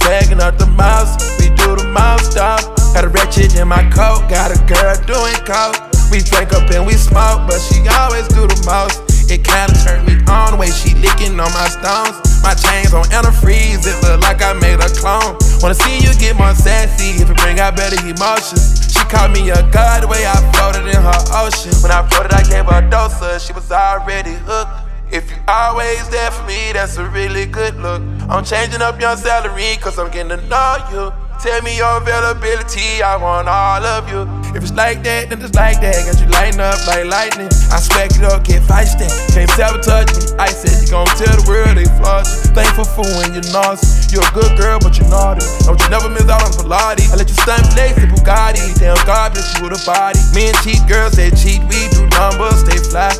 [0.00, 2.60] Bagging up the mouse, we do the mouth stop.
[2.94, 5.89] Got a ratchet in my coat, got a girl doing coke.
[6.10, 8.98] We drink up and we smoke, but she always do the most.
[9.30, 12.18] It kinda turned me on the way she licking on my stones.
[12.42, 15.38] My chains on antifreeze, it look like I made a clone.
[15.62, 18.90] Wanna see you get more sassy if it bring out better emotions.
[18.90, 21.70] She called me a god the way I floated in her ocean.
[21.80, 24.90] When I floated, I gave her a dose of, she was already hooked.
[25.12, 28.02] If you always there for me, that's a really good look.
[28.28, 31.29] I'm changing up your salary, cause I'm getting to know you.
[31.40, 34.28] Tell me your availability, I want all of you.
[34.52, 35.96] If it's like that, then it's like that.
[36.04, 37.48] Got you lighting up like lightning.
[37.72, 39.08] I smack it up, get feisty.
[39.32, 40.36] Can't sabotage me.
[40.36, 42.52] I said you gon' tell the world they flaws you.
[42.52, 44.12] Thankful for when you're nauseous.
[44.12, 45.40] You're a good girl, but you're naughty.
[45.64, 47.08] Don't you never miss out on Pilates.
[47.08, 48.76] I let you stunt flex in Bugatti.
[48.76, 50.20] Damn bless you with a body.
[50.36, 53.16] And cheat girls say cheat, we do numbers, stay fly.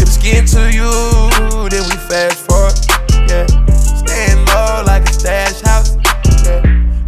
[0.00, 0.88] If skin to you,
[1.68, 2.72] then we fast forward.
[3.28, 3.44] Yeah,
[3.76, 6.00] staying low like a stash house.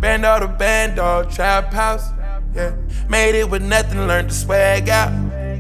[0.06, 2.12] Band all band, dog, trap house.
[2.54, 2.76] Yeah,
[3.08, 5.10] made it with nothing, learned to swag out.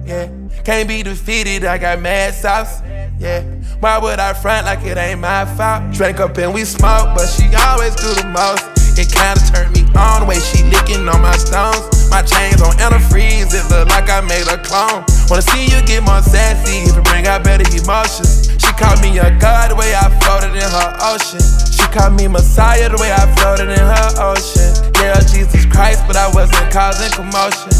[0.06, 0.30] Yeah,
[0.62, 2.80] can't be defeated, I got mad sauce.
[3.18, 3.42] Yeah,
[3.80, 5.92] why would I front like it ain't my fault?
[5.92, 8.62] Drank up and we smoke, but she always do the most.
[8.96, 12.08] It kinda turned me on the way she licking on my stones.
[12.08, 15.02] My chains on antifreeze, it look like I made a clone.
[15.28, 18.54] Wanna see you get more sassy it bring out better emotions.
[18.62, 21.42] She called me a god the way I floated in her ocean.
[21.92, 24.92] Called me Messiah the way I floated in her ocean.
[24.96, 27.72] Yeah, Jesus Christ, but I wasn't causing commotion.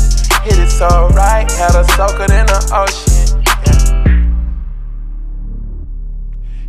[0.43, 3.43] Hit it so right, had her soaking in the ocean.
[3.45, 3.87] Yeah.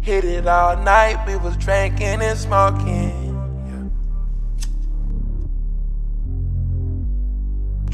[0.01, 3.27] Hit it all night, we was drinking and smoking.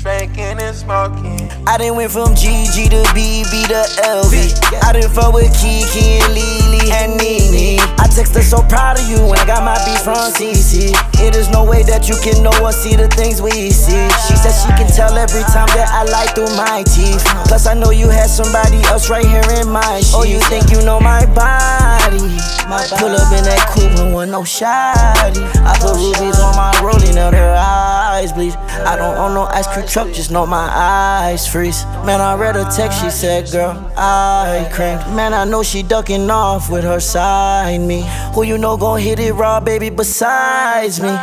[0.03, 1.49] drinking and smoking.
[1.65, 4.83] I done went from GG to BB to LV.
[4.83, 7.79] I done fuck with Kiki and Lily and Nene.
[8.13, 10.93] I text her so proud of you when I got my beat from CC.
[11.25, 14.05] It is no way that you can know or see the things we see.
[14.29, 17.25] She said she can tell every time that I lie through my teeth.
[17.49, 20.13] Plus I know you had somebody else right here in my sheets.
[20.13, 22.21] Oh, you think you know my body?
[22.69, 25.41] My Pull up in that coupe with no shoddy.
[25.41, 28.55] I put rubies on my rolling, now their eyes bleed.
[28.55, 31.85] I don't own no ice cream truck, just know my eyes freeze.
[32.05, 35.07] Man, I read a text, she said, girl, I cranked.
[35.09, 38.05] Man, I know she ducking off with her side me.
[38.33, 41.17] Who you know gon' hit it raw, baby, besides me?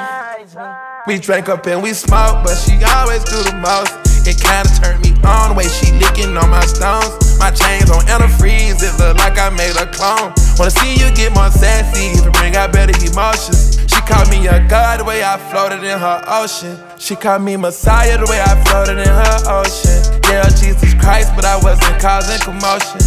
[1.07, 4.10] We drank up and we smoked, but she always do the most.
[4.27, 7.39] It kinda turned me on the way she licking on my stones.
[7.39, 10.33] My chains on antifreeze, it look like I made a clone.
[10.59, 13.79] Wanna see you get more sassy, it bring out better emotions.
[13.89, 16.79] She called me a god the way I floated in her ocean.
[16.99, 20.21] She called me Messiah the way I floated in her ocean.
[20.29, 23.01] Yeah, Jesus Christ, but I wasn't causing commotion.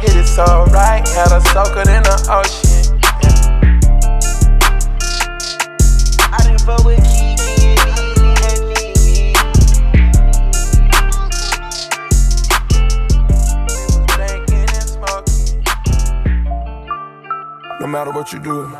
[0.00, 3.00] It so right, had her soaking in the ocean.
[3.02, 3.58] Yeah.
[6.30, 7.17] I didn't fuck with
[17.88, 18.70] matter what you do,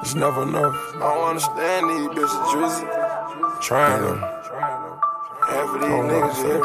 [0.00, 0.76] it's never enough.
[0.96, 3.60] I don't understand these bitches, Drizzy.
[3.60, 4.18] Trying them.
[4.18, 6.62] Half of these niggas here.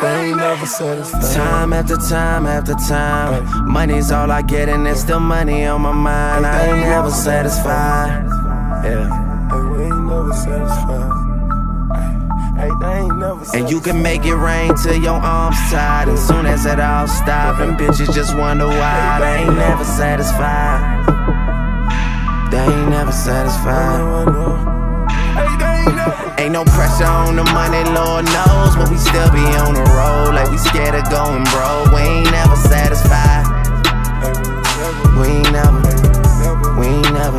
[0.00, 1.34] They ain't never satisfied.
[1.34, 3.68] Time after time after time.
[3.70, 6.46] Money's all I get, and there's still money on my mind.
[6.46, 8.26] I ain't never satisfied.
[8.84, 9.08] Yeah.
[9.50, 11.24] Hey, we ain't never satisfied.
[13.54, 16.08] And you can make it rain till your arms tired.
[16.08, 21.04] And soon as it all stop, and bitches just wonder why they ain't never satisfied.
[22.50, 24.00] They ain't never satisfied.
[26.38, 30.34] Ain't no pressure on the money, Lord knows, but we still be on the road
[30.34, 31.92] like we scared of going broke.
[31.92, 33.44] We ain't never satisfied.
[35.18, 35.80] We ain't never,
[36.78, 37.38] we ain't never,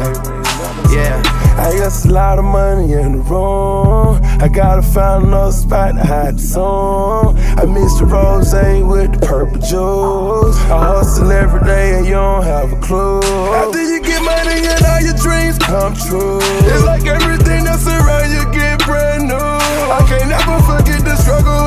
[0.93, 1.44] yeah.
[1.57, 4.19] I got a lot of money in the room.
[4.41, 7.37] I gotta find another spot to hide the song.
[7.37, 8.53] I miss the rose
[8.83, 10.57] with the purple juice.
[10.69, 13.21] I hustle every day and you don't have a clue.
[13.55, 16.39] After you get money and all your dreams come true.
[16.67, 19.35] It's like everything that's around you get brand new.
[19.35, 21.64] I can't never forget the struggle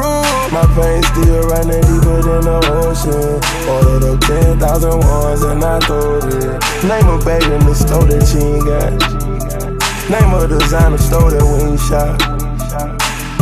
[0.00, 0.70] between my.
[0.70, 3.40] Pain still running deeper than the ocean.
[3.68, 6.84] Ordered up 10,000 ones and I throw it.
[6.84, 8.92] Name a bag in the store that she ain't got.
[10.08, 12.18] Name a designer store that we ain't shot.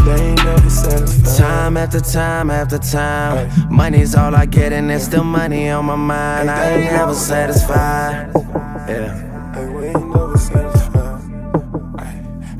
[0.05, 1.36] They ain't never satisfied.
[1.36, 3.51] Time after time after time.
[3.70, 6.51] Money's all I get, and it's still money on my mind.
[6.51, 8.32] I ain't never satisfied.
[8.89, 9.28] Yeah.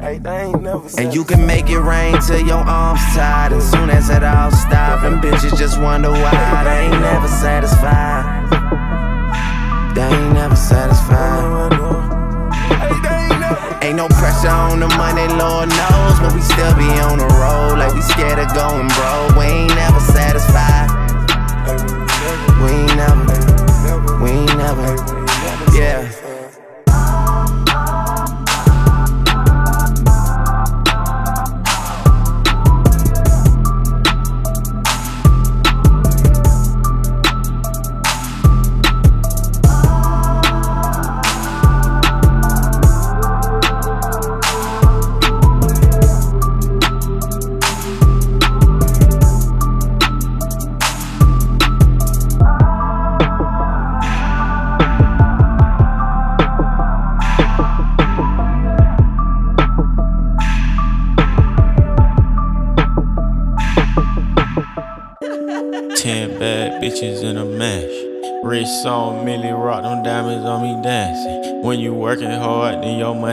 [0.09, 3.53] And you can make it rain till your arms tired.
[3.53, 8.49] And soon as it all stops, them bitches just wonder why they ain't never satisfied.
[9.95, 11.73] They ain't never satisfied.
[13.83, 17.77] Ain't no pressure on the money, Lord knows, but we still be on the road
[17.79, 19.37] like we scared of going broke.
[19.37, 20.89] We ain't never satisfied.
[22.65, 24.89] We ain't never, we ain't never,
[25.77, 26.18] yeah.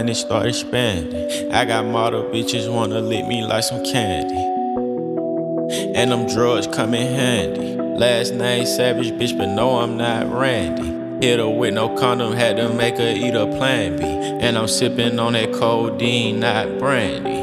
[0.07, 1.51] Your money start expanding.
[1.51, 4.35] I got model bitches wanna lick me like some candy.
[5.95, 7.75] And them drugs come in handy.
[7.75, 11.25] Last name Savage, bitch, but no, I'm not Randy.
[11.25, 14.03] Hit her with no condom, had to make her eat a plan B.
[14.05, 17.34] And I'm sipping on that codeine, not brandy.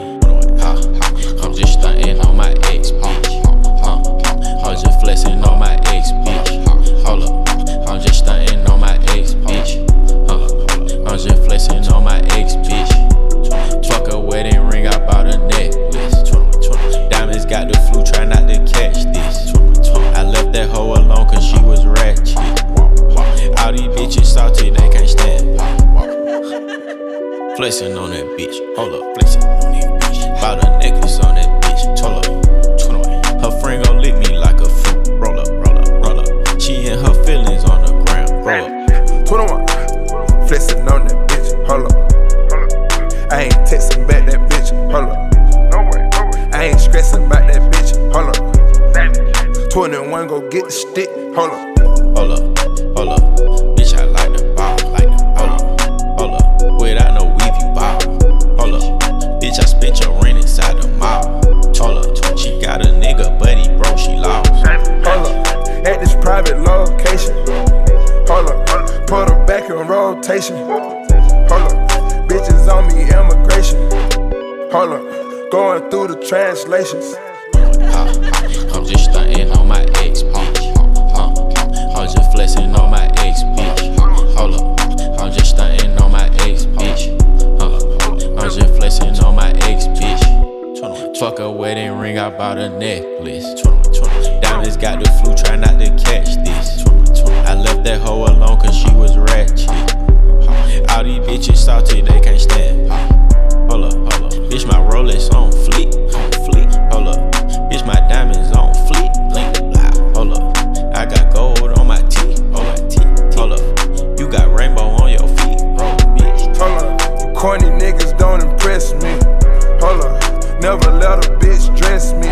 [120.63, 122.29] Never let a bitch dress me.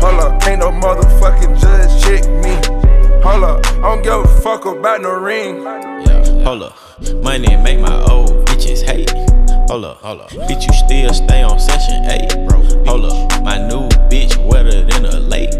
[0.00, 0.46] Hold up.
[0.46, 2.54] Ain't no motherfucking judge check me.
[3.22, 3.66] Hold up.
[3.66, 5.62] I don't give a fuck about no ring.
[5.62, 6.74] Yeah, hold up.
[7.22, 9.10] Money make my old bitches hate.
[9.68, 10.30] Hold up, hold up.
[10.48, 12.62] Bitch, you still stay on session 8, bro.
[12.86, 13.42] Hold up.
[13.44, 15.52] My new bitch wetter than a lake.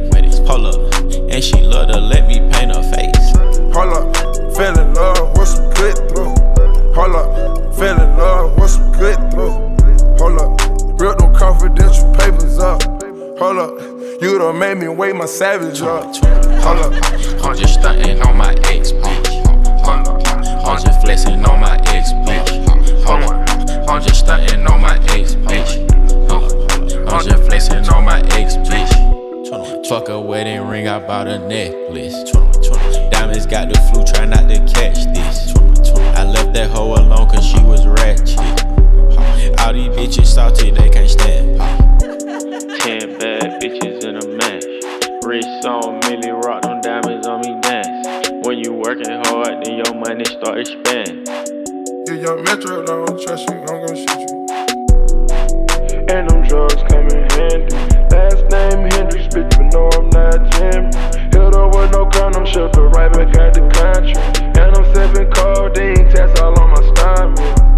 [0.46, 0.94] Hold up.
[1.30, 3.36] And she love to let me paint her face.
[3.76, 4.16] Hold up.
[4.56, 6.34] Fell in love with some good through.
[6.94, 7.76] Hold up.
[7.76, 9.52] Fell in love with some good through.
[10.16, 10.60] Hold up.
[10.98, 11.14] Real
[11.70, 11.89] papers up.
[13.40, 13.80] Hold up.
[14.20, 16.14] You done made me weigh my savage up.
[16.60, 16.92] Hold up.
[17.42, 19.28] I'm just stunting on my ex bitch.
[19.82, 20.66] Hold up.
[20.66, 23.02] I'm just flexing on my ex bitch.
[23.06, 23.88] Hold up.
[23.88, 25.88] I'm just stunting on my ex bitch.
[27.10, 29.88] I'm just flexing on my ex bitch.
[29.88, 32.30] Fuck a wedding ring, I bought a necklace.
[33.10, 35.56] Diamonds got the flu, try not to catch this.
[36.14, 38.38] I left that hoe alone cause she was ratchet.
[39.60, 42.19] All these bitches salty, they can't stand.
[42.90, 44.64] Ten bad bitches in a mash.
[45.24, 48.30] Wrist on Millie, rock them diamonds on me dance.
[48.44, 51.24] When you working hard, then your money start expanding.
[52.08, 54.46] You young Metro, don't trust you, I'm gonna shoot you.
[56.10, 57.76] And them drugs come in handy.
[58.10, 60.90] Last name Hendrix, bitch, but no, I'm not Jim.
[61.30, 64.18] Hit her with no condom, shipped her right back out the country.
[64.58, 67.69] And I'm sipping codeine, tests all on my stomach.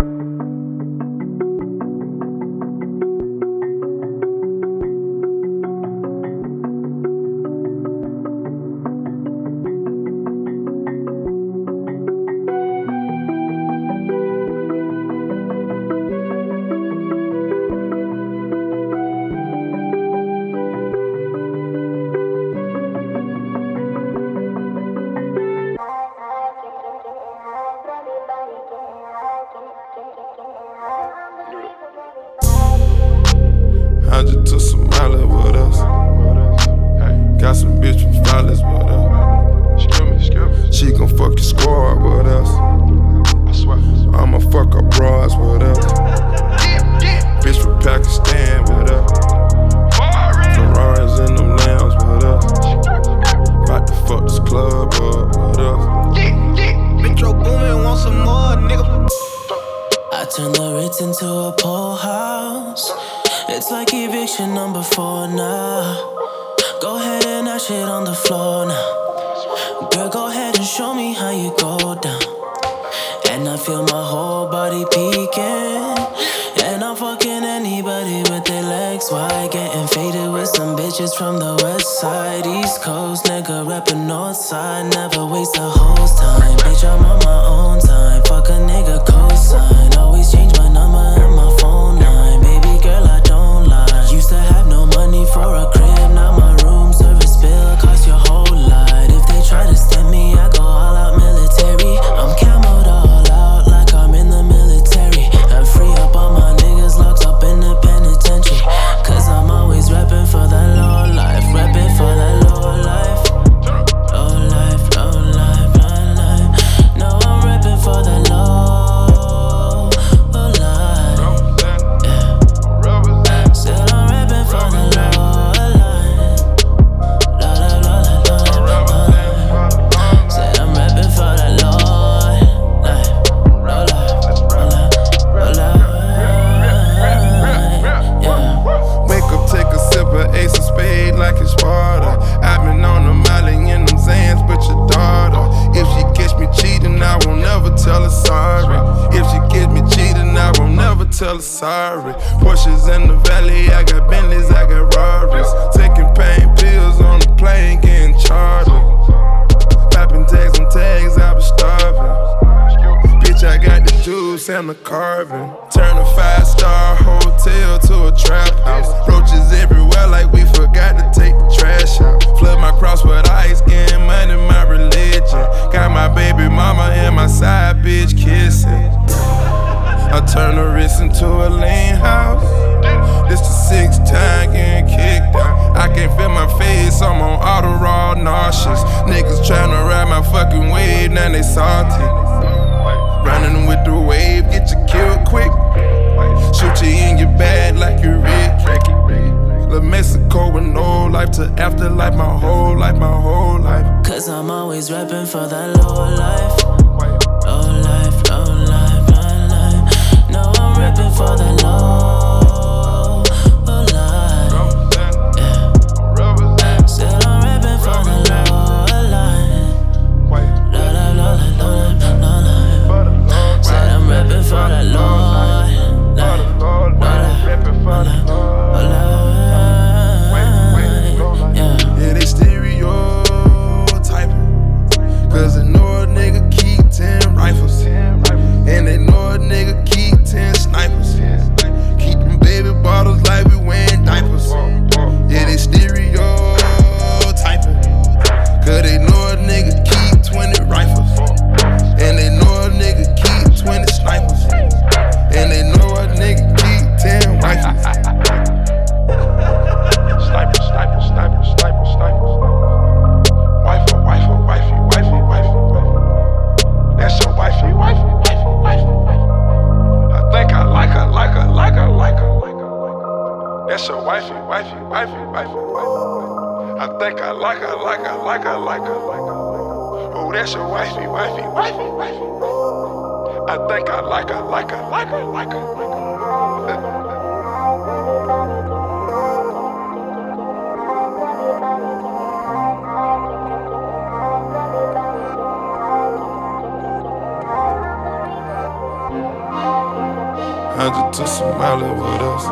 [300.91, 302.45] hundred to Somalia with us.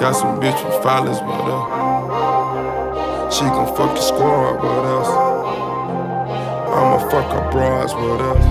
[0.00, 1.62] Got some bitch with Follies with her.
[3.30, 5.08] She gon' fuck the squad with us.
[6.74, 8.44] I'ma fuck her bras with us.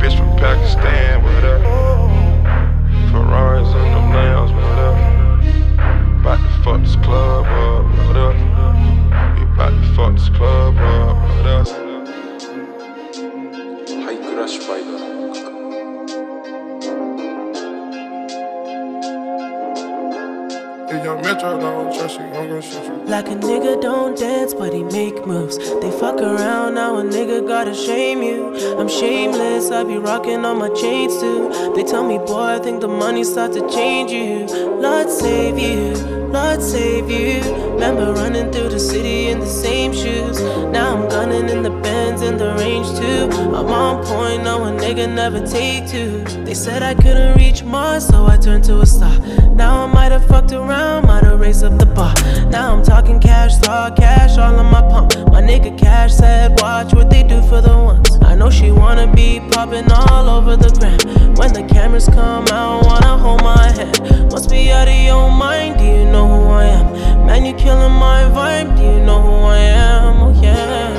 [0.00, 1.60] Bitch from Pakistan with her.
[3.10, 4.94] Ferraris in them lambs with her.
[6.22, 8.32] Bout to fuck this club up with her.
[9.38, 10.71] You bout to fuck this club
[25.56, 28.54] They fuck around, now a nigga gotta shame you.
[28.78, 31.72] I'm shameless, I be rocking on my chains too.
[31.74, 34.46] They tell me, boy, I think the money start to change you.
[34.80, 35.94] Lord save you,
[36.28, 37.40] Lord save you.
[37.72, 40.40] Remember running through the city in the same shoes.
[40.70, 43.28] Now I'm gunning in the bends in the range too.
[43.54, 46.22] I'm on point, no a nigga never take two.
[46.44, 49.12] They said I couldn't reach Mars, so I turned to a star.
[49.54, 52.14] Now I might have fucked around, might have raised up the bar.
[52.50, 55.14] Now I'm talking cash, talk cash, all on my pump.
[55.30, 58.18] My nigga Cash said, watch what they do for the ones.
[58.22, 60.98] I know she wanna be popping all over the gram.
[61.34, 64.00] When the cameras come out, wanna hold my hand.
[64.32, 67.26] Must be out of your mind, do you know who I am?
[67.26, 70.22] Man, you killing my vibe, do you know who I am?
[70.22, 70.92] Oh yeah.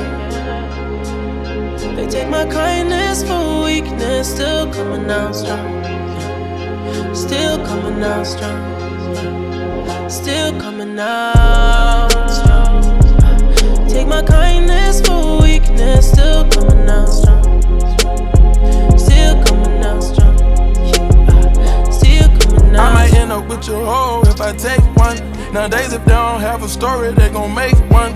[1.96, 5.83] They take my kindness for weakness, still coming out strong.
[7.14, 10.10] Still coming out strong.
[10.10, 12.82] Still coming out strong.
[13.88, 17.62] Take my kindness for weakness, still coming out strong.
[18.98, 20.36] Still coming out strong.
[21.92, 25.16] Still coming out I might end up with your hoe if I take one.
[25.52, 28.12] Nowadays, if they don't have a story, they gon' make one.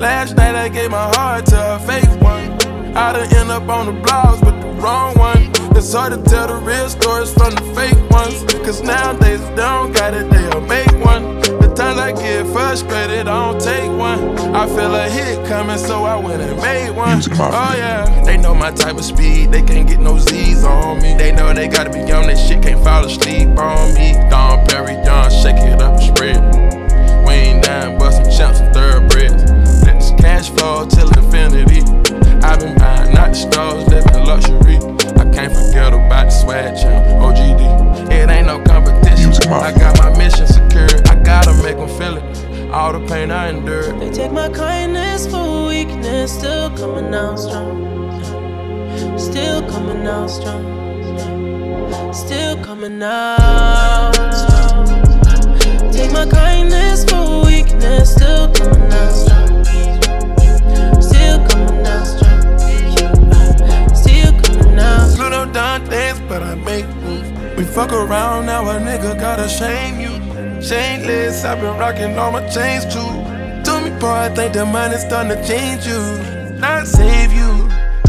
[0.00, 2.50] Last night, I gave my heart to a fake one.
[2.96, 5.49] I done end up on the blogs with the wrong one.
[5.80, 8.44] It's hard to tell the real stories from the fake ones.
[8.66, 11.40] Cause nowadays, they don't got it, they'll make one.
[11.40, 14.54] The times I get frustrated, I don't take one.
[14.54, 17.22] I feel a hit coming, so I went and made one.
[17.32, 21.14] Oh yeah, they know my type of speed, they can't get no Z's on me.
[21.16, 24.12] They know they gotta be on that shit, can't fall asleep on me.
[24.28, 27.26] Dom Perignon, shake it up and spread.
[27.26, 27.64] We ain't
[27.98, 29.50] but some champs and thoroughbreds.
[29.86, 31.99] Let this cash flow till infinity.
[32.42, 34.76] I've been buying not the stores, living luxury.
[35.20, 38.10] I can't forget about the swag champ, OGD.
[38.10, 39.32] It ain't no competition.
[39.52, 41.06] I got my mission secured.
[41.08, 42.70] I gotta make them feel it.
[42.70, 44.00] All the pain I endured.
[44.00, 49.18] They take my kindness for weakness, still coming out strong.
[49.18, 52.12] Still coming out strong.
[52.14, 54.86] Still coming out strong.
[55.92, 59.29] Take my kindness for weakness, still coming out strong.
[65.40, 67.30] Little things, but I make moves.
[67.56, 70.12] We fuck around, now a nigga gotta shame you.
[70.60, 73.08] Shameless, I've been rocking all my chains too.
[73.64, 75.98] Do me, boy, I think the money's starting to change you.
[76.58, 77.66] Not save you,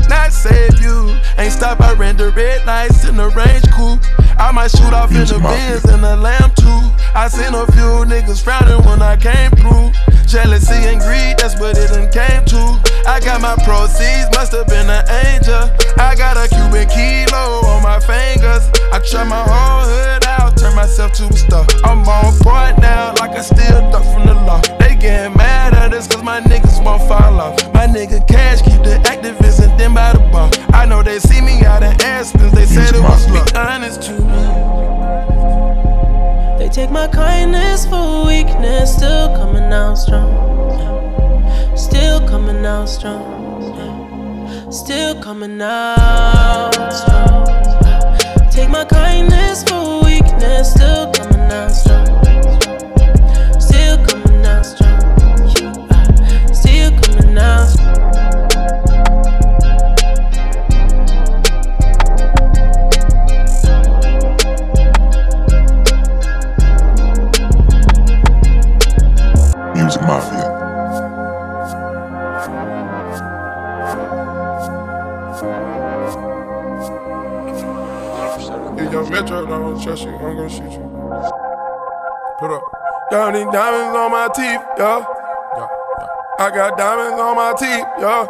[0.10, 1.16] not save you.
[1.38, 4.04] Ain't stop, I render red lights in the range coupe.
[4.42, 6.82] I might shoot off in the Benz and the lamb too.
[7.14, 9.94] I seen a few niggas frowning when I came through.
[10.26, 12.62] Jealousy and greed, that's what it done came to.
[13.06, 15.70] I got my proceeds, must have been an angel.
[16.02, 18.66] I got a Cuban kilo on my fingers.
[18.90, 21.66] I try my whole hood out, turn myself to a star.
[21.84, 24.62] I'm on point now, like I still duck from the law.
[24.80, 27.74] They getting mad at us cause my niggas won't fall off.
[27.74, 30.52] My nigga cash keep the activists and then by the bar.
[30.74, 33.52] I know they see me out in Aspens, they said it was luck.
[33.52, 34.42] Be honest to me.
[36.60, 40.32] They take my kindness for weakness, still coming out strong.
[41.76, 44.72] Still coming out strong.
[44.72, 47.48] Still coming out strong.
[48.52, 50.01] Take my kindness for
[50.42, 51.91] weakness, still coming out
[79.82, 80.80] trust you, I'm gonna shoot you.
[82.40, 82.64] Put up.
[83.10, 85.06] Got these diamonds on my teeth, yeah.
[86.40, 88.28] I got diamonds on my teeth, yeah.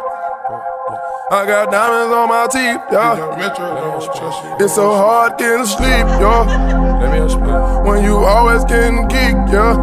[1.30, 4.56] I got diamonds on my teeth, yeah.
[4.60, 7.82] It's so hard getting sleep, yeah.
[7.84, 9.76] When you always getting geek, yeah.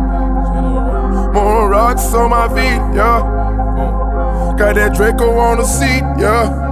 [1.33, 3.21] More rocks on my feet, yeah.
[4.57, 6.67] Got that Draco on the seat, yeah.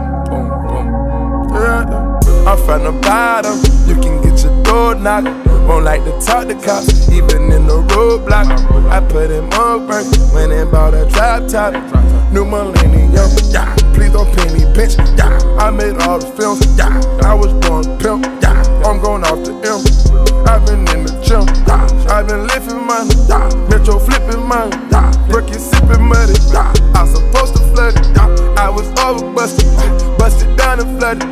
[1.54, 2.07] Yeah.
[2.48, 5.28] I'm from the bottom, you can get your door knocked.
[5.68, 8.48] Won't like to talk to cops, even in the roadblock.
[8.88, 11.76] I put in more work, went and bought a drop top.
[12.32, 13.12] New millennium,
[13.52, 13.76] yeah.
[13.92, 15.36] Please don't pay me, bitch, yeah.
[15.60, 16.96] I made all the films, yeah.
[17.28, 18.64] I was born pimp, yeah.
[18.88, 19.84] I'm going off the M.
[20.48, 21.84] I've been in the gym, yeah.
[22.08, 23.44] I've been lifting money, yeah.
[23.68, 25.12] Metro flipping money, yeah.
[25.28, 26.72] Rookie sipping muddy, yeah.
[26.96, 28.56] I supposed to flood it, yeah.
[28.56, 29.68] I was over busted,
[30.18, 31.28] busted down and flooded.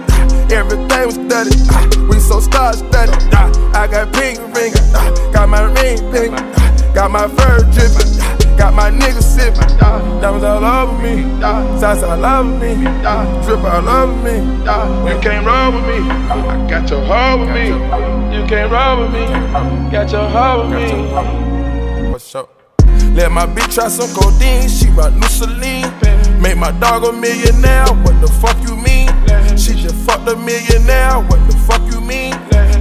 [0.52, 1.62] Everything was studied.
[1.72, 3.16] Ah, we so star studded.
[3.34, 4.74] Ah, I got pink ring.
[4.94, 6.34] Ah, got my ring pink.
[6.96, 9.68] Got my fur drippin', got my niggas sippin'.
[10.22, 11.24] Diamonds all over me,
[11.78, 12.74] sights all over me,
[13.44, 14.40] drip all over me.
[15.12, 17.68] You can't roll with me, I got your hoe with me.
[18.34, 19.26] You can't roll with me,
[19.92, 22.12] got your hoe with me.
[22.12, 22.50] What's up?
[23.14, 25.92] Let my bitch try some codeine, she rock new Celine.
[26.56, 29.12] Make my dog a millionaire, what the fuck you mean?
[29.58, 32.32] She just fucked a millionaire, what the fuck you mean?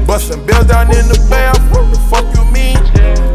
[0.06, 2.78] Bustin' bills down in the bath, what the fuck you mean?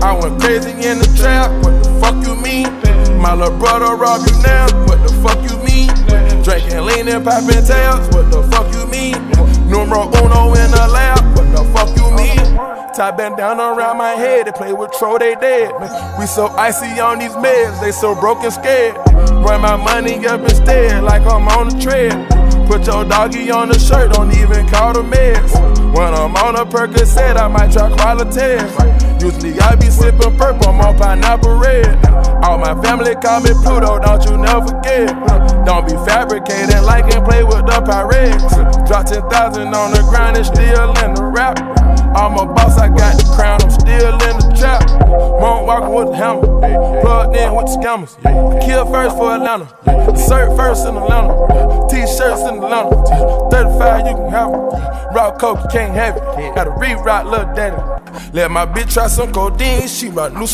[0.01, 2.71] I went crazy in the trap, what the fuck you mean?
[3.19, 5.91] My little brother rob you now, what the fuck you mean?
[6.41, 9.19] Drinking lean and popping tails, what the fuck you mean?
[9.67, 12.55] Numero uno in the lab, what the fuck you mean?
[12.95, 15.75] Tie down around my head, they play with Tro, they dead.
[16.17, 18.95] We so icy on these meds, they so broken scared.
[19.41, 22.13] Run my money up instead, like I'm on the tread.
[22.67, 25.53] Put your doggy on the shirt, don't even call the meds.
[25.95, 28.61] When I'm on a Percocet, I might try quality.
[29.23, 32.05] Usually I be sipping purple, I'm on pineapple red.
[32.43, 35.09] All my family call me Pluto, don't you never forget.
[35.65, 38.53] Don't be fabricating like and play with the pirates.
[38.87, 41.68] Drop 10,000 on the grind and still in the rap.
[42.15, 44.83] I'm a boss, I got the crown, I'm still in the trap.
[45.09, 48.15] Won't walking with the hammer, plugged in with the scammers.
[48.65, 49.67] Kill first for Atlanta,
[50.17, 51.87] serve first in Atlanta.
[51.89, 55.15] T-shirts in Atlanta, 35 you can have it.
[55.15, 56.55] Rock coke, you can't have it.
[56.55, 57.98] Gotta re-rock, little daddy.
[58.33, 60.47] Let my bitch try some codeine, she rock new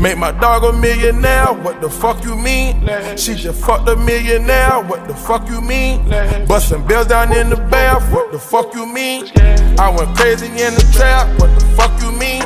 [0.00, 2.86] Make my dog a millionaire, what the fuck you mean?
[3.16, 6.08] She just fucked a millionaire, what the fuck you mean?
[6.46, 9.30] Bustin' bills down in the bath, what the fuck you mean?
[9.78, 12.42] I went crazy in the trap, what the fuck you mean?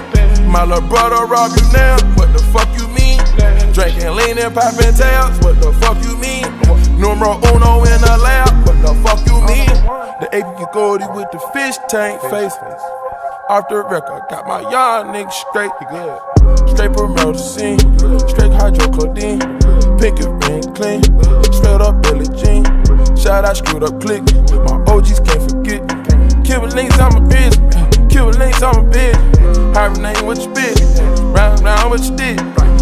[0.50, 3.18] My little brother rob you now, what the fuck you mean?
[3.72, 6.46] Drinking lean and popping tails, what the fuck you mean?
[6.98, 9.66] Numero uno in the lab, what the fuck you mean?
[10.20, 12.54] The AP Goldie with the fish tank face.
[13.46, 15.70] Off the record, got my young nigga straight.
[15.92, 16.16] good.
[16.72, 17.78] Straight scene,
[18.24, 19.36] straight hydrocodone,
[20.00, 21.04] pinky ring clean,
[21.52, 22.64] straight up Billie Jean.
[23.14, 24.24] Shout out, screwed up click.
[24.64, 25.84] My OGs can't forget.
[26.42, 28.10] Kill links, I'm a bitch.
[28.10, 29.14] Kill links, I'm a bitch.
[30.00, 31.34] Name what you bitch.
[31.34, 32.40] Round round what you did.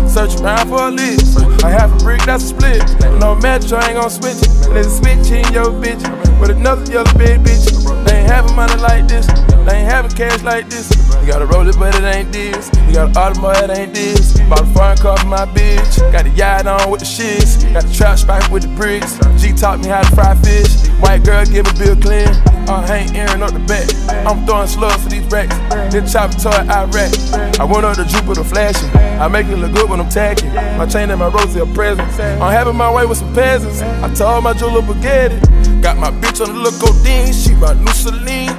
[0.09, 1.39] Search around for a list.
[1.65, 2.83] I have a brick that's a split.
[3.19, 4.69] No match, I ain't gon' switch it.
[4.71, 6.03] Let's switch in your bitch
[6.41, 8.07] with another yellow big bitch.
[8.07, 9.27] They having money like this.
[9.67, 10.91] They ain't having cash like this.
[11.21, 12.71] You gotta roll it, but it ain't this.
[12.89, 14.41] You got an automobile, it ain't this.
[14.49, 16.01] Bought a foreign car for my bitch.
[16.11, 17.63] Got a yacht on with the shits.
[17.73, 19.19] Got a trap spike with the bricks.
[19.41, 20.89] G taught me how to fry fish.
[21.01, 22.33] White girl give me bill clean.
[22.69, 23.87] I ain't airing up the back.
[24.27, 25.55] I'm throwing slugs for these racks.
[25.93, 27.13] Then chop toy Iraq.
[27.61, 28.91] I went up to Jupiter flashing.
[29.21, 30.53] I make it look good when I'm tagging.
[30.79, 32.19] My chain and my rose are presents.
[32.19, 33.83] I'm having my way with some peasants.
[33.83, 35.72] I told my jeweler Bugatti.
[35.83, 37.33] Got my bitch on the look codeine.
[37.33, 38.55] She rock new Celine.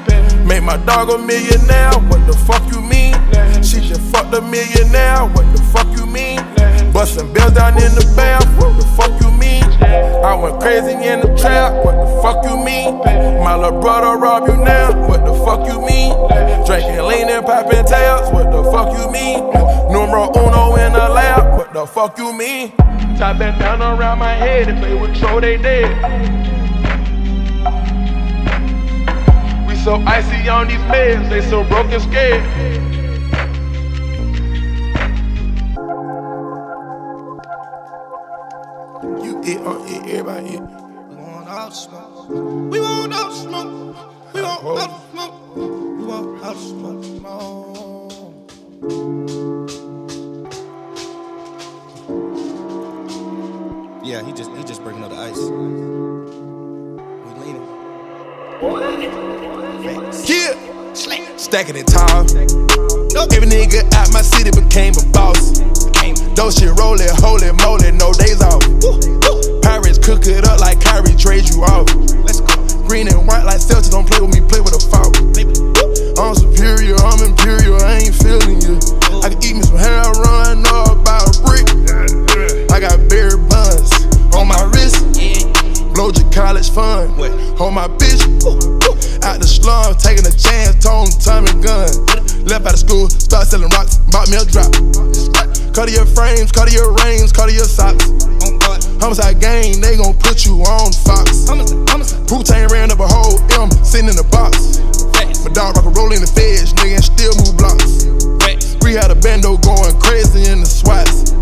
[0.45, 1.95] Make my dog a millionaire.
[2.12, 3.16] What the fuck you mean?
[3.64, 5.24] She just fucked a millionaire.
[5.32, 6.44] What the fuck you mean?
[6.91, 8.44] Bustin' bills down in the bath.
[8.60, 9.64] What the fuck you mean?
[10.20, 11.86] I went crazy in the trap.
[11.86, 13.00] What the fuck you mean?
[13.40, 14.91] My little brother rob you now.
[15.08, 16.12] What the fuck you mean?
[16.68, 18.28] Drinking lean and popping tails.
[18.36, 19.40] What the fuck you mean?
[19.88, 21.58] Numero uno in the lab.
[21.58, 22.74] What the fuck you mean?
[23.16, 26.62] Tie down around my head and play with Tro, they dead.
[29.84, 32.41] So icy on these meds, they so broken scared.
[39.26, 40.61] You eat on it, everybody eat.
[41.10, 42.30] We want all smoke.
[42.30, 43.97] We want all smoke.
[44.34, 45.55] We want all smoke.
[45.57, 47.03] We want all smoke.
[54.05, 55.93] Yeah, he just he just breaking up the ice.
[58.64, 60.56] Yeah,
[61.35, 62.23] stacking it tall.
[63.35, 65.60] Every nigga out my city became a boss.
[66.40, 68.64] Those shit rollin', holy moly, no days off.
[69.61, 71.91] Pirates cook it up like Kyrie trade you off.
[72.88, 75.11] Green and white like Celtics, don't play with me, play with a fault.
[76.15, 78.80] I'm superior, I'm imperial, I ain't feeling you.
[79.19, 81.68] I can eat me some hair, run up about a brick.
[82.72, 83.91] I got berry buns
[84.31, 85.03] on my wrist.
[85.94, 87.11] Blow your college fund
[87.60, 88.23] on my bitch.
[91.60, 91.90] Gun.
[92.48, 94.72] Left out of school, start selling rocks, bought me a drop.
[95.74, 98.11] Cut your frames, cut your rings, cut your socks.
[99.02, 101.49] Homicide gang, they gon' put you on Fox.
[102.32, 104.80] Wu-Tang ran up a whole M, sitting in the box.
[105.44, 108.07] My dog rock a roll in the feds, nigga, and still move blocks.
[108.84, 111.34] We had a bando going crazy in the swats.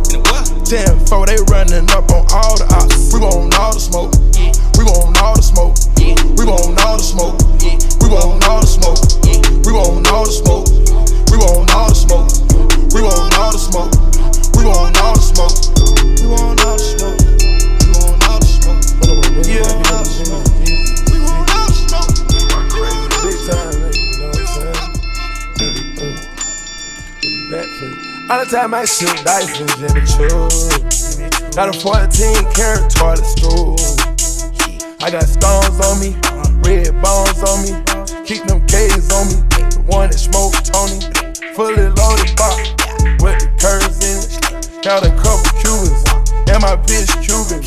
[0.72, 3.12] Ten four, they running up on all the ops.
[3.12, 4.16] We want all the smoke.
[4.80, 5.76] We want all the smoke.
[6.00, 7.36] We want all the smoke.
[8.00, 9.04] We want all the smoke.
[9.68, 10.72] We want all the smoke.
[11.28, 12.32] We want all the smoke.
[12.96, 13.92] We want all the smoke.
[14.56, 15.60] We want all the smoke.
[16.24, 17.11] We want all the smoke.
[28.32, 30.48] Time I shoot dice and Jimmy Choo.
[31.52, 33.76] Got a 14 karat toilet stool.
[35.04, 36.16] I got stones on me,
[36.64, 37.76] red bones on me.
[38.24, 39.36] Keep them K's on me.
[39.76, 41.04] The one that smoked Tony.
[41.56, 42.72] Fully loaded box
[43.20, 44.82] with the curves in it.
[44.82, 46.00] Got a couple Cubans
[46.48, 47.60] and my bitch Cuban.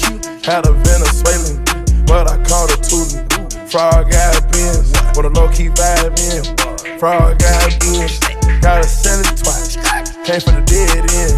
[0.49, 1.61] Had a Venezuelan,
[2.07, 3.69] but I called her Tootin'.
[3.69, 6.99] Frog got bins, with a low key vibe in.
[6.99, 8.19] Frog got bins,
[8.63, 9.94] gotta send it twice.
[10.25, 11.37] Came from the dead end,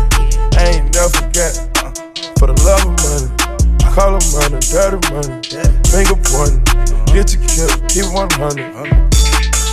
[0.54, 1.58] I ain't never forget.
[1.82, 1.90] Uh,
[2.38, 3.26] for the love of money,
[3.82, 5.42] I call them money, dirty money,
[5.90, 6.62] finger pointing,
[7.10, 8.62] get you killed, keep 100.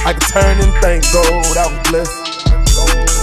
[0.01, 2.49] I can turn anything gold, I was blessed.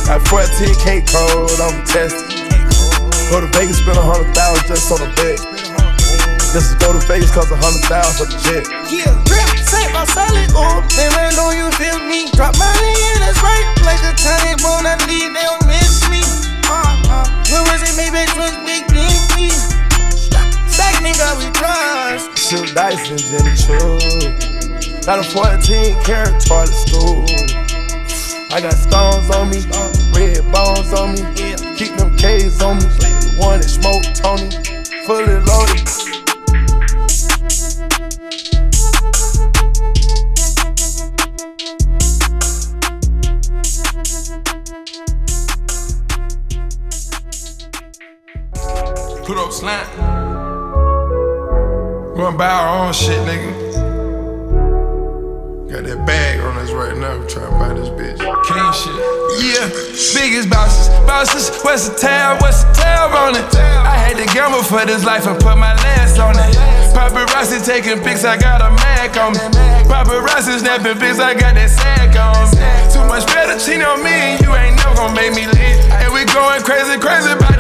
[0.07, 2.39] Got 14K code, I'm tested.
[3.35, 5.60] Go to Vegas, spend a hundred thousand just on a bet.
[6.51, 8.67] Just to go to Vegas, cost a hundred thousand for the jet.
[8.91, 10.83] Yeah, drip, save my solid gold.
[10.99, 12.27] They land on you, feel me.
[12.35, 13.63] Drop money in this right.
[13.87, 16.19] Like a tiny bone, I leave, they don't miss me.
[16.67, 17.31] Uh, uh.
[17.55, 17.95] Where was it?
[17.95, 19.55] Maybe it was big, big me.
[20.67, 22.35] Stack nigga, we trust.
[22.35, 25.07] Shoot dice and Jimmy Choo.
[25.07, 27.31] Got a 14 karat toilet stool.
[28.51, 29.63] I got stones on me,
[30.19, 31.23] red bones on me.
[31.79, 32.91] Keep them K's on me.
[32.91, 34.51] The one that smoked Tony.
[35.07, 36.00] Fully loaded.
[49.31, 49.87] Put up slant.
[52.19, 53.55] Gonna buy our own shit, nigga.
[55.71, 57.15] Got that bag on us right now.
[57.31, 58.19] Trying to buy this bitch.
[58.19, 58.91] King shit.
[59.39, 59.71] Yeah,
[60.19, 60.91] biggest bosses.
[61.07, 62.43] Bosses, what's the tab?
[62.43, 63.47] What's the tab on it?
[63.55, 66.51] I had to gamble for this life and put my last on it.
[66.91, 69.47] Paparazzi taking pics, I got a Mac on me.
[69.87, 72.67] Paparazzi snapping pics, I got that sack on me.
[72.91, 75.79] Too much better cheat on me, you ain't never gonna make me leave.
[76.03, 77.60] And we going crazy, crazy about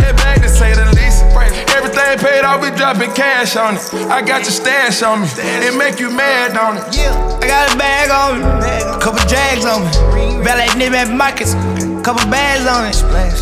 [1.91, 3.83] Everything paid off, we dropping cash on it.
[4.07, 6.87] I got your stash on me, it make you mad on it.
[6.95, 7.11] Yeah,
[7.43, 10.39] I got a bag on me, couple jags on me.
[10.39, 11.59] Valet nib at Marcus,
[12.07, 12.95] couple bags on it.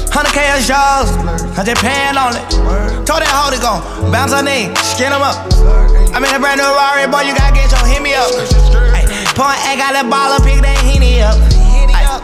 [0.09, 1.13] 100k of shows,
[1.59, 2.49] I just paying on it.
[3.05, 5.37] Told that hoe to go, bounce on knee, skin them up.
[6.17, 8.33] I'm in a brand new Rari, boy, you gotta get your hit me up.
[8.97, 9.05] Ay,
[9.37, 11.37] point A, got that baller, pick that henny up.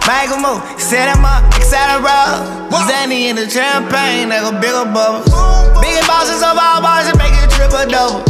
[0.09, 2.64] Make a move, set him up, etc.
[2.83, 5.31] Zanny in the champagne, like a bigger bubbles.
[5.79, 8.23] Bigger bosses of all bars and make it triple double.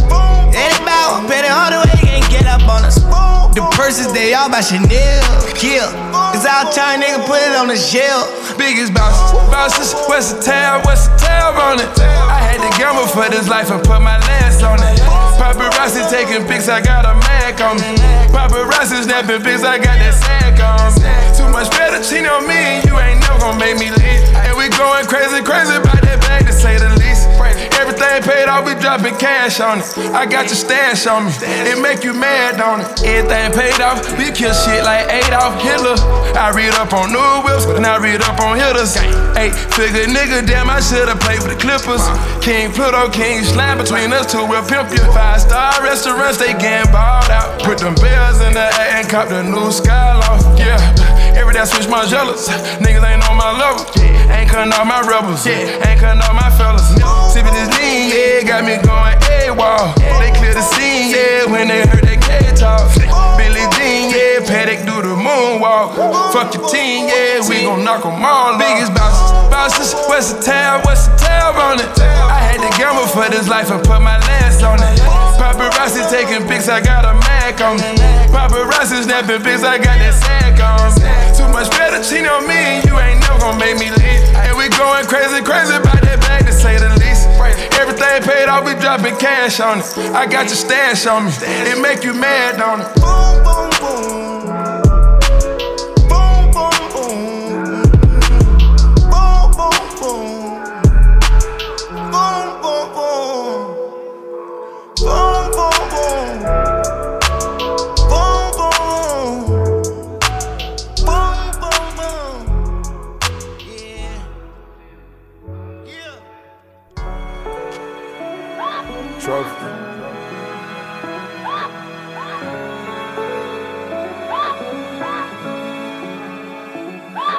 [0.55, 3.01] Any bow, pay the hundred way, can't get up on us.
[3.55, 5.23] The purses, they all by Chanel.
[5.55, 5.87] Kill.
[6.35, 8.27] It's our time, nigga, put it on the shelf.
[8.59, 11.91] Biggest bosses, bosses, what's the tail, What's the tab on it?
[12.01, 15.04] I had to gamble for this life and put my last on it.
[15.39, 17.95] Paparazzi taking pics, I got a Mac on me.
[18.31, 21.13] Paparazzi snapping pics, I got that sack on me.
[21.37, 24.23] Too much better cheat on me, you ain't never gonna make me leave.
[24.45, 26.84] And we going crazy, crazy about that bag to say.
[27.95, 29.87] Everything paid off, we dropping cash on it.
[30.11, 31.33] I got your stash on me,
[31.71, 32.91] it make you mad on it.
[33.07, 35.95] Everything paid off, we kill shit like Adolf Hitler.
[36.35, 38.99] I read up on new whips, and I read up on hitters.
[39.39, 42.03] Eight figure nigga, damn, I should've played for the Clippers.
[42.43, 45.05] King Pluto, King Slam, between us two, we'll pimp you.
[45.15, 47.63] Five star restaurants, they getting balled out.
[47.63, 50.59] Put them bells in the air and cop the new Skyloft.
[50.59, 50.83] Yeah.
[51.39, 52.51] Every day I switch my jealous.
[52.83, 54.04] Niggas ain't on my level.
[54.31, 55.47] Ain't cutting all my rebels.
[55.47, 56.89] Ain't cutting all my fellas.
[57.33, 59.95] Sipping this lean, yeah, got me going AWOL.
[60.21, 62.24] They clear the scene, yeah, when they heard that
[62.65, 63.09] K.
[63.37, 65.97] Billy Dean, yeah, Patek do the moonwalk.
[66.33, 68.59] Fuck your team, yeah, we gon' knock knock 'em all.
[68.59, 70.85] Biggest bosses, bosses, what's the tab?
[70.85, 71.89] What's the tab on it?
[72.01, 74.99] I had to gamble for this life and put my last on it.
[75.39, 77.93] Paparazzi taking pics, I got a Mac on me.
[78.33, 81.37] Paparazzi snapping pics, I got that sack on me.
[81.37, 84.23] Too much better cheat on me, you ain't never gonna make me leave.
[84.41, 86.04] And we going crazy, crazy about
[87.95, 89.85] Everything paid off, we dropping cash on it.
[90.13, 92.95] I got your stash on me, it make you mad on it.
[92.97, 93.71] Boom, boom.
[93.81, 94.24] Boom,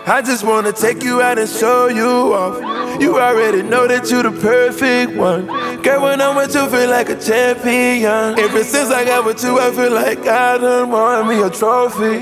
[0.08, 3.02] I just wanna take you out and show you off.
[3.02, 5.48] You already know that you the perfect one.
[5.82, 8.38] Girl, when I'm with you, feel like a champion.
[8.40, 12.18] Ever since I got with you, I feel like I done won me a trophy.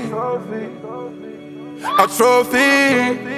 [1.98, 3.34] A trophy.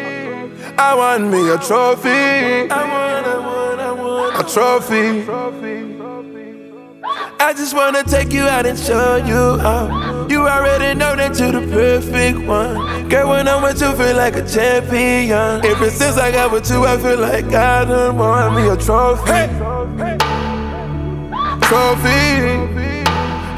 [0.79, 2.09] I want me a trophy.
[2.09, 5.86] I want, I want, I want a trophy.
[7.39, 10.31] I just wanna take you out and show you out.
[10.31, 13.09] You already know that you're the perfect one.
[13.09, 15.65] Girl, when I'm with you, feel like a champion.
[15.65, 19.31] Ever since I got with you, I feel like I done won me a trophy.
[19.31, 19.49] Hey.
[21.69, 23.05] Trophy.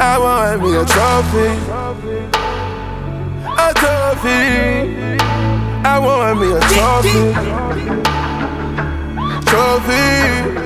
[0.01, 1.49] I want me a trophy.
[3.47, 4.99] A trophy.
[5.85, 7.33] I want me a trophy.
[9.47, 10.59] Trophy.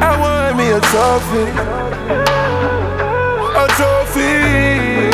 [0.00, 1.97] I want me a trophy
[3.58, 5.10] a trophy.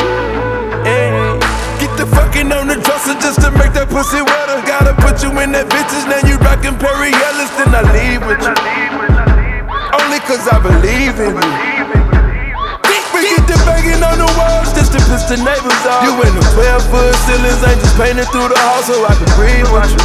[1.81, 4.61] Get the fucking on the dresser just to make that pussy wetter.
[4.69, 8.37] Gotta put you in that bitches, now you rockin' Perry Ellis, then I leave with
[8.45, 8.53] you.
[9.97, 11.51] Only cause I believe in you.
[13.13, 16.05] We get the banging on the walls just to piss the neighbors off.
[16.05, 19.29] You in the 12 foot ceilings, ain't just painted through the house so I can
[19.39, 20.03] breathe with you.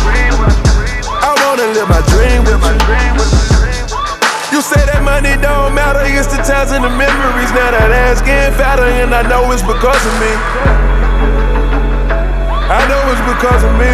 [1.13, 3.60] I wanna live my dream with you.
[4.61, 7.49] You say that money don't matter, it's the times and the memories.
[7.57, 10.33] Now that ass getting fatter, and I know it's because of me.
[12.69, 13.89] I know it's because of me.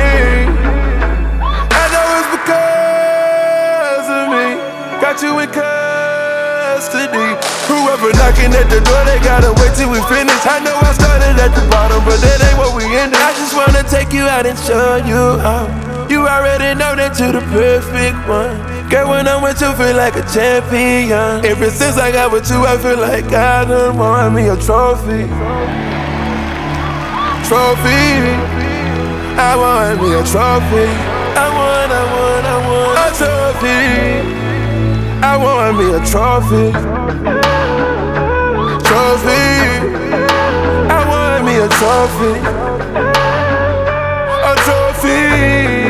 [1.70, 4.58] I know it's because of me.
[4.98, 7.38] Got you in custody.
[7.70, 10.42] Whoever knocking at the door, they gotta wait till we finish.
[10.50, 13.22] I know I started at the bottom, but that ain't what we ended.
[13.22, 15.70] I just wanna take you out and show you out.
[16.10, 18.75] You already know that you're the perfect one.
[18.90, 21.44] Girl, when I'm with you, feel like a champion.
[21.44, 25.26] Ever since I got with you, I feel like I done won me a trophy.
[27.48, 28.30] Trophy.
[29.38, 30.86] I want me a trophy.
[31.34, 33.82] I want, I want, I want a trophy.
[35.20, 36.70] I want me a trophy.
[38.86, 39.46] Trophy.
[40.94, 42.32] I want me a trophy.
[44.46, 45.18] A trophy.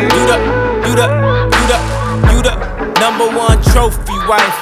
[0.08, 0.36] Do the,
[0.82, 1.25] do the,
[3.00, 4.58] number one trophy wife.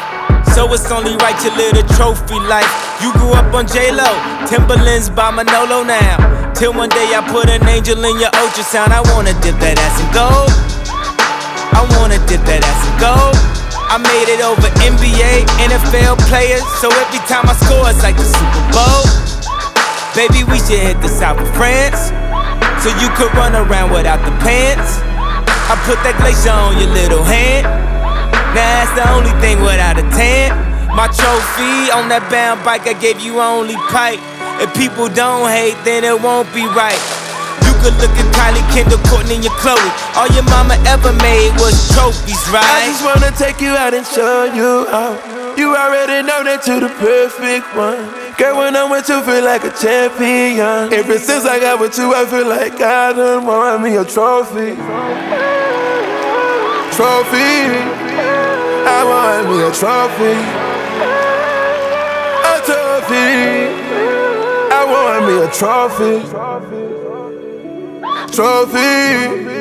[0.55, 2.71] So it's only right you live a trophy life.
[3.03, 4.07] You grew up on J-Lo,
[4.47, 6.53] Timberlands by Manolo now.
[6.55, 8.95] Till one day I put an angel in your ultrasound.
[8.95, 10.51] I wanna dip that ass in gold.
[11.75, 13.35] I wanna dip that ass in gold.
[13.91, 16.65] I made it over NBA, NFL players.
[16.79, 19.05] So every time I score, it's like the Super Bowl.
[20.15, 22.15] Baby, we should hit the south of France.
[22.83, 25.03] So you could run around without the pants.
[25.67, 27.84] I put that glacier on your little hand.
[28.55, 30.55] Now that's the only thing without a tan.
[30.95, 34.23] My trophy on that bound bike, I gave you only pipe.
[34.63, 37.03] If people don't hate, then it won't be right.
[37.67, 39.91] You could look at Kylie, Kendall, Kourtney, and Khloé.
[40.15, 42.63] All your mama ever made was trophies, right?
[42.63, 45.19] I just wanna take you out and show you out.
[45.59, 48.07] You already know that you're the perfect one.
[48.39, 50.95] Girl, when I'm with you, feel like a champion.
[50.95, 54.79] Ever since I got with you, I feel like I done won me a trophy.
[56.95, 58.04] Trophy.
[58.87, 60.35] I want me a trophy.
[62.45, 63.29] A trophy.
[64.73, 66.15] I want me a trophy.
[68.35, 69.55] Trophy.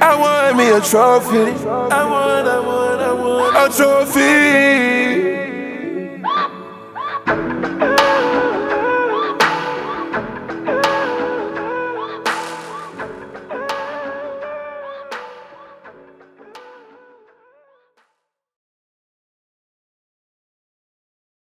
[0.00, 1.52] I want me a trophy.
[1.66, 5.47] I want, I want, I want a trophy.